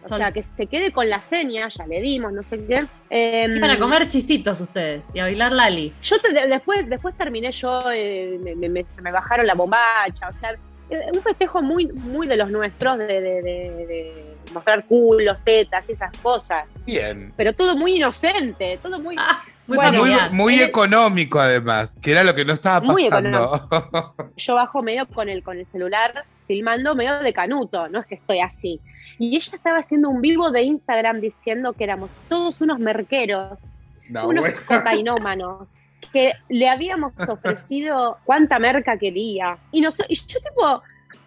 O 0.04 0.08
Sol- 0.08 0.18
sea, 0.18 0.32
que 0.32 0.42
se 0.42 0.66
quede 0.66 0.92
con 0.92 1.08
la 1.08 1.18
seña, 1.20 1.66
ya 1.70 1.86
le 1.86 2.00
dimos, 2.02 2.30
no 2.32 2.42
sé 2.42 2.62
qué. 2.66 2.84
Em, 3.08 3.56
Iban 3.56 3.70
a 3.70 3.78
comer 3.78 4.06
chisitos 4.06 4.60
ustedes 4.60 5.08
y 5.14 5.18
a 5.18 5.22
bailar 5.24 5.50
Lali. 5.52 5.94
yo 6.02 6.20
te- 6.20 6.30
de- 6.32 6.46
después, 6.46 6.86
después 6.90 7.16
terminé 7.16 7.50
yo, 7.52 7.80
eh, 7.90 8.38
me, 8.42 8.54
me- 8.54 8.68
me- 8.68 8.84
se 8.94 9.00
me 9.00 9.10
bajaron 9.10 9.46
la 9.46 9.54
bombacha, 9.54 10.28
o 10.28 10.32
sea, 10.32 10.52
eh, 10.90 11.00
un 11.10 11.22
festejo 11.22 11.62
muy, 11.62 11.86
muy 11.86 12.26
de 12.26 12.36
los 12.36 12.50
nuestros, 12.50 12.98
de, 12.98 13.06
de- 13.06 13.42
de- 13.42 13.86
de 13.86 14.36
mostrar 14.52 14.84
culos, 14.84 15.38
tetas 15.42 15.88
y 15.88 15.92
esas 15.92 16.14
cosas, 16.18 16.66
bien. 16.84 17.32
pero 17.34 17.54
todo 17.54 17.74
muy 17.74 17.96
inocente, 17.96 18.78
todo 18.82 18.98
muy... 19.00 19.16
Ah, 19.18 19.42
muy 19.66 19.76
Bueno, 19.76 19.98
Muy, 20.00 20.12
muy 20.32 20.54
el- 20.56 20.62
económico, 20.68 21.40
además, 21.40 21.96
que 22.02 22.10
era 22.12 22.22
lo 22.24 22.34
que 22.34 22.44
no 22.44 22.52
estaba 22.52 22.80
Muy 22.80 23.08
pasando. 23.08 23.68
Yo 24.36 24.54
bajo 24.54 24.82
medio 24.82 25.06
con 25.08 25.28
el, 25.28 25.42
con 25.42 25.58
el 25.58 25.66
celular 25.66 26.24
filmando 26.46 26.94
medio 26.94 27.18
de 27.20 27.32
canuto, 27.32 27.88
no 27.88 28.00
es 28.00 28.06
que 28.06 28.16
estoy 28.16 28.40
así. 28.40 28.80
Y 29.18 29.36
ella 29.36 29.52
estaba 29.54 29.78
haciendo 29.78 30.10
un 30.10 30.20
vivo 30.20 30.50
de 30.50 30.62
Instagram 30.62 31.20
diciendo 31.20 31.72
que 31.72 31.84
éramos 31.84 32.10
todos 32.28 32.60
unos 32.60 32.78
merqueros 32.78 33.78
No, 34.08 34.28
unos 34.28 34.42
bueno. 34.44 34.58
cocainómanos 34.66 35.78
que 36.12 36.32
le 36.48 36.68
habíamos 36.68 37.12
ofrecido 37.28 38.18
cuánta 38.24 38.58
merca 38.58 38.98
quería. 38.98 39.56
Y, 39.72 39.80
nos, 39.80 39.98
y 40.08 40.14
yo 40.16 40.38
tipo, 40.40 40.82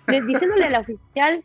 le- 0.08 0.22
diciéndole 0.22 0.66
a 0.66 0.70
la 0.70 0.80
oficial, 0.80 1.44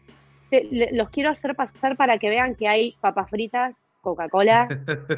te- 0.53 0.69
le- 0.71 0.91
los 0.93 1.09
quiero 1.09 1.31
hacer 1.31 1.55
pasar 1.57 1.97
para 1.97 2.19
que 2.19 2.29
vean 2.29 2.55
que 2.55 2.69
hay 2.69 2.95
papas 3.01 3.31
fritas, 3.31 3.95
Coca-Cola 4.03 4.69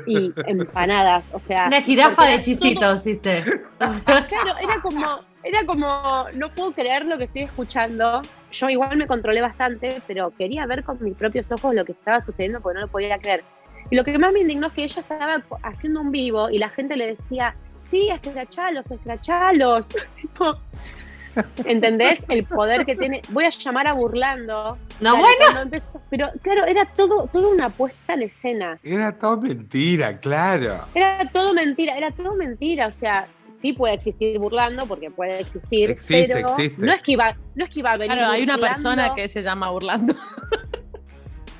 y 0.06 0.32
empanadas. 0.46 1.24
O 1.32 1.40
sea, 1.40 1.66
Una 1.66 1.82
jirafa 1.82 2.24
de 2.26 2.40
chisitos, 2.40 3.04
hice. 3.04 3.42
todo- 3.78 3.90
claro, 4.28 4.56
era 4.62 4.80
como, 4.80 5.18
era 5.42 5.66
como, 5.66 6.26
no 6.34 6.54
puedo 6.54 6.70
creer 6.72 7.04
lo 7.06 7.18
que 7.18 7.24
estoy 7.24 7.42
escuchando. 7.42 8.22
Yo 8.52 8.70
igual 8.70 8.96
me 8.96 9.08
controlé 9.08 9.40
bastante, 9.40 10.00
pero 10.06 10.30
quería 10.38 10.66
ver 10.66 10.84
con 10.84 11.02
mis 11.02 11.16
propios 11.16 11.50
ojos 11.50 11.74
lo 11.74 11.84
que 11.84 11.92
estaba 11.92 12.20
sucediendo 12.20 12.60
porque 12.60 12.76
no 12.76 12.82
lo 12.86 12.92
podía 12.92 13.18
creer. 13.18 13.42
Y 13.90 13.96
lo 13.96 14.04
que 14.04 14.16
más 14.18 14.32
me 14.32 14.40
indignó 14.40 14.68
es 14.68 14.72
que 14.72 14.84
ella 14.84 15.00
estaba 15.00 15.42
haciendo 15.64 16.00
un 16.00 16.12
vivo 16.12 16.48
y 16.48 16.58
la 16.58 16.68
gente 16.68 16.96
le 16.96 17.08
decía, 17.08 17.56
sí, 17.88 18.08
escrachalos, 18.08 18.88
escrachalos. 18.88 19.88
tipo, 20.14 20.56
¿entendés? 21.64 22.20
El 22.28 22.44
poder 22.44 22.84
que 22.86 22.96
tiene. 22.96 23.22
Voy 23.30 23.44
a 23.44 23.50
llamar 23.50 23.86
a 23.86 23.92
Burlando. 23.92 24.78
No, 25.00 25.16
Claro, 25.16 25.18
bueno. 25.18 25.60
empezó- 25.62 26.00
pero 26.10 26.30
claro, 26.42 26.64
era 26.66 26.84
todo, 26.86 27.28
toda 27.32 27.48
una 27.48 27.68
puesta 27.70 28.14
en 28.14 28.22
escena. 28.22 28.78
Era 28.82 29.12
todo 29.18 29.36
mentira, 29.40 30.18
claro. 30.18 30.84
Era 30.94 31.28
todo 31.32 31.52
mentira, 31.54 31.96
era 31.96 32.10
todo 32.12 32.34
mentira. 32.34 32.86
O 32.86 32.92
sea, 32.92 33.26
sí 33.52 33.72
puede 33.72 33.94
existir 33.94 34.38
burlando, 34.38 34.86
porque 34.86 35.10
puede 35.10 35.40
existir, 35.40 35.90
Existe, 35.90 36.28
pero 36.32 36.48
existe. 36.48 36.84
no 36.84 36.92
es 36.92 37.02
que 37.02 37.12
iba, 37.12 37.36
no 37.54 37.64
es 37.64 37.70
que 37.70 37.78
iba 37.80 37.92
a 37.92 37.96
venir. 37.96 38.16
Claro, 38.16 38.32
hay 38.32 38.42
una 38.42 38.54
burlando. 38.56 38.74
persona 38.82 39.14
que 39.14 39.28
se 39.28 39.42
llama 39.42 39.70
Burlando. 39.70 40.14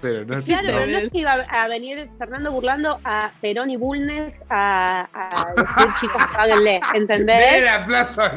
Pero 0.05 0.23
no 0.27 0.43
Claro, 0.43 0.69
no. 0.81 0.87
no 0.87 0.99
es 0.99 1.11
que 1.11 1.19
iba 1.19 1.33
a 1.33 1.67
venir 1.67 2.11
Fernando 2.19 2.53
burlando 2.53 3.01
a 3.05 3.31
Perón 3.40 3.71
y 3.71 3.77
Bulnes 3.79 4.45
a, 4.51 5.09
a 5.14 5.55
decir 5.57 5.95
chicos, 5.99 6.23
páguenle, 6.37 6.73
De 6.93 6.99
¿entendés? 6.99 7.64
la 7.64 7.87
plata. 7.87 8.35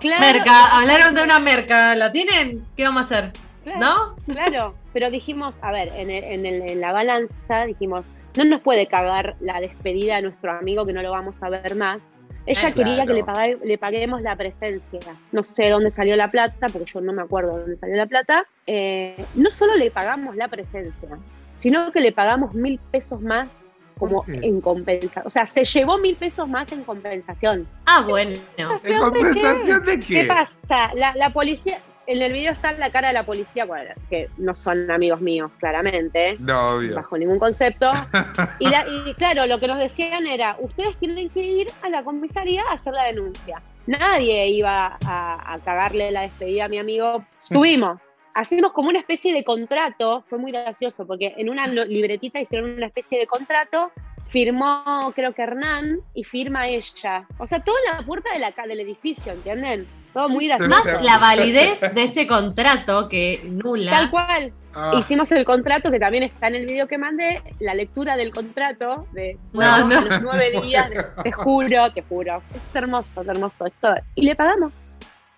Claro, 0.00 0.20
Merca, 0.20 0.76
hablaron 0.76 1.14
de 1.14 1.22
una 1.22 1.38
merca. 1.38 1.94
¿La 1.94 2.10
tienen? 2.10 2.64
¿Qué 2.76 2.82
vamos 2.84 3.02
a 3.02 3.04
hacer? 3.16 3.32
claro, 3.62 3.78
¿No? 3.78 4.16
Claro, 4.34 4.74
pero 4.92 5.08
dijimos, 5.10 5.58
a 5.62 5.70
ver, 5.70 5.88
en, 5.94 6.10
el- 6.10 6.24
en 6.24 6.46
el- 6.46 6.62
en 6.62 6.80
la 6.80 6.90
balanza 6.92 7.64
dijimos, 7.66 8.10
no 8.36 8.44
nos 8.44 8.60
puede 8.60 8.86
cagar 8.88 9.36
la 9.40 9.60
despedida 9.60 10.16
de 10.16 10.22
nuestro 10.22 10.50
amigo 10.50 10.84
que 10.86 10.92
no 10.92 11.02
lo 11.02 11.10
vamos 11.12 11.42
a 11.44 11.48
ver 11.48 11.74
más. 11.76 12.17
Ella 12.50 12.72
quería 12.72 12.94
claro. 12.94 13.06
que 13.08 13.14
le, 13.14 13.24
pague- 13.24 13.58
le 13.64 13.78
paguemos 13.78 14.22
la 14.22 14.34
presencia. 14.36 15.00
No 15.32 15.42
sé 15.44 15.68
dónde 15.68 15.90
salió 15.90 16.16
la 16.16 16.30
plata, 16.30 16.66
porque 16.72 16.90
yo 16.92 17.00
no 17.00 17.12
me 17.12 17.22
acuerdo 17.22 17.58
dónde 17.58 17.76
salió 17.76 17.96
la 17.96 18.06
plata. 18.06 18.44
Eh, 18.66 19.22
no 19.34 19.50
solo 19.50 19.76
le 19.76 19.90
pagamos 19.90 20.36
la 20.36 20.48
presencia, 20.48 21.08
sino 21.54 21.92
que 21.92 22.00
le 22.00 22.12
pagamos 22.12 22.54
mil 22.54 22.78
pesos 22.90 23.20
más 23.20 23.72
como 23.98 24.24
en 24.28 24.60
compensación. 24.60 25.26
O 25.26 25.30
sea, 25.30 25.46
se 25.46 25.64
llevó 25.64 25.98
mil 25.98 26.14
pesos 26.14 26.48
más 26.48 26.70
en 26.70 26.84
compensación. 26.84 27.66
Ah, 27.84 28.04
bueno. 28.08 28.38
¿En 28.56 28.68
compensación 28.68 29.84
de 29.84 29.98
qué? 29.98 30.14
¿Qué 30.14 30.24
pasa? 30.24 30.54
La, 30.94 31.14
la 31.16 31.32
policía, 31.32 31.80
en 32.08 32.22
el 32.22 32.32
video 32.32 32.52
está 32.52 32.72
la 32.72 32.90
cara 32.90 33.08
de 33.08 33.14
la 33.14 33.24
policía, 33.26 33.66
que 34.08 34.28
no 34.38 34.56
son 34.56 34.90
amigos 34.90 35.20
míos, 35.20 35.50
claramente, 35.58 36.36
No, 36.40 36.76
obvio. 36.76 36.96
bajo 36.96 37.18
ningún 37.18 37.38
concepto. 37.38 37.90
Y, 38.60 38.68
la- 38.68 38.86
y 38.88 39.12
claro, 39.14 39.46
lo 39.46 39.60
que 39.60 39.66
nos 39.68 39.78
decían 39.78 40.26
era, 40.26 40.56
ustedes 40.58 40.96
tienen 40.96 41.28
que 41.30 41.42
ir 41.42 41.68
a 41.82 41.88
la 41.90 42.02
comisaría 42.02 42.62
a 42.70 42.74
hacer 42.74 42.92
la 42.94 43.04
denuncia. 43.04 43.60
Nadie 43.86 44.48
iba 44.48 44.98
a, 45.04 45.54
a 45.54 45.58
cagarle 45.60 46.10
la 46.10 46.22
despedida 46.22 46.64
a 46.64 46.68
mi 46.68 46.78
amigo. 46.78 47.24
Estuvimos. 47.38 48.10
Hacimos 48.34 48.72
como 48.72 48.88
una 48.88 49.00
especie 49.00 49.32
de 49.34 49.44
contrato, 49.44 50.24
fue 50.28 50.38
muy 50.38 50.52
gracioso, 50.52 51.06
porque 51.06 51.34
en 51.36 51.48
una 51.50 51.66
libretita 51.66 52.40
hicieron 52.40 52.70
una 52.70 52.86
especie 52.86 53.18
de 53.18 53.26
contrato, 53.26 53.90
firmó 54.26 55.12
creo 55.14 55.32
que 55.32 55.42
Hernán 55.42 56.00
y 56.14 56.24
firma 56.24 56.68
ella. 56.68 57.26
O 57.38 57.46
sea, 57.46 57.60
todo 57.60 57.74
en 57.86 57.96
la 57.98 58.02
puerta 58.06 58.30
de 58.32 58.38
la, 58.38 58.52
del 58.66 58.80
edificio, 58.80 59.32
¿entienden? 59.32 59.86
Todo 60.12 60.28
muy 60.28 60.48
gracioso. 60.48 60.70
Más 60.70 61.02
la 61.02 61.18
validez 61.18 61.80
de 61.80 62.02
ese 62.02 62.26
contrato 62.26 63.08
que 63.08 63.40
nula. 63.44 63.90
Tal 63.90 64.10
cual. 64.10 64.52
Ah, 64.74 64.92
Hicimos 64.98 65.30
el 65.32 65.44
contrato, 65.44 65.90
que 65.90 65.98
también 65.98 66.22
está 66.24 66.46
en 66.48 66.54
el 66.54 66.66
video 66.66 66.86
que 66.86 66.98
mandé, 66.98 67.42
la 67.58 67.74
lectura 67.74 68.16
del 68.16 68.32
contrato 68.32 69.06
de 69.12 69.36
No, 69.52 69.60
bueno, 69.84 69.84
no. 69.88 70.00
los 70.02 70.22
nueve 70.22 70.52
días, 70.62 70.88
de- 70.90 71.04
te 71.22 71.32
juro, 71.32 71.92
te 71.92 72.02
juro. 72.02 72.42
Es 72.54 72.62
hermoso, 72.76 73.22
es 73.22 73.28
hermoso 73.28 73.66
esto. 73.66 73.88
Y 74.14 74.22
le 74.22 74.36
pagamos. 74.36 74.74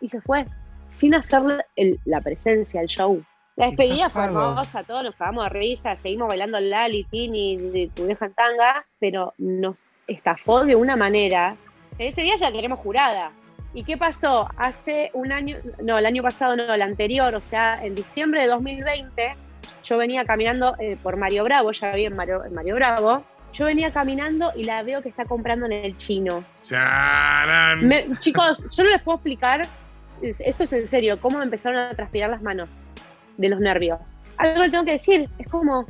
Y 0.01 0.09
se 0.09 0.21
fue. 0.21 0.47
Sin 0.91 1.15
hacerle 1.15 1.65
el- 1.77 1.99
la 2.05 2.21
presencia, 2.21 2.81
el 2.81 2.89
show. 2.89 3.23
La 3.57 3.67
despedida 3.67 4.09
fue 4.11 4.25
hermosa, 4.25 4.85
todos 4.85 5.03
nos 5.05 5.15
cagamos 5.17 5.45
de 5.45 5.51
risa, 5.51 5.97
seguimos 5.97 6.29
bailando 6.29 6.59
Lali, 6.61 7.05
Tini, 7.05 7.91
tu 7.95 8.07
vieja 8.07 8.27
en 8.27 8.33
tanga, 8.33 8.87
pero 8.99 9.35
nos 9.39 9.85
estafó 10.07 10.65
de 10.65 10.77
una 10.77 10.97
manera. 10.97 11.57
que 11.99 12.07
Ese 12.09 12.23
día 12.23 12.37
ya 12.37 12.47
la 12.51 12.57
tenemos 12.57 12.79
jurada. 12.79 13.33
¿Y 13.73 13.85
qué 13.85 13.97
pasó? 13.97 14.49
Hace 14.57 15.11
un 15.15 15.31
año, 15.33 15.57
no, 15.83 15.97
el 15.99 16.07
año 16.07 16.23
pasado, 16.23 16.57
no, 16.57 16.75
el 16.75 16.83
anterior, 16.83 17.35
o 17.35 17.41
sea, 17.41 17.85
en 17.85 17.95
diciembre 17.95 18.43
de 18.43 18.49
2020, 18.49 19.35
yo 19.85 19.97
venía 19.97 20.25
caminando 20.25 20.75
eh, 20.81 20.97
por 21.03 21.17
Mario 21.17 21.45
Bravo, 21.45 21.71
ya 21.73 21.93
vi 21.93 22.05
en 22.07 22.17
Mario, 22.17 22.45
en 22.45 22.53
Mario 22.53 22.75
Bravo, 22.75 23.23
yo 23.53 23.65
venía 23.67 23.91
caminando 23.93 24.53
y 24.57 24.65
la 24.65 24.83
veo 24.83 25.03
que 25.03 25.09
está 25.09 25.25
comprando 25.25 25.67
en 25.67 25.73
el 25.73 25.97
chino. 25.97 26.45
Me- 27.83 28.07
chicos, 28.19 28.61
yo 28.77 28.85
no 28.85 28.91
les 28.91 29.03
puedo 29.03 29.17
explicar, 29.19 29.63
es- 30.21 30.41
esto 30.41 30.65
es 30.65 30.73
en 30.73 30.87
serio, 30.89 31.21
cómo 31.21 31.39
me 31.39 31.45
empezaron 31.45 31.79
a 31.79 31.95
transpirar 31.95 32.31
las 32.31 32.43
manos 32.43 32.85
de 33.37 33.49
los 33.49 33.61
nervios. 33.61 34.17
Algo 34.37 34.63
que 34.63 34.71
tengo 34.71 34.85
que 34.85 34.93
decir, 34.93 35.29
es 35.39 35.49
como, 35.49 35.87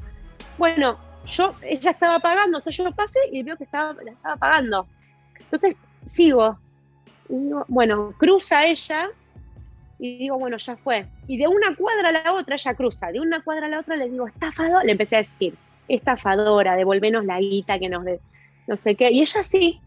bueno, 0.58 0.98
yo, 1.26 1.54
ella 1.62 1.90
estaba 1.92 2.18
pagando, 2.18 2.58
o 2.58 2.60
sea, 2.60 2.72
yo 2.72 2.90
pasé 2.92 3.20
y 3.32 3.42
veo 3.42 3.56
que 3.56 3.64
estaba, 3.64 3.94
la 4.02 4.12
estaba 4.12 4.36
pagando. 4.36 4.86
Entonces 5.38 5.76
sigo. 6.04 6.58
Bueno, 7.68 8.12
cruza 8.18 8.66
ella 8.66 9.08
y 10.00 10.18
digo, 10.18 10.38
bueno, 10.38 10.56
ya 10.56 10.76
fue. 10.76 11.06
Y 11.26 11.36
de 11.36 11.46
una 11.46 11.76
cuadra 11.76 12.08
a 12.08 12.12
la 12.12 12.32
otra 12.32 12.56
ella 12.56 12.74
cruza, 12.74 13.12
de 13.12 13.20
una 13.20 13.42
cuadra 13.42 13.66
a 13.66 13.68
la 13.68 13.80
otra 13.80 13.96
le 13.96 14.08
digo, 14.08 14.26
estafadora, 14.26 14.82
le 14.82 14.92
empecé 14.92 15.16
a 15.16 15.18
decir, 15.18 15.54
estafadora, 15.88 16.74
devolvenos 16.74 17.24
la 17.24 17.38
guita 17.38 17.78
que 17.78 17.88
nos 17.88 18.04
de, 18.04 18.20
no 18.66 18.76
sé 18.76 18.94
qué. 18.96 19.10
Y 19.10 19.20
ella 19.20 19.42
sí, 19.42 19.80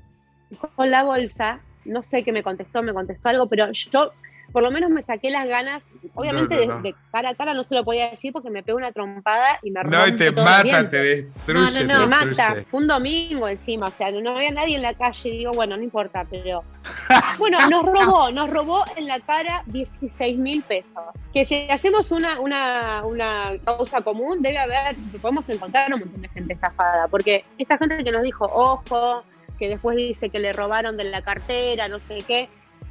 con 0.75 0.91
la 0.91 1.03
bolsa, 1.03 1.59
no 1.85 2.03
sé 2.03 2.23
qué 2.23 2.31
me 2.31 2.43
contestó, 2.43 2.81
me 2.83 2.93
contestó 2.93 3.29
algo, 3.29 3.47
pero 3.47 3.71
yo 3.71 4.11
por 4.53 4.61
lo 4.61 4.71
menos 4.71 4.91
me 4.91 5.01
saqué 5.01 5.31
las 5.31 5.47
ganas. 5.47 5.81
Obviamente 6.13 6.55
No, 6.55 6.61
no, 6.61 6.75
no. 6.75 6.81
De, 6.83 6.89
de 6.89 6.95
cara 7.11 7.29
a 7.29 7.35
cara 7.35 7.55
no 7.55 7.63
se 7.63 7.73
lo 7.73 7.83
podía 7.83 8.11
decir 8.11 8.31
porque 8.31 8.51
me 8.51 8.61
pegó 8.61 8.77
una 8.77 8.91
trompada 8.91 9.59
y 9.63 9.71
me 9.71 9.83
No, 9.83 10.07
y 10.07 10.15
te 10.15 10.31
todo 10.31 10.45
mata, 10.45 10.89
te 10.89 11.03
destruye. 11.03 11.83
No, 11.83 11.95
no, 11.95 11.99
no. 12.01 12.07
Me 12.07 12.25
mata. 12.25 12.63
Fue 12.69 12.79
un 12.79 12.87
domingo 12.87 13.49
encima, 13.49 13.87
o 13.87 13.91
sea, 13.91 14.11
no 14.11 14.35
había 14.35 14.51
nadie 14.51 14.75
en 14.75 14.83
la 14.83 14.93
calle. 14.93 15.31
Digo, 15.31 15.51
bueno, 15.53 15.75
no 15.75 15.83
importa, 15.83 16.25
pero. 16.29 16.63
Bueno, 17.39 17.57
nos 17.69 17.85
robó, 17.85 18.31
nos 18.31 18.49
robó 18.49 18.83
en 18.95 19.07
la 19.07 19.19
cara 19.19 19.63
16 19.67 20.37
mil 20.37 20.61
pesos. 20.61 21.03
Que 21.33 21.45
si 21.45 21.67
hacemos 21.69 22.11
una, 22.11 22.39
una, 22.39 23.01
una 23.05 23.53
causa 23.65 24.01
común, 24.01 24.41
debe 24.41 24.59
haber, 24.59 24.95
podemos 25.21 25.47
encontrar 25.49 25.91
un 25.93 26.01
montón 26.01 26.21
de 26.21 26.29
gente 26.29 26.53
estafada. 26.53 27.07
Porque 27.07 27.43
esta 27.57 27.77
gente 27.77 28.03
que 28.03 28.11
nos 28.11 28.21
dijo, 28.21 28.45
ojo, 28.45 29.23
que 29.57 29.69
después 29.69 29.97
dice 29.97 30.29
que 30.29 30.39
le 30.39 30.53
robaron 30.53 30.95
de 30.97 31.05
la 31.05 31.21
cartera, 31.21 31.87
no 31.87 31.99
sé 31.99 32.23
qué. 32.27 32.49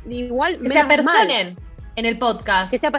Igual, 0.09 0.59
Que 0.59 0.69
se 0.69 0.75
mal. 0.75 0.85
apersonen 0.85 1.59
en 1.97 2.07
el 2.07 2.19
podcast. 2.19 2.71
Que 2.71 2.79
se 2.79 2.91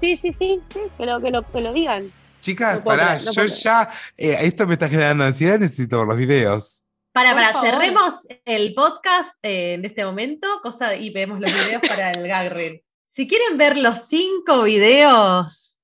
Sí, 0.00 0.16
sí, 0.16 0.32
sí, 0.32 0.60
sí, 0.70 0.90
que 0.98 1.06
lo, 1.06 1.20
que 1.20 1.30
lo, 1.30 1.50
que 1.50 1.60
lo 1.60 1.72
digan. 1.72 2.12
Chicas, 2.40 2.78
No 2.78 2.84
pará, 2.84 3.06
creer, 3.06 3.22
no 3.24 3.32
yo 3.32 3.42
puedo 3.42 3.54
ya, 3.54 3.88
eh, 4.16 4.36
esto 4.42 4.66
me 4.66 4.74
está 4.74 4.88
generando 4.88 5.24
ansiedad, 5.24 5.58
necesito 5.58 5.98
ver 6.00 6.08
los 6.08 6.16
videos. 6.18 6.84
Para, 7.12 7.30
Por 7.32 7.40
para, 7.40 7.52
favor. 7.52 7.70
cerremos 7.70 8.26
el 8.44 8.74
podcast 8.74 9.38
eh, 9.42 9.74
en 9.74 9.84
este 9.84 10.04
momento 10.04 10.48
cosa, 10.62 10.96
y 10.96 11.10
vemos 11.10 11.40
los 11.40 11.50
videos 11.52 11.80
para 11.88 12.10
el 12.10 12.26
gag 12.26 12.52
reel. 12.52 12.82
Si 13.04 13.28
quieren 13.28 13.56
ver 13.56 13.76
los 13.76 14.06
cinco 14.08 14.64
videos 14.64 15.80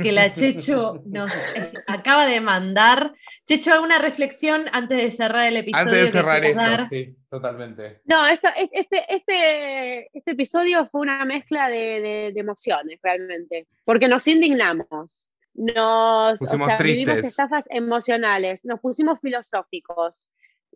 que 0.00 0.12
la 0.12 0.32
Chechu 0.32 1.02
nos 1.06 1.32
eh, 1.32 1.72
acaba 1.88 2.26
de 2.26 2.40
mandar, 2.40 3.12
Chechu, 3.46 3.70
¿alguna 3.72 3.98
reflexión 3.98 4.66
antes 4.72 5.02
de 5.02 5.10
cerrar 5.10 5.46
el 5.48 5.56
episodio? 5.56 5.84
Antes 5.84 6.04
de 6.06 6.12
cerrar 6.12 6.44
esto, 6.44 6.86
sí, 6.88 7.16
totalmente. 7.32 8.02
No, 8.04 8.26
esto, 8.26 8.48
este, 8.56 9.04
este, 9.08 10.10
este 10.16 10.30
episodio 10.32 10.86
fue 10.92 11.00
una 11.00 11.24
mezcla 11.24 11.68
de, 11.68 11.76
de- 12.00 12.30
de 12.34 12.40
emociones, 12.40 13.00
realmente. 13.02 13.66
Porque 13.84 14.06
nos 14.06 14.28
indignamos. 14.28 15.30
Nos 15.54 16.38
Pusimos 16.38 16.66
o 16.66 16.68
sea, 16.68 16.76
vivimos 16.76 17.24
estafas 17.24 17.64
emocionales, 17.70 18.64
nos 18.64 18.80
pusimos 18.80 19.18
filosóficos. 19.20 20.28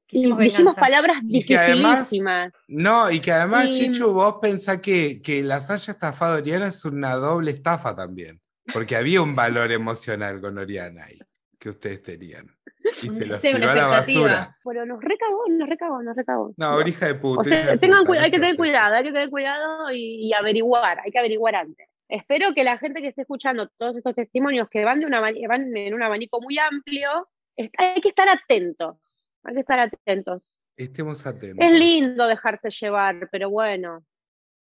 Y 0.08 0.22
dijimos 0.22 0.38
venganza. 0.38 0.80
palabras 0.80 1.16
Y 1.28 1.44
que 1.44 1.56
además- 1.58 1.98
dificilísimas. 2.10 2.52
No, 2.68 3.10
y 3.10 3.20
que 3.20 3.32
además, 3.32 3.66
Y- 3.68 3.72
Chichu, 3.72 4.12
vos 4.12 4.36
pensás 4.40 4.78
que, 4.80 5.20
que 5.20 5.42
las 5.42 5.68
haya 5.70 5.92
estafado 5.92 6.36
Oriana 6.36 6.68
es 6.68 6.84
una 6.84 7.14
doble 7.16 7.50
estafa 7.50 7.94
también. 7.94 8.40
Porque 8.72 8.96
había 8.96 9.20
un 9.22 9.36
valor 9.36 9.70
emocional 9.72 10.40
con 10.40 10.58
Oriana 10.58 11.04
ahí, 11.04 11.18
que 11.58 11.68
ustedes 11.68 12.02
tenían. 12.02 12.55
Y 12.90 13.08
se 13.08 13.26
los 13.26 13.40
Sí, 13.40 13.48
una 13.48 13.58
tiró 13.58 13.70
a 13.70 13.74
la 13.74 13.82
expectativa. 13.98 14.22
basura. 14.28 14.56
Pero 14.64 14.86
nos 14.86 15.00
recagó, 15.02 15.42
nos 15.48 15.68
recagó, 15.68 16.02
nos 16.02 16.16
recagó. 16.16 16.54
No, 16.56 16.80
hija 16.86 17.06
de 17.06 17.14
puta. 17.14 17.40
O 17.40 17.44
sea, 17.44 17.60
hija 17.60 17.70
de 17.72 17.78
tengan 17.78 18.00
puta, 18.04 18.06
cuidado, 18.08 18.20
no 18.20 18.24
hay 18.24 18.30
que 18.30 18.38
tener 18.38 18.56
cuidado, 18.56 18.94
hay 18.94 19.04
que 19.04 19.12
tener 19.12 19.30
cuidado 19.30 19.90
y, 19.92 20.26
y 20.28 20.32
averiguar, 20.32 21.00
hay 21.04 21.10
que 21.10 21.18
averiguar 21.18 21.56
antes. 21.56 21.88
Espero 22.08 22.54
que 22.54 22.62
la 22.64 22.78
gente 22.78 23.00
que 23.02 23.08
esté 23.08 23.22
escuchando 23.22 23.68
todos 23.76 23.96
estos 23.96 24.14
testimonios 24.14 24.68
que 24.70 24.84
van, 24.84 25.00
de 25.00 25.06
una, 25.06 25.20
van 25.20 25.76
en 25.76 25.94
un 25.94 26.02
abanico 26.02 26.40
muy 26.40 26.56
amplio, 26.58 27.28
hay 27.56 28.00
que 28.00 28.08
estar 28.08 28.28
atentos, 28.28 29.28
hay 29.42 29.54
que 29.54 29.60
estar 29.60 29.78
atentos. 29.80 30.52
Estemos 30.76 31.26
atentos. 31.26 31.58
Es 31.66 31.72
lindo 31.72 32.26
dejarse 32.26 32.70
llevar, 32.70 33.28
pero 33.32 33.50
bueno, 33.50 34.04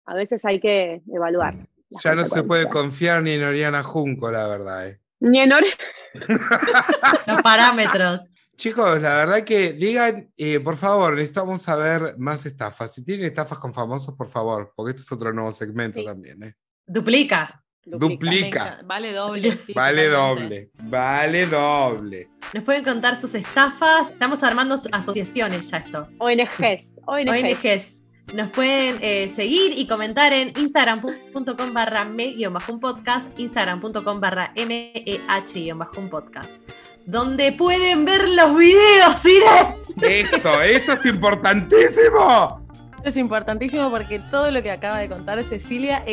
a 0.05 0.16
veces 0.16 0.43
hay 0.45 0.60
que 0.60 1.01
evaluar. 1.14 1.55
Ya 2.03 2.16
no 2.16 2.24
se 2.26 2.43
puede 2.43 2.68
confiar 2.70 3.22
ni 3.22 3.32
en 3.32 3.43
Oriana 3.43 3.84
Junco, 3.84 4.32
la 4.32 4.47
verdad. 4.47 4.88
eh. 4.88 4.99
Ni 5.20 5.39
en 5.39 5.51
hora- 5.53 5.65
Los 7.28 7.41
parámetros. 7.41 8.22
Chicos, 8.55 9.01
la 9.01 9.15
verdad 9.15 9.43
que 9.43 9.72
digan, 9.74 10.32
eh, 10.36 10.59
por 10.59 10.76
favor, 10.76 11.13
necesitamos 11.15 11.61
saber 11.61 12.15
más 12.17 12.45
estafas. 12.45 12.93
Si 12.93 13.05
tienen 13.05 13.26
estafas 13.28 13.57
con 13.57 13.74
famosos, 13.74 14.15
por 14.15 14.30
favor, 14.30 14.74
porque 14.76 14.91
esto 14.91 15.01
es 15.03 15.11
otro 15.11 15.32
nuevo 15.34 15.51
segmento 15.51 15.99
Sí. 15.99 16.05
también. 16.05 16.43
eh. 16.43 16.53
Duplica. 16.86 17.63
Duplica. 17.86 18.82
Vale 18.84 19.13
doble, 19.13 19.55
sí. 19.55 19.72
Vale 19.76 20.09
doble, 20.09 20.72
vale 20.84 21.45
doble. 21.47 22.30
Nos 22.53 22.63
pueden 22.63 22.84
contar 22.84 23.15
sus 23.15 23.34
estafas. 23.34 24.11
Estamos 24.11 24.43
armando 24.43 24.76
asociaciones 24.91 25.70
ya 25.72 25.78
esto. 25.78 26.07
ONGs, 26.20 26.99
ONGs. 27.05 27.30
ONGs. 27.30 28.03
Nos 28.34 28.50
pueden 28.50 29.00
eh, 29.02 29.32
seguir 29.34 29.78
y 29.78 29.88
comentar 29.88 30.34
en 30.34 30.54
instagram.com 30.56 31.74
barra 31.74 32.06
me-un 32.06 32.80
podcast, 32.80 33.28
instagram.com 33.40 34.20
barra 34.20 34.54
meh-un 34.56 36.10
podcast, 36.10 36.62
donde 37.06 37.52
pueden 37.54 38.06
ver 38.06 38.30
los 38.30 38.56
videos, 38.56 39.26
Inés. 39.26 39.96
Esto, 40.02 40.62
esto 40.62 40.94
es 40.94 41.06
importantísimo. 41.08 42.68
Es 43.04 43.18
importantísimo 43.18 43.90
porque 43.90 44.20
todo 44.20 44.52
lo 44.52 44.62
que 44.62 44.72
acaba 44.72 45.00
de 45.00 45.10
contar 45.10 45.42
Cecilia 45.44 46.04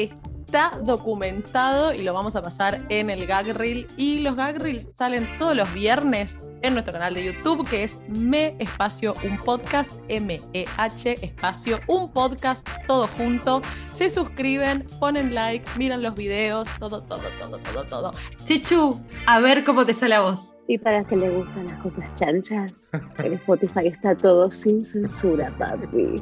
está 0.47 0.78
documentado 0.80 1.92
y 1.92 2.03
lo 2.03 2.14
vamos 2.14 2.36
a 2.36 2.42
pasar 2.42 2.80
en 2.88 3.11
el 3.11 3.26
gag 3.26 3.47
reel. 3.57 3.88
Y 3.97 4.20
los 4.20 4.36
gag 4.36 4.59
reels 4.59 4.88
salen 4.92 5.26
todos 5.38 5.57
los 5.57 5.72
viernes 5.74 6.47
en 6.62 6.74
nuestro 6.74 6.92
canal 6.92 7.14
de 7.14 7.24
YouTube, 7.24 7.68
que 7.68 7.82
es 7.82 7.99
Me 8.09 8.57
Espacio 8.61 9.14
Un 9.24 9.36
Podcast, 9.38 9.90
M-E-H 10.09 11.24
Espacio 11.24 11.80
Un 11.88 12.12
Podcast, 12.12 12.66
todo 12.86 13.09
junto. 13.09 13.61
Se 13.92 14.09
suscriben, 14.09 14.86
ponen 15.01 15.34
like, 15.34 15.68
miran 15.76 16.03
los 16.03 16.14
videos, 16.14 16.68
todo, 16.78 17.03
todo, 17.03 17.28
todo, 17.36 17.59
todo, 17.59 17.84
todo. 17.84 18.12
Chechu, 18.44 19.05
a 19.26 19.40
ver 19.40 19.64
cómo 19.64 19.84
te 19.84 19.94
sale 19.94 20.14
a 20.14 20.20
vos. 20.20 20.55
Y 20.68 20.78
para 20.78 21.05
que 21.05 21.16
le 21.16 21.28
gustan 21.28 21.64
las 21.64 21.82
cosas 21.82 22.14
chanchas, 22.14 22.72
en 23.18 23.32
Spotify 23.32 23.88
está 23.88 24.16
todo 24.16 24.49
sin 24.51 24.84
censura, 24.84 25.53
papi. 25.59 26.14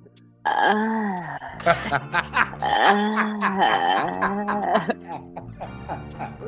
Ah, 0.48 1.38
ah. 2.62 4.86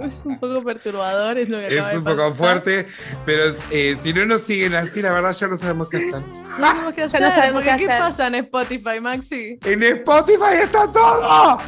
Es 0.02 0.22
un 0.24 0.38
poco 0.38 0.60
perturbador, 0.60 1.38
es 1.38 1.48
lo 1.48 1.58
que 1.58 1.78
Es 1.78 1.94
un 1.94 2.04
poco 2.04 2.32
fuerte, 2.32 2.86
pero 3.26 3.42
eh, 3.70 3.96
si 4.00 4.12
no 4.12 4.24
nos 4.26 4.42
siguen 4.42 4.74
así, 4.74 5.02
la 5.02 5.12
verdad 5.12 5.32
ya 5.32 5.48
no 5.48 5.56
sabemos 5.56 5.88
qué 5.88 5.96
hacer. 5.98 6.22
No 6.58 6.58
sabemos 6.58 6.94
qué 6.94 7.02
hacer, 7.02 7.20
no 7.22 7.30
sabemos 7.30 7.62
porque 7.64 7.76
qué 7.76 7.86
¿qué 7.86 7.92
hacer. 7.92 8.02
pasa 8.08 8.26
en 8.28 8.34
Spotify, 8.36 9.00
Maxi? 9.00 9.58
En 9.64 9.82
Spotify 9.82 10.54
está 10.62 10.92
todo. 10.92 11.58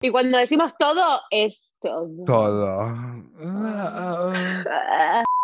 Y 0.00 0.10
cuando 0.10 0.38
decimos 0.38 0.72
todo, 0.78 1.20
es 1.30 1.74
todo. 1.80 2.08
Todo. 2.26 2.94
Ah. 3.42 5.22